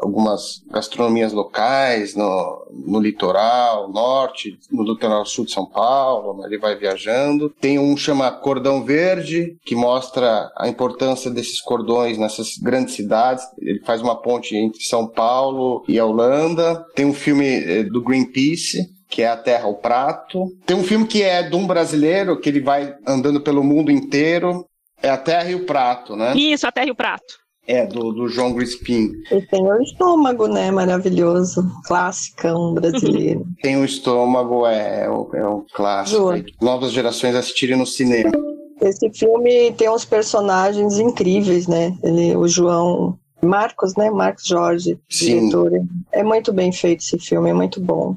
algumas 0.00 0.62
gastronomias 0.70 1.32
locais 1.32 2.16
no, 2.16 2.66
no 2.72 2.98
litoral 2.98 3.92
norte, 3.92 4.58
no 4.70 4.82
litoral 4.82 5.26
sul 5.26 5.44
de 5.44 5.52
São 5.52 5.66
Paulo, 5.66 6.44
ele 6.46 6.58
vai 6.58 6.76
viajando. 6.76 7.50
Tem 7.60 7.78
um 7.78 7.94
chama 7.96 8.30
Cordão 8.30 8.82
Verde, 8.82 9.56
que 9.64 9.74
mostra 9.74 10.50
a 10.56 10.66
importância 10.66 11.30
desses 11.30 11.60
cordões 11.60 12.16
nessas 12.16 12.56
grandes 12.56 12.94
cidades. 12.94 13.44
Ele 13.58 13.80
faz 13.80 14.00
uma 14.00 14.16
ponte 14.16 14.56
entre 14.56 14.82
São 14.82 15.06
Paulo 15.06 15.84
e 15.86 15.98
a 15.98 16.06
Holanda. 16.06 16.84
Tem 16.94 17.04
um 17.04 17.12
filme 17.12 17.46
eh, 17.46 17.82
do 17.82 18.02
Greenpeace, 18.02 18.88
que 19.10 19.20
é 19.20 19.28
A 19.28 19.36
Terra 19.36 19.64
ao 19.64 19.74
Prato. 19.74 20.46
Tem 20.64 20.76
um 20.76 20.82
filme 20.82 21.06
que 21.06 21.22
é 21.22 21.42
de 21.42 21.54
um 21.54 21.66
brasileiro, 21.66 22.40
que 22.40 22.48
ele 22.48 22.60
vai 22.60 22.94
andando 23.06 23.42
pelo 23.42 23.62
mundo 23.62 23.90
inteiro. 23.92 24.66
É 25.02 25.10
A 25.10 25.18
Terra 25.18 25.50
e 25.50 25.54
o 25.54 25.66
Prato, 25.66 26.16
né? 26.16 26.32
Isso, 26.34 26.66
A 26.66 26.72
Terra 26.72 26.86
e 26.86 26.92
o 26.92 26.96
Prato. 26.96 27.41
É, 27.66 27.86
do, 27.86 28.12
do 28.12 28.28
João 28.28 28.52
Grispin. 28.52 29.12
E 29.30 29.40
tem 29.42 29.62
o 29.62 29.80
estômago, 29.80 30.48
né? 30.48 30.70
Maravilhoso. 30.70 31.64
Classicão 31.84 32.74
brasileiro. 32.74 33.46
tem 33.62 33.76
o 33.76 33.84
estômago, 33.84 34.66
é, 34.66 35.02
é, 35.02 35.04
é 35.04 35.46
um 35.46 35.64
clássico. 35.72 36.34
Novas 36.60 36.90
gerações 36.90 37.36
assistirem 37.36 37.76
no 37.76 37.86
cinema. 37.86 38.32
Esse 38.80 39.08
filme 39.10 39.72
tem 39.72 39.88
uns 39.88 40.04
personagens 40.04 40.98
incríveis, 40.98 41.68
né? 41.68 41.96
Ele, 42.02 42.34
o 42.34 42.48
João 42.48 43.16
Marcos, 43.40 43.94
né? 43.96 44.10
Marcos 44.10 44.44
Jorge, 44.44 44.98
Sim. 45.08 45.48
diretor. 45.48 45.70
É 46.10 46.24
muito 46.24 46.52
bem 46.52 46.72
feito 46.72 47.00
esse 47.00 47.18
filme, 47.18 47.50
é 47.50 47.54
muito 47.54 47.80
bom. 47.80 48.16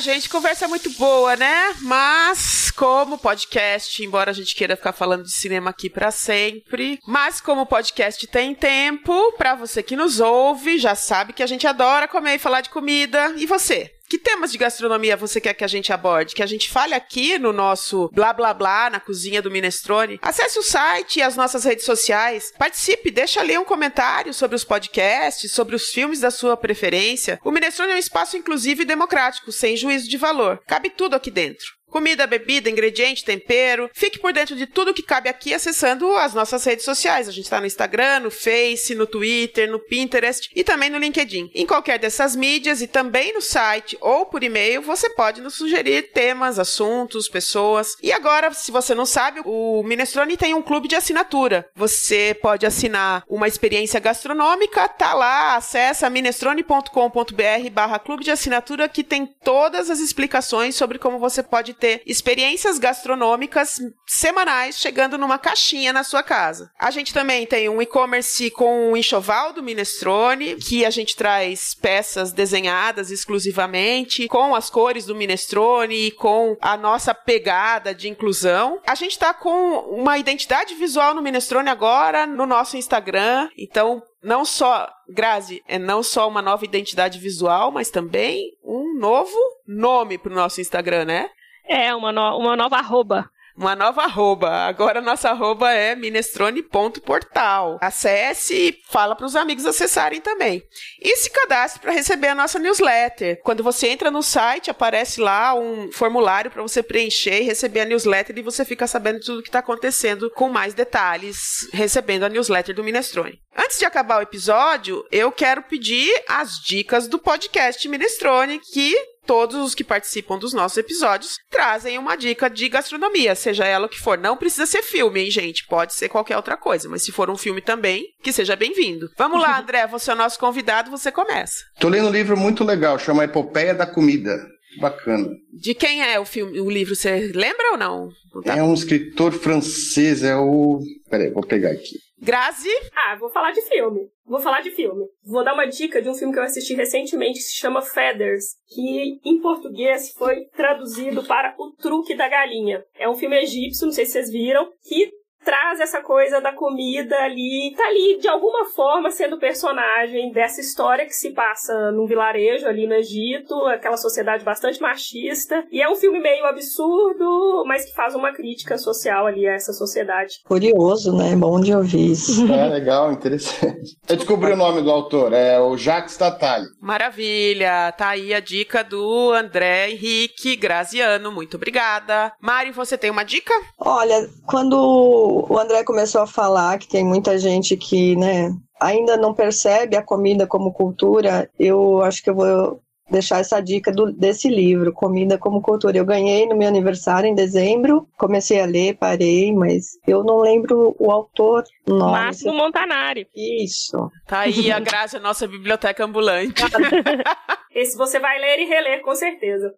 Gente, 0.00 0.28
conversa 0.28 0.68
muito 0.68 0.90
boa, 0.90 1.34
né? 1.34 1.74
Mas 1.80 2.70
como 2.70 3.18
podcast, 3.18 4.04
embora 4.04 4.30
a 4.30 4.34
gente 4.34 4.54
queira 4.54 4.76
ficar 4.76 4.92
falando 4.92 5.24
de 5.24 5.32
cinema 5.32 5.70
aqui 5.70 5.90
para 5.90 6.12
sempre, 6.12 7.00
mas 7.04 7.40
como 7.40 7.66
podcast 7.66 8.24
tem 8.28 8.54
tempo, 8.54 9.32
para 9.32 9.56
você 9.56 9.82
que 9.82 9.96
nos 9.96 10.20
ouve, 10.20 10.78
já 10.78 10.94
sabe 10.94 11.32
que 11.32 11.42
a 11.42 11.46
gente 11.46 11.66
adora 11.66 12.06
comer 12.06 12.36
e 12.36 12.38
falar 12.38 12.60
de 12.60 12.70
comida. 12.70 13.34
E 13.36 13.44
você? 13.44 13.97
Que 14.08 14.18
temas 14.18 14.50
de 14.50 14.56
gastronomia 14.56 15.18
você 15.18 15.38
quer 15.38 15.52
que 15.52 15.64
a 15.64 15.68
gente 15.68 15.92
aborde? 15.92 16.34
Que 16.34 16.42
a 16.42 16.46
gente 16.46 16.70
fale 16.70 16.94
aqui 16.94 17.38
no 17.38 17.52
nosso 17.52 18.08
blá 18.14 18.32
blá 18.32 18.54
blá 18.54 18.88
na 18.88 18.98
cozinha 18.98 19.42
do 19.42 19.50
Minestrone? 19.50 20.18
Acesse 20.22 20.58
o 20.58 20.62
site 20.62 21.18
e 21.18 21.22
as 21.22 21.36
nossas 21.36 21.64
redes 21.64 21.84
sociais. 21.84 22.50
Participe, 22.58 23.10
deixa 23.10 23.40
ali 23.40 23.58
um 23.58 23.64
comentário 23.64 24.32
sobre 24.32 24.56
os 24.56 24.64
podcasts, 24.64 25.52
sobre 25.52 25.76
os 25.76 25.90
filmes 25.90 26.20
da 26.20 26.30
sua 26.30 26.56
preferência. 26.56 27.38
O 27.44 27.50
Minestrone 27.50 27.92
é 27.92 27.96
um 27.96 27.98
espaço 27.98 28.36
inclusivo 28.36 28.80
e 28.80 28.86
democrático, 28.86 29.52
sem 29.52 29.76
juízo 29.76 30.08
de 30.08 30.16
valor. 30.16 30.58
Cabe 30.66 30.88
tudo 30.88 31.14
aqui 31.14 31.30
dentro. 31.30 31.77
Comida, 31.90 32.26
bebida, 32.26 32.68
ingrediente, 32.68 33.24
tempero. 33.24 33.90
Fique 33.94 34.18
por 34.18 34.32
dentro 34.32 34.54
de 34.54 34.66
tudo 34.66 34.92
que 34.92 35.02
cabe 35.02 35.28
aqui 35.28 35.54
acessando 35.54 36.14
as 36.16 36.34
nossas 36.34 36.62
redes 36.64 36.84
sociais. 36.84 37.26
A 37.26 37.32
gente 37.32 37.44
está 37.44 37.60
no 37.60 37.66
Instagram, 37.66 38.20
no 38.20 38.30
Face, 38.30 38.94
no 38.94 39.06
Twitter, 39.06 39.70
no 39.70 39.78
Pinterest 39.78 40.50
e 40.54 40.62
também 40.62 40.90
no 40.90 40.98
LinkedIn. 40.98 41.50
Em 41.54 41.66
qualquer 41.66 41.98
dessas 41.98 42.36
mídias 42.36 42.82
e 42.82 42.86
também 42.86 43.32
no 43.32 43.40
site 43.40 43.96
ou 44.00 44.26
por 44.26 44.42
e-mail, 44.42 44.82
você 44.82 45.08
pode 45.10 45.40
nos 45.40 45.54
sugerir 45.54 46.12
temas, 46.12 46.58
assuntos, 46.58 47.28
pessoas. 47.28 47.96
E 48.02 48.12
agora, 48.12 48.52
se 48.52 48.70
você 48.70 48.94
não 48.94 49.06
sabe, 49.06 49.40
o 49.44 49.82
Minestrone 49.82 50.36
tem 50.36 50.54
um 50.54 50.62
clube 50.62 50.88
de 50.88 50.96
assinatura. 50.96 51.68
Você 51.74 52.36
pode 52.42 52.66
assinar 52.66 53.24
uma 53.28 53.48
experiência 53.48 53.98
gastronômica, 53.98 54.88
tá 54.88 55.14
lá, 55.14 55.56
acessa 55.56 56.10
minestrone.com.br 56.10 57.70
barra 57.72 57.98
clube 57.98 58.24
de 58.24 58.30
assinatura 58.30 58.88
que 58.88 59.02
tem 59.02 59.26
todas 59.42 59.88
as 59.88 60.00
explicações 60.00 60.76
sobre 60.76 60.98
como 60.98 61.18
você 61.18 61.42
pode 61.42 61.77
ter 61.78 62.02
experiências 62.06 62.78
gastronômicas 62.78 63.80
semanais 64.06 64.78
chegando 64.78 65.16
numa 65.16 65.38
caixinha 65.38 65.92
na 65.92 66.04
sua 66.04 66.22
casa. 66.22 66.70
A 66.78 66.90
gente 66.90 67.14
também 67.14 67.46
tem 67.46 67.68
um 67.68 67.80
e-commerce 67.80 68.50
com 68.50 68.92
o 68.92 68.96
enxoval 68.96 69.52
do 69.52 69.62
Minestrone, 69.62 70.56
que 70.56 70.84
a 70.84 70.90
gente 70.90 71.16
traz 71.16 71.74
peças 71.74 72.32
desenhadas 72.32 73.10
exclusivamente 73.10 74.28
com 74.28 74.54
as 74.54 74.68
cores 74.68 75.06
do 75.06 75.14
Minestrone 75.14 76.08
e 76.08 76.10
com 76.10 76.56
a 76.60 76.76
nossa 76.76 77.14
pegada 77.14 77.94
de 77.94 78.08
inclusão. 78.08 78.80
A 78.86 78.94
gente 78.94 79.12
está 79.12 79.32
com 79.32 79.78
uma 79.90 80.18
identidade 80.18 80.74
visual 80.74 81.14
no 81.14 81.22
Minestrone 81.22 81.68
agora 81.68 82.26
no 82.26 82.46
nosso 82.46 82.76
Instagram, 82.76 83.48
então 83.56 84.02
não 84.22 84.44
só, 84.44 84.88
Grazi, 85.08 85.62
é 85.66 85.78
não 85.78 86.02
só 86.02 86.28
uma 86.28 86.42
nova 86.42 86.64
identidade 86.64 87.18
visual, 87.18 87.70
mas 87.70 87.90
também 87.90 88.52
um 88.64 88.98
novo 88.98 89.36
nome 89.66 90.18
para 90.18 90.32
o 90.32 90.34
nosso 90.34 90.60
Instagram, 90.60 91.04
né? 91.04 91.30
É, 91.68 91.94
uma, 91.94 92.10
no, 92.10 92.38
uma 92.38 92.56
nova 92.56 92.78
arroba. 92.78 93.30
Uma 93.58 93.74
nova 93.74 94.04
arroba. 94.04 94.48
Agora 94.68 95.00
nossa 95.00 95.30
arroba 95.30 95.72
é 95.72 95.96
minestrone.portal. 95.96 97.76
Acesse 97.80 98.54
e 98.54 98.78
fala 98.88 99.16
para 99.16 99.26
os 99.26 99.34
amigos 99.34 99.66
acessarem 99.66 100.20
também. 100.20 100.62
E 101.02 101.16
se 101.16 101.28
cadastre 101.28 101.80
para 101.82 101.90
receber 101.90 102.28
a 102.28 102.36
nossa 102.36 102.60
newsletter. 102.60 103.40
Quando 103.42 103.64
você 103.64 103.88
entra 103.88 104.12
no 104.12 104.22
site, 104.22 104.70
aparece 104.70 105.20
lá 105.20 105.54
um 105.54 105.90
formulário 105.90 106.52
para 106.52 106.62
você 106.62 106.84
preencher 106.84 107.40
e 107.40 107.46
receber 107.46 107.80
a 107.80 107.84
newsletter 107.84 108.38
e 108.38 108.42
você 108.42 108.64
fica 108.64 108.86
sabendo 108.86 109.18
tudo 109.18 109.42
que 109.42 109.48
está 109.48 109.58
acontecendo 109.58 110.30
com 110.30 110.48
mais 110.48 110.72
detalhes, 110.72 111.68
recebendo 111.72 112.22
a 112.22 112.28
newsletter 112.28 112.76
do 112.76 112.84
Minestrone. 112.84 113.40
Antes 113.56 113.80
de 113.80 113.84
acabar 113.84 114.20
o 114.20 114.22
episódio, 114.22 115.04
eu 115.10 115.32
quero 115.32 115.62
pedir 115.62 116.08
as 116.28 116.60
dicas 116.64 117.08
do 117.08 117.18
podcast 117.18 117.88
Minestrone 117.88 118.60
que 118.60 118.94
todos 119.28 119.56
os 119.56 119.74
que 119.74 119.84
participam 119.84 120.38
dos 120.38 120.54
nossos 120.54 120.78
episódios 120.78 121.36
trazem 121.50 121.98
uma 121.98 122.16
dica 122.16 122.48
de 122.48 122.66
gastronomia, 122.66 123.34
seja 123.34 123.66
ela 123.66 123.84
o 123.84 123.88
que 123.88 124.00
for. 124.00 124.16
Não 124.16 124.38
precisa 124.38 124.64
ser 124.64 124.82
filme, 124.82 125.20
hein, 125.20 125.30
gente? 125.30 125.66
Pode 125.66 125.92
ser 125.92 126.08
qualquer 126.08 126.34
outra 126.34 126.56
coisa, 126.56 126.88
mas 126.88 127.02
se 127.02 127.12
for 127.12 127.28
um 127.28 127.36
filme 127.36 127.60
também, 127.60 128.06
que 128.22 128.32
seja 128.32 128.56
bem-vindo. 128.56 129.10
Vamos 129.18 129.38
lá, 129.38 129.60
André, 129.60 129.86
você 129.86 130.10
é 130.10 130.14
o 130.14 130.16
nosso 130.16 130.38
convidado, 130.38 130.90
você 130.90 131.12
começa. 131.12 131.58
Tô 131.78 131.90
lendo 131.90 132.08
um 132.08 132.12
livro 132.12 132.38
muito 132.38 132.64
legal, 132.64 132.98
chama 132.98 133.24
Epopeia 133.24 133.74
da 133.74 133.86
Comida. 133.86 134.38
Bacana. 134.80 135.28
De 135.52 135.74
quem 135.74 136.02
é 136.02 136.18
o 136.18 136.24
filme, 136.24 136.60
o 136.60 136.70
livro? 136.70 136.96
Você 136.96 137.32
lembra 137.34 137.72
ou 137.72 137.76
não? 137.76 138.10
não 138.34 138.42
tá... 138.42 138.56
É 138.56 138.62
um 138.62 138.72
escritor 138.72 139.32
francês, 139.32 140.22
é 140.22 140.36
o. 140.36 140.80
Peraí, 141.10 141.30
vou 141.30 141.44
pegar 141.44 141.70
aqui. 141.70 141.96
Grazi? 142.20 142.68
Ah, 142.94 143.16
vou 143.16 143.30
falar 143.30 143.52
de 143.52 143.62
filme. 143.62 144.10
Vou 144.26 144.40
falar 144.40 144.60
de 144.60 144.70
filme. 144.70 145.06
Vou 145.24 145.44
dar 145.44 145.54
uma 145.54 145.66
dica 145.66 146.02
de 146.02 146.08
um 146.08 146.14
filme 146.14 146.32
que 146.32 146.38
eu 146.38 146.44
assisti 146.44 146.74
recentemente 146.74 147.38
que 147.38 147.44
se 147.44 147.56
chama 147.56 147.80
Feathers, 147.80 148.56
que 148.66 149.20
em 149.24 149.40
português 149.40 150.12
foi 150.12 150.46
traduzido 150.46 151.24
para 151.24 151.54
O 151.58 151.72
Truque 151.72 152.16
da 152.16 152.28
Galinha. 152.28 152.84
É 152.96 153.08
um 153.08 153.14
filme 153.14 153.36
egípcio, 153.36 153.86
não 153.86 153.92
sei 153.92 154.04
se 154.04 154.12
vocês 154.12 154.30
viram, 154.30 154.68
que 154.82 155.10
traz 155.48 155.80
essa 155.80 156.02
coisa 156.02 156.42
da 156.42 156.52
comida 156.52 157.16
ali, 157.22 157.72
tá 157.74 157.86
ali 157.86 158.18
de 158.20 158.28
alguma 158.28 158.66
forma 158.66 159.10
sendo 159.10 159.38
personagem 159.38 160.30
dessa 160.30 160.60
história 160.60 161.06
que 161.06 161.14
se 161.14 161.30
passa 161.30 161.90
num 161.90 162.06
vilarejo 162.06 162.66
ali 162.66 162.86
no 162.86 162.92
Egito, 162.92 163.54
aquela 163.64 163.96
sociedade 163.96 164.44
bastante 164.44 164.78
machista. 164.78 165.64
E 165.72 165.80
é 165.80 165.88
um 165.88 165.96
filme 165.96 166.20
meio 166.20 166.44
absurdo, 166.44 167.64
mas 167.66 167.86
que 167.86 167.94
faz 167.94 168.14
uma 168.14 168.30
crítica 168.30 168.76
social 168.76 169.26
ali 169.26 169.48
a 169.48 169.54
essa 169.54 169.72
sociedade. 169.72 170.34
Curioso, 170.44 171.16
né? 171.16 171.34
Bom 171.34 171.58
de 171.62 171.74
ouvir 171.74 172.12
isso. 172.12 172.46
É 172.58 172.68
legal, 172.68 173.12
interessante. 173.12 173.96
Eu 174.08 174.16
descobri 174.16 174.52
o 174.52 174.56
nome 174.56 174.82
do 174.82 174.90
autor, 174.90 175.32
é 175.32 175.60
o 175.60 175.76
Jacques 175.76 176.16
Tatali. 176.16 176.66
Maravilha! 176.80 177.92
Tá 177.92 178.08
aí 178.08 178.34
a 178.34 178.40
dica 178.40 178.82
do 178.82 179.32
André 179.32 179.92
Henrique 179.92 180.56
Graziano. 180.56 181.30
Muito 181.30 181.56
obrigada. 181.56 182.32
Mari, 182.40 182.72
você 182.72 182.98
tem 182.98 183.10
uma 183.10 183.22
dica? 183.22 183.54
Olha, 183.78 184.28
quando 184.44 185.37
o 185.48 185.58
André 185.58 185.84
começou 185.84 186.22
a 186.22 186.26
falar 186.26 186.78
que 186.78 186.88
tem 186.88 187.04
muita 187.04 187.38
gente 187.38 187.76
que, 187.76 188.16
né, 188.16 188.54
ainda 188.80 189.16
não 189.16 189.34
percebe 189.34 189.96
a 189.96 190.02
comida 190.02 190.46
como 190.46 190.72
cultura, 190.72 191.50
eu 191.58 192.02
acho 192.02 192.22
que 192.22 192.30
eu 192.30 192.34
vou 192.34 192.80
deixar 193.10 193.40
essa 193.40 193.60
dica 193.60 193.90
do, 193.90 194.12
desse 194.12 194.48
livro, 194.48 194.92
Comida 194.92 195.38
como 195.38 195.62
Cultura. 195.62 195.96
Eu 195.96 196.04
ganhei 196.04 196.46
no 196.46 196.56
meu 196.56 196.68
aniversário 196.68 197.28
em 197.28 197.34
dezembro, 197.34 198.06
comecei 198.16 198.60
a 198.60 198.66
ler, 198.66 198.96
parei, 198.96 199.52
mas 199.52 199.98
eu 200.06 200.22
não 200.22 200.40
lembro 200.40 200.94
o 200.98 201.10
autor. 201.10 201.64
Nome. 201.86 202.12
Máximo 202.12 202.52
Montanari. 202.52 203.26
Isso. 203.34 204.10
Tá 204.26 204.40
aí 204.40 204.70
a 204.70 204.78
Grazi, 204.78 205.18
nossa 205.18 205.46
biblioteca 205.46 206.04
ambulante. 206.04 206.62
Esse 207.74 207.96
você 207.96 208.18
vai 208.18 208.38
ler 208.38 208.60
e 208.60 208.64
reler, 208.64 209.02
com 209.02 209.14
certeza. 209.14 209.72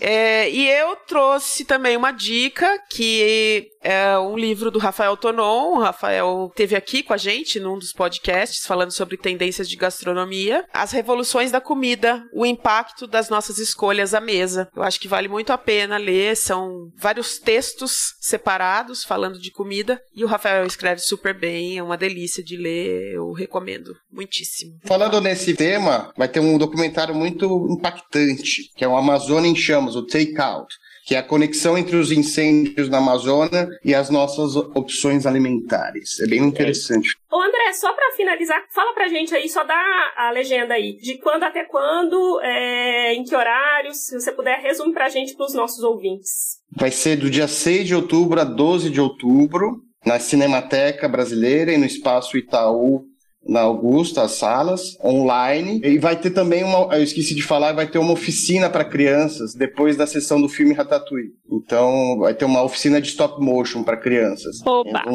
É, 0.00 0.50
e 0.50 0.68
eu 0.68 0.96
trouxe 0.96 1.64
também 1.64 1.96
uma 1.96 2.10
dica 2.10 2.78
que 2.90 3.68
é 3.84 4.18
um 4.18 4.36
livro 4.36 4.70
do 4.70 4.78
Rafael 4.78 5.16
Tonon. 5.16 5.76
O 5.76 5.80
Rafael 5.80 6.50
teve 6.56 6.74
aqui 6.74 7.02
com 7.02 7.12
a 7.12 7.18
gente 7.18 7.60
num 7.60 7.78
dos 7.78 7.92
podcasts 7.92 8.66
falando 8.66 8.90
sobre 8.90 9.16
tendências 9.16 9.68
de 9.68 9.76
gastronomia, 9.76 10.64
as 10.72 10.92
revoluções 10.92 11.50
da 11.50 11.60
comida, 11.60 12.24
o 12.32 12.46
impacto 12.46 13.06
das 13.06 13.28
nossas 13.28 13.58
escolhas 13.58 14.14
à 14.14 14.20
mesa. 14.20 14.68
Eu 14.74 14.82
acho 14.82 14.98
que 14.98 15.08
vale 15.08 15.28
muito 15.28 15.52
a 15.52 15.58
pena 15.58 15.98
ler, 15.98 16.36
são 16.36 16.88
vários 16.96 17.38
textos 17.38 18.14
separados 18.20 19.04
falando 19.04 19.38
de 19.38 19.50
comida 19.50 20.00
e 20.14 20.24
o 20.24 20.28
Rafael 20.28 20.66
escreve 20.66 21.00
super 21.00 21.38
bem, 21.38 21.78
é 21.78 21.82
uma 21.82 21.96
delícia 21.96 22.42
de 22.42 22.56
ler, 22.56 23.14
eu 23.14 23.32
recomendo 23.32 23.94
muitíssimo. 24.10 24.78
Falando 24.84 25.20
nesse 25.20 25.54
tema, 25.54 26.12
vai 26.16 26.28
ter 26.28 26.40
um 26.40 26.56
documentário 26.56 27.14
muito 27.14 27.66
impactante, 27.70 28.70
que 28.74 28.84
é 28.84 28.88
o 28.88 28.96
Amazônia 28.96 29.48
em 29.48 29.54
Chamas, 29.64 29.96
o 29.96 30.06
Take 30.06 30.40
Out 30.40 30.74
que 31.04 31.14
é 31.14 31.18
a 31.18 31.22
conexão 31.22 31.76
entre 31.76 31.96
os 31.96 32.10
incêndios 32.10 32.88
na 32.88 32.98
Amazônia 32.98 33.68
e 33.84 33.94
as 33.94 34.08
nossas 34.08 34.56
opções 34.56 35.26
alimentares. 35.26 36.18
É 36.20 36.26
bem 36.26 36.40
interessante. 36.40 37.16
Ô 37.30 37.40
André, 37.40 37.72
só 37.74 37.92
para 37.92 38.12
finalizar, 38.16 38.64
fala 38.70 38.94
pra 38.94 39.08
gente 39.08 39.34
aí, 39.34 39.48
só 39.48 39.64
dá 39.64 39.74
a 40.16 40.30
legenda 40.30 40.74
aí, 40.74 40.96
de 40.96 41.18
quando 41.18 41.42
até 41.42 41.64
quando, 41.64 42.40
é, 42.40 43.12
em 43.12 43.22
que 43.22 43.36
horários, 43.36 44.06
se 44.06 44.18
você 44.18 44.32
puder, 44.32 44.60
resume 44.60 44.94
pra 44.94 45.10
gente 45.10 45.36
pros 45.36 45.52
nossos 45.52 45.84
ouvintes. 45.84 46.58
Vai 46.74 46.90
ser 46.90 47.16
do 47.16 47.28
dia 47.28 47.46
6 47.46 47.86
de 47.86 47.94
outubro 47.94 48.40
a 48.40 48.44
12 48.44 48.88
de 48.88 49.00
outubro, 49.00 49.82
na 50.06 50.18
Cinemateca 50.18 51.08
Brasileira 51.08 51.72
e 51.72 51.78
no 51.78 51.86
Espaço 51.86 52.36
Itaú 52.38 53.04
na 53.46 53.60
Augusta, 53.60 54.22
as 54.22 54.32
salas, 54.32 54.98
online. 55.02 55.80
E 55.84 55.98
vai 55.98 56.16
ter 56.16 56.30
também 56.30 56.64
uma, 56.64 56.94
eu 56.96 57.02
esqueci 57.02 57.34
de 57.34 57.42
falar, 57.42 57.72
vai 57.72 57.86
ter 57.86 57.98
uma 57.98 58.12
oficina 58.12 58.68
para 58.68 58.84
crianças 58.84 59.54
depois 59.54 59.96
da 59.96 60.06
sessão 60.06 60.40
do 60.40 60.48
filme 60.48 60.74
Ratatouille. 60.74 61.32
Então, 61.50 62.18
vai 62.18 62.34
ter 62.34 62.44
uma 62.44 62.62
oficina 62.62 63.00
de 63.00 63.08
stop 63.08 63.42
motion 63.42 63.82
para 63.82 63.96
crianças. 63.96 64.60
Opa! 64.64 65.00
Então, 65.00 65.14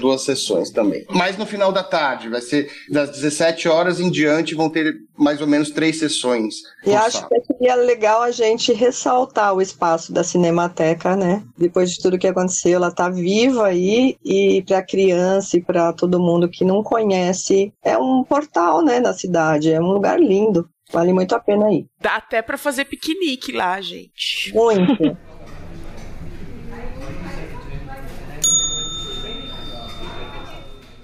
duas 0.00 0.22
sessões 0.22 0.70
também. 0.70 1.04
Mas 1.10 1.36
no 1.36 1.46
final 1.46 1.72
da 1.72 1.82
tarde, 1.82 2.28
vai 2.28 2.40
ser 2.40 2.70
das 2.90 3.10
17 3.10 3.68
horas 3.68 4.00
em 4.00 4.10
diante, 4.10 4.54
vão 4.54 4.70
ter 4.70 4.94
mais 5.16 5.40
ou 5.40 5.46
menos 5.46 5.70
três 5.70 5.98
sessões. 5.98 6.56
E 6.84 6.94
acho 6.94 7.26
que 7.28 7.40
seria 7.42 7.74
legal 7.74 8.22
a 8.22 8.30
gente 8.30 8.72
ressaltar 8.72 9.54
o 9.54 9.62
espaço 9.62 10.12
da 10.12 10.22
Cinemateca, 10.22 11.16
né? 11.16 11.42
Depois 11.56 11.90
de 11.90 12.02
tudo 12.02 12.18
que 12.18 12.26
aconteceu, 12.26 12.74
ela 12.76 12.90
tá 12.90 13.08
viva 13.08 13.66
aí 13.66 14.16
e 14.24 14.62
para 14.66 14.82
criança 14.82 15.56
e 15.56 15.62
para 15.62 15.92
todo 15.92 16.20
mundo 16.20 16.48
que 16.48 16.64
não 16.64 16.82
conhece, 16.82 17.72
é 17.84 17.96
um 17.96 18.24
portal, 18.24 18.82
né, 18.82 19.00
na 19.00 19.12
cidade, 19.12 19.72
é 19.72 19.80
um 19.80 19.92
lugar 19.92 20.20
lindo. 20.20 20.68
Vale 20.92 21.12
muito 21.12 21.34
a 21.34 21.40
pena 21.40 21.72
ir. 21.72 21.86
Dá 22.00 22.16
até 22.16 22.40
para 22.40 22.56
fazer 22.56 22.84
piquenique 22.84 23.50
lá, 23.50 23.80
gente. 23.80 24.52
Muito. 24.54 25.16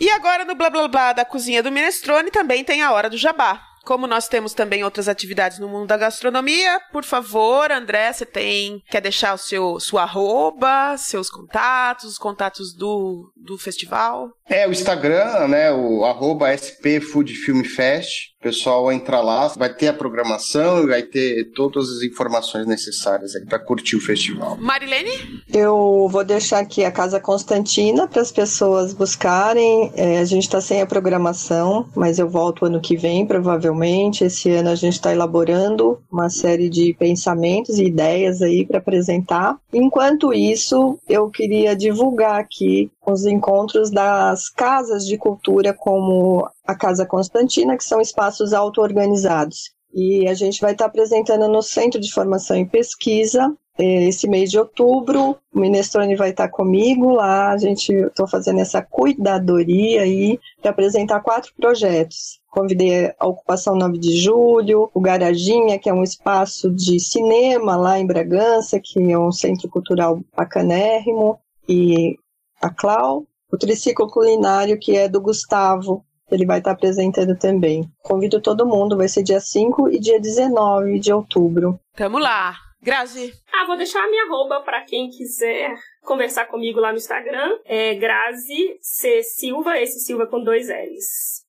E 0.02 0.10
agora 0.10 0.44
no 0.44 0.56
blá 0.56 0.68
blá 0.68 0.88
blá 0.88 1.12
da 1.12 1.24
cozinha 1.24 1.62
do 1.62 1.70
Minestrone 1.70 2.28
também 2.28 2.64
tem 2.64 2.82
a 2.82 2.90
hora 2.90 3.08
do 3.08 3.16
jabá. 3.16 3.62
Como 3.84 4.08
nós 4.08 4.26
temos 4.26 4.52
também 4.52 4.82
outras 4.82 5.06
atividades 5.08 5.60
no 5.60 5.68
mundo 5.68 5.86
da 5.86 5.96
gastronomia, 5.96 6.80
por 6.90 7.04
favor, 7.04 7.70
André, 7.70 8.12
você 8.12 8.26
tem 8.26 8.82
quer 8.90 9.00
deixar 9.00 9.32
o 9.32 9.38
seu 9.38 9.78
sua 9.78 10.02
arroba, 10.02 10.96
seus 10.98 11.30
contatos, 11.30 12.10
os 12.10 12.18
contatos 12.18 12.74
do, 12.74 13.32
do 13.36 13.56
festival? 13.56 14.32
É, 14.48 14.66
o 14.66 14.72
Instagram, 14.72 15.46
né, 15.46 15.72
o 15.72 16.04
arroba 16.04 16.48
Fest. 16.56 18.31
O 18.42 18.50
pessoal 18.52 18.90
entra 18.90 19.20
lá, 19.20 19.46
vai 19.56 19.72
ter 19.72 19.86
a 19.86 19.92
programação 19.92 20.82
e 20.82 20.88
vai 20.88 21.02
ter 21.04 21.52
todas 21.54 21.88
as 21.88 22.02
informações 22.02 22.66
necessárias 22.66 23.34
para 23.48 23.56
curtir 23.56 23.94
o 23.94 24.00
festival. 24.00 24.56
Marilene? 24.56 25.40
Eu 25.54 26.08
vou 26.10 26.24
deixar 26.24 26.58
aqui 26.58 26.84
a 26.84 26.90
Casa 26.90 27.20
Constantina 27.20 28.08
para 28.08 28.20
as 28.20 28.32
pessoas 28.32 28.92
buscarem. 28.92 29.92
É, 29.94 30.18
a 30.18 30.24
gente 30.24 30.42
está 30.42 30.60
sem 30.60 30.82
a 30.82 30.86
programação, 30.86 31.88
mas 31.94 32.18
eu 32.18 32.28
volto 32.28 32.66
ano 32.66 32.80
que 32.80 32.96
vem, 32.96 33.24
provavelmente. 33.24 34.24
Esse 34.24 34.50
ano 34.50 34.70
a 34.70 34.74
gente 34.74 34.94
está 34.94 35.12
elaborando 35.12 36.00
uma 36.10 36.28
série 36.28 36.68
de 36.68 36.92
pensamentos 36.94 37.78
e 37.78 37.84
ideias 37.84 38.42
aí 38.42 38.66
para 38.66 38.78
apresentar. 38.78 39.56
Enquanto 39.72 40.34
isso, 40.34 40.98
eu 41.08 41.30
queria 41.30 41.76
divulgar 41.76 42.40
aqui 42.40 42.90
os 43.04 43.26
encontros 43.26 43.90
das 43.90 44.48
casas 44.48 45.04
de 45.04 45.18
cultura, 45.18 45.74
como 45.74 46.48
a 46.66 46.74
Casa 46.74 47.04
Constantina, 47.04 47.76
que 47.76 47.84
são 47.84 48.00
espaços 48.00 48.52
auto-organizados. 48.52 49.72
E 49.92 50.26
a 50.26 50.34
gente 50.34 50.60
vai 50.60 50.72
estar 50.72 50.86
apresentando 50.86 51.48
no 51.48 51.62
Centro 51.62 52.00
de 52.00 52.12
Formação 52.12 52.56
e 52.56 52.64
Pesquisa 52.64 53.54
eh, 53.78 54.04
esse 54.08 54.28
mês 54.28 54.50
de 54.50 54.58
outubro. 54.58 55.36
O 55.54 55.60
Minestrone 55.60 56.16
vai 56.16 56.30
estar 56.30 56.48
comigo 56.48 57.10
lá. 57.10 57.50
A 57.52 57.58
gente 57.58 57.92
estou 57.92 58.26
fazendo 58.26 58.60
essa 58.60 58.80
cuidadoria 58.80 60.02
aí 60.02 60.38
para 60.60 60.70
apresentar 60.70 61.20
quatro 61.20 61.52
projetos. 61.54 62.40
Convidei 62.50 63.12
a 63.18 63.26
Ocupação 63.26 63.74
9 63.74 63.98
de 63.98 64.16
Julho, 64.16 64.90
o 64.94 65.00
Garaginha, 65.00 65.78
que 65.78 65.88
é 65.88 65.94
um 65.94 66.02
espaço 66.02 66.70
de 66.70 67.00
cinema 67.00 67.76
lá 67.76 67.98
em 67.98 68.06
Bragança, 68.06 68.78
que 68.78 69.10
é 69.10 69.18
um 69.18 69.32
centro 69.32 69.68
cultural 69.68 70.20
bacanérrimo, 70.36 71.38
e 71.66 72.18
a 72.62 72.70
Clau, 72.70 73.26
o 73.52 73.58
Triciclo 73.58 74.08
Culinário, 74.08 74.78
que 74.78 74.96
é 74.96 75.08
do 75.08 75.20
Gustavo, 75.20 76.04
ele 76.30 76.46
vai 76.46 76.58
estar 76.58 76.70
apresentando 76.70 77.36
também. 77.36 77.84
Convido 78.02 78.40
todo 78.40 78.66
mundo, 78.66 78.96
vai 78.96 79.08
ser 79.08 79.22
dia 79.22 79.40
5 79.40 79.90
e 79.90 79.98
dia 79.98 80.20
19 80.20 80.98
de 80.98 81.12
outubro. 81.12 81.78
Tamo 81.94 82.18
lá. 82.18 82.56
Grazi. 82.80 83.32
Ah, 83.52 83.64
vou 83.66 83.76
deixar 83.76 84.02
a 84.02 84.08
minha 84.08 84.24
arroba 84.24 84.60
para 84.60 84.82
quem 84.82 85.08
quiser 85.08 85.72
conversar 86.02 86.46
comigo 86.46 86.80
lá 86.80 86.90
no 86.90 86.98
Instagram. 86.98 87.58
É 87.64 87.94
Grazi 87.94 88.76
C. 88.80 89.22
Silva, 89.22 89.78
esse 89.78 90.00
Silva 90.00 90.26
com 90.26 90.42
dois 90.42 90.68
L's. 90.68 91.41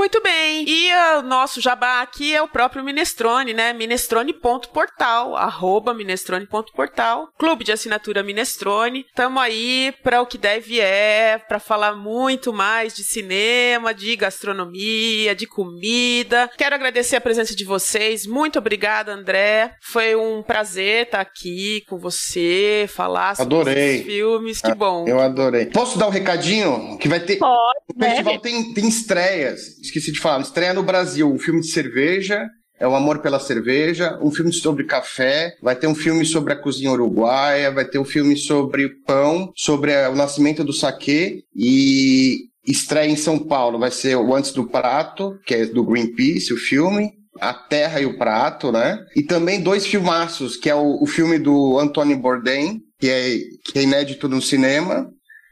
Muito 0.00 0.22
bem. 0.22 0.64
E 0.66 0.90
o 1.18 1.20
nosso 1.20 1.60
jabá 1.60 2.00
aqui 2.00 2.34
é 2.34 2.40
o 2.40 2.48
próprio 2.48 2.82
Minestrone, 2.82 3.52
né? 3.52 3.74
Minestrone.portal, 3.74 5.36
arroba 5.36 5.92
minestrone.portal. 5.92 7.28
Clube 7.38 7.64
de 7.64 7.72
assinatura 7.72 8.22
Minestrone. 8.22 9.04
Tamo 9.14 9.38
aí 9.38 9.92
para 10.02 10.22
o 10.22 10.26
que 10.26 10.38
deve 10.38 10.80
é, 10.80 11.36
para 11.36 11.58
falar 11.58 11.94
muito 11.94 12.50
mais 12.50 12.94
de 12.94 13.04
cinema, 13.04 13.92
de 13.92 14.16
gastronomia, 14.16 15.34
de 15.34 15.46
comida. 15.46 16.50
Quero 16.56 16.74
agradecer 16.74 17.16
a 17.16 17.20
presença 17.20 17.54
de 17.54 17.66
vocês. 17.66 18.24
Muito 18.24 18.58
obrigada, 18.58 19.12
André. 19.12 19.74
Foi 19.82 20.16
um 20.16 20.42
prazer 20.42 21.04
estar 21.04 21.20
aqui 21.20 21.84
com 21.86 21.98
você, 21.98 22.88
falar 22.88 23.36
sobre 23.36 23.54
Adorei. 23.54 23.96
esses 23.96 24.06
filmes. 24.06 24.62
Que 24.62 24.70
Ah, 24.70 24.74
bom. 24.74 25.04
Eu 25.06 25.20
adorei. 25.20 25.66
Posso 25.66 25.98
dar 25.98 26.06
um 26.06 26.10
recadinho? 26.10 26.96
Que 26.96 27.06
vai 27.06 27.20
ter. 27.20 27.36
Pode, 27.36 27.80
O 27.94 28.02
festival 28.02 28.38
tem, 28.40 28.72
tem 28.72 28.88
estreias. 28.88 29.89
Esqueci 29.90 30.12
de 30.12 30.20
falar. 30.20 30.40
Estreia 30.40 30.72
no 30.72 30.84
Brasil. 30.84 31.28
Um 31.28 31.38
filme 31.38 31.60
de 31.60 31.66
cerveja. 31.66 32.48
É 32.78 32.86
o 32.86 32.94
Amor 32.94 33.18
pela 33.18 33.38
Cerveja, 33.38 34.18
um 34.22 34.30
filme 34.30 34.54
sobre 34.54 34.84
café, 34.84 35.54
vai 35.60 35.76
ter 35.76 35.86
um 35.86 35.94
filme 35.94 36.24
sobre 36.24 36.54
a 36.54 36.56
cozinha 36.56 36.90
uruguaia, 36.90 37.70
vai 37.70 37.84
ter 37.84 37.98
um 37.98 38.06
filme 38.06 38.38
sobre 38.38 38.88
pão, 39.04 39.52
sobre 39.54 39.92
eh, 39.92 40.08
o 40.08 40.16
nascimento 40.16 40.64
do 40.64 40.72
saquê 40.72 41.42
e, 41.54 42.38
estreia 42.66 43.10
em 43.10 43.16
São 43.16 43.38
Paulo 43.38 43.78
vai 43.78 43.90
ser 43.90 44.16
o 44.16 44.34
Antes 44.34 44.52
do 44.52 44.66
Prato, 44.66 45.38
que 45.44 45.54
é 45.54 45.66
do 45.66 45.84
Greenpeace, 45.84 46.54
o 46.54 46.56
filme. 46.56 47.12
A 47.38 47.52
Terra 47.52 48.00
e 48.00 48.06
o 48.06 48.16
Prato, 48.16 48.72
né? 48.72 48.98
E 49.14 49.22
também 49.22 49.62
dois 49.62 49.86
filmaços, 49.86 50.56
que 50.56 50.70
é 50.70 50.74
o, 50.74 51.02
o 51.02 51.06
filme 51.06 51.38
do 51.38 51.78
Anthony 51.78 52.14
Bourdain, 52.14 52.80
que 52.98 53.08
é, 53.08 53.38
que 53.64 53.78
é 53.78 53.82
inédito 53.82 54.26
no 54.26 54.40
cinema. 54.40 55.06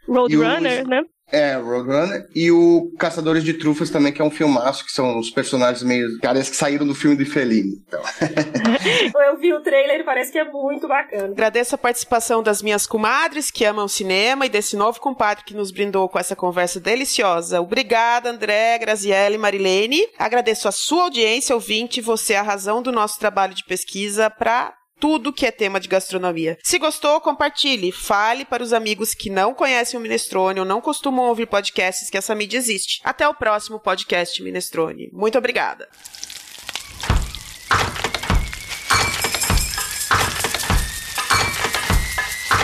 Roadrunner, 0.09 0.87
né? 0.87 1.03
É, 1.31 1.55
Roadrunner. 1.55 2.27
E 2.35 2.51
o 2.51 2.91
Caçadores 2.99 3.45
de 3.45 3.55
Trufas 3.55 3.91
também, 3.91 4.13
que 4.13 4.23
é 4.23 4.25
um 4.25 4.31
filmaço, 4.31 4.85
que 4.85 4.93
são 4.93 5.19
os 5.19 5.31
personagens 5.31 5.83
meio 5.83 6.19
caras 6.21 6.49
que 6.49 6.57
saíram 6.57 6.87
do 6.87 6.95
filme 6.95 7.17
de 7.17 7.25
Fellini. 7.25 7.83
Então. 7.87 8.03
Eu 9.29 9.37
vi 9.37 9.53
o 9.53 9.61
trailer 9.61 10.01
e 10.01 10.05
parece 10.05 10.33
que 10.33 10.39
é 10.39 10.45
muito 10.45 10.89
bacana. 10.89 11.27
Agradeço 11.27 11.75
a 11.75 11.79
participação 11.79 12.43
das 12.43 12.63
minhas 12.63 12.87
comadres 12.87 13.51
que 13.51 13.65
amam 13.65 13.87
cinema 13.87 14.47
e 14.47 14.49
desse 14.49 14.77
novo 14.77 15.01
compadre 15.01 15.45
que 15.45 15.55
nos 15.55 15.71
brindou 15.71 16.09
com 16.09 16.19
essa 16.19 16.35
conversa 16.35 16.81
deliciosa. 16.81 17.61
Obrigada, 17.61 18.31
André, 18.31 18.79
Graziele 18.79 19.35
e 19.35 19.39
Marilene. 19.39 20.09
Agradeço 20.19 20.67
a 20.67 20.73
sua 20.73 21.05
audiência, 21.05 21.55
ouvinte, 21.55 22.01
você 22.01 22.33
é 22.33 22.39
a 22.39 22.43
razão 22.43 22.83
do 22.83 22.91
nosso 22.91 23.19
trabalho 23.19 23.55
de 23.55 23.65
pesquisa 23.65 24.31
para 24.31 24.78
tudo 25.01 25.33
que 25.33 25.47
é 25.47 25.51
tema 25.51 25.81
de 25.81 25.89
gastronomia. 25.89 26.59
Se 26.63 26.79
gostou, 26.79 27.21
compartilhe, 27.21 27.93
fale 27.93 28.45
para 28.45 28.63
os 28.63 28.73
amigos 28.73 29.15
que 29.15 29.31
não 29.31 29.55
conhecem 29.55 29.99
o 29.99 30.03
Minestrone 30.03 30.61
ou 30.61 30.67
não 30.67 30.81
costumam 30.81 31.27
ouvir 31.27 31.47
podcasts 31.47 32.11
que 32.11 32.19
essa 32.19 32.35
mídia 32.35 32.59
existe. 32.59 33.01
Até 33.05 33.29
o 33.29 33.35
próximo 33.35 33.79
podcast 33.79 34.43
Minestrone. 34.43 35.11
Muito 35.13 35.39
obrigada. 35.39 35.89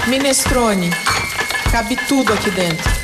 Minestrone. 0.07 0.91
Cabe 1.72 1.97
tudo 2.07 2.32
aqui 2.32 2.51
dentro. 2.51 3.04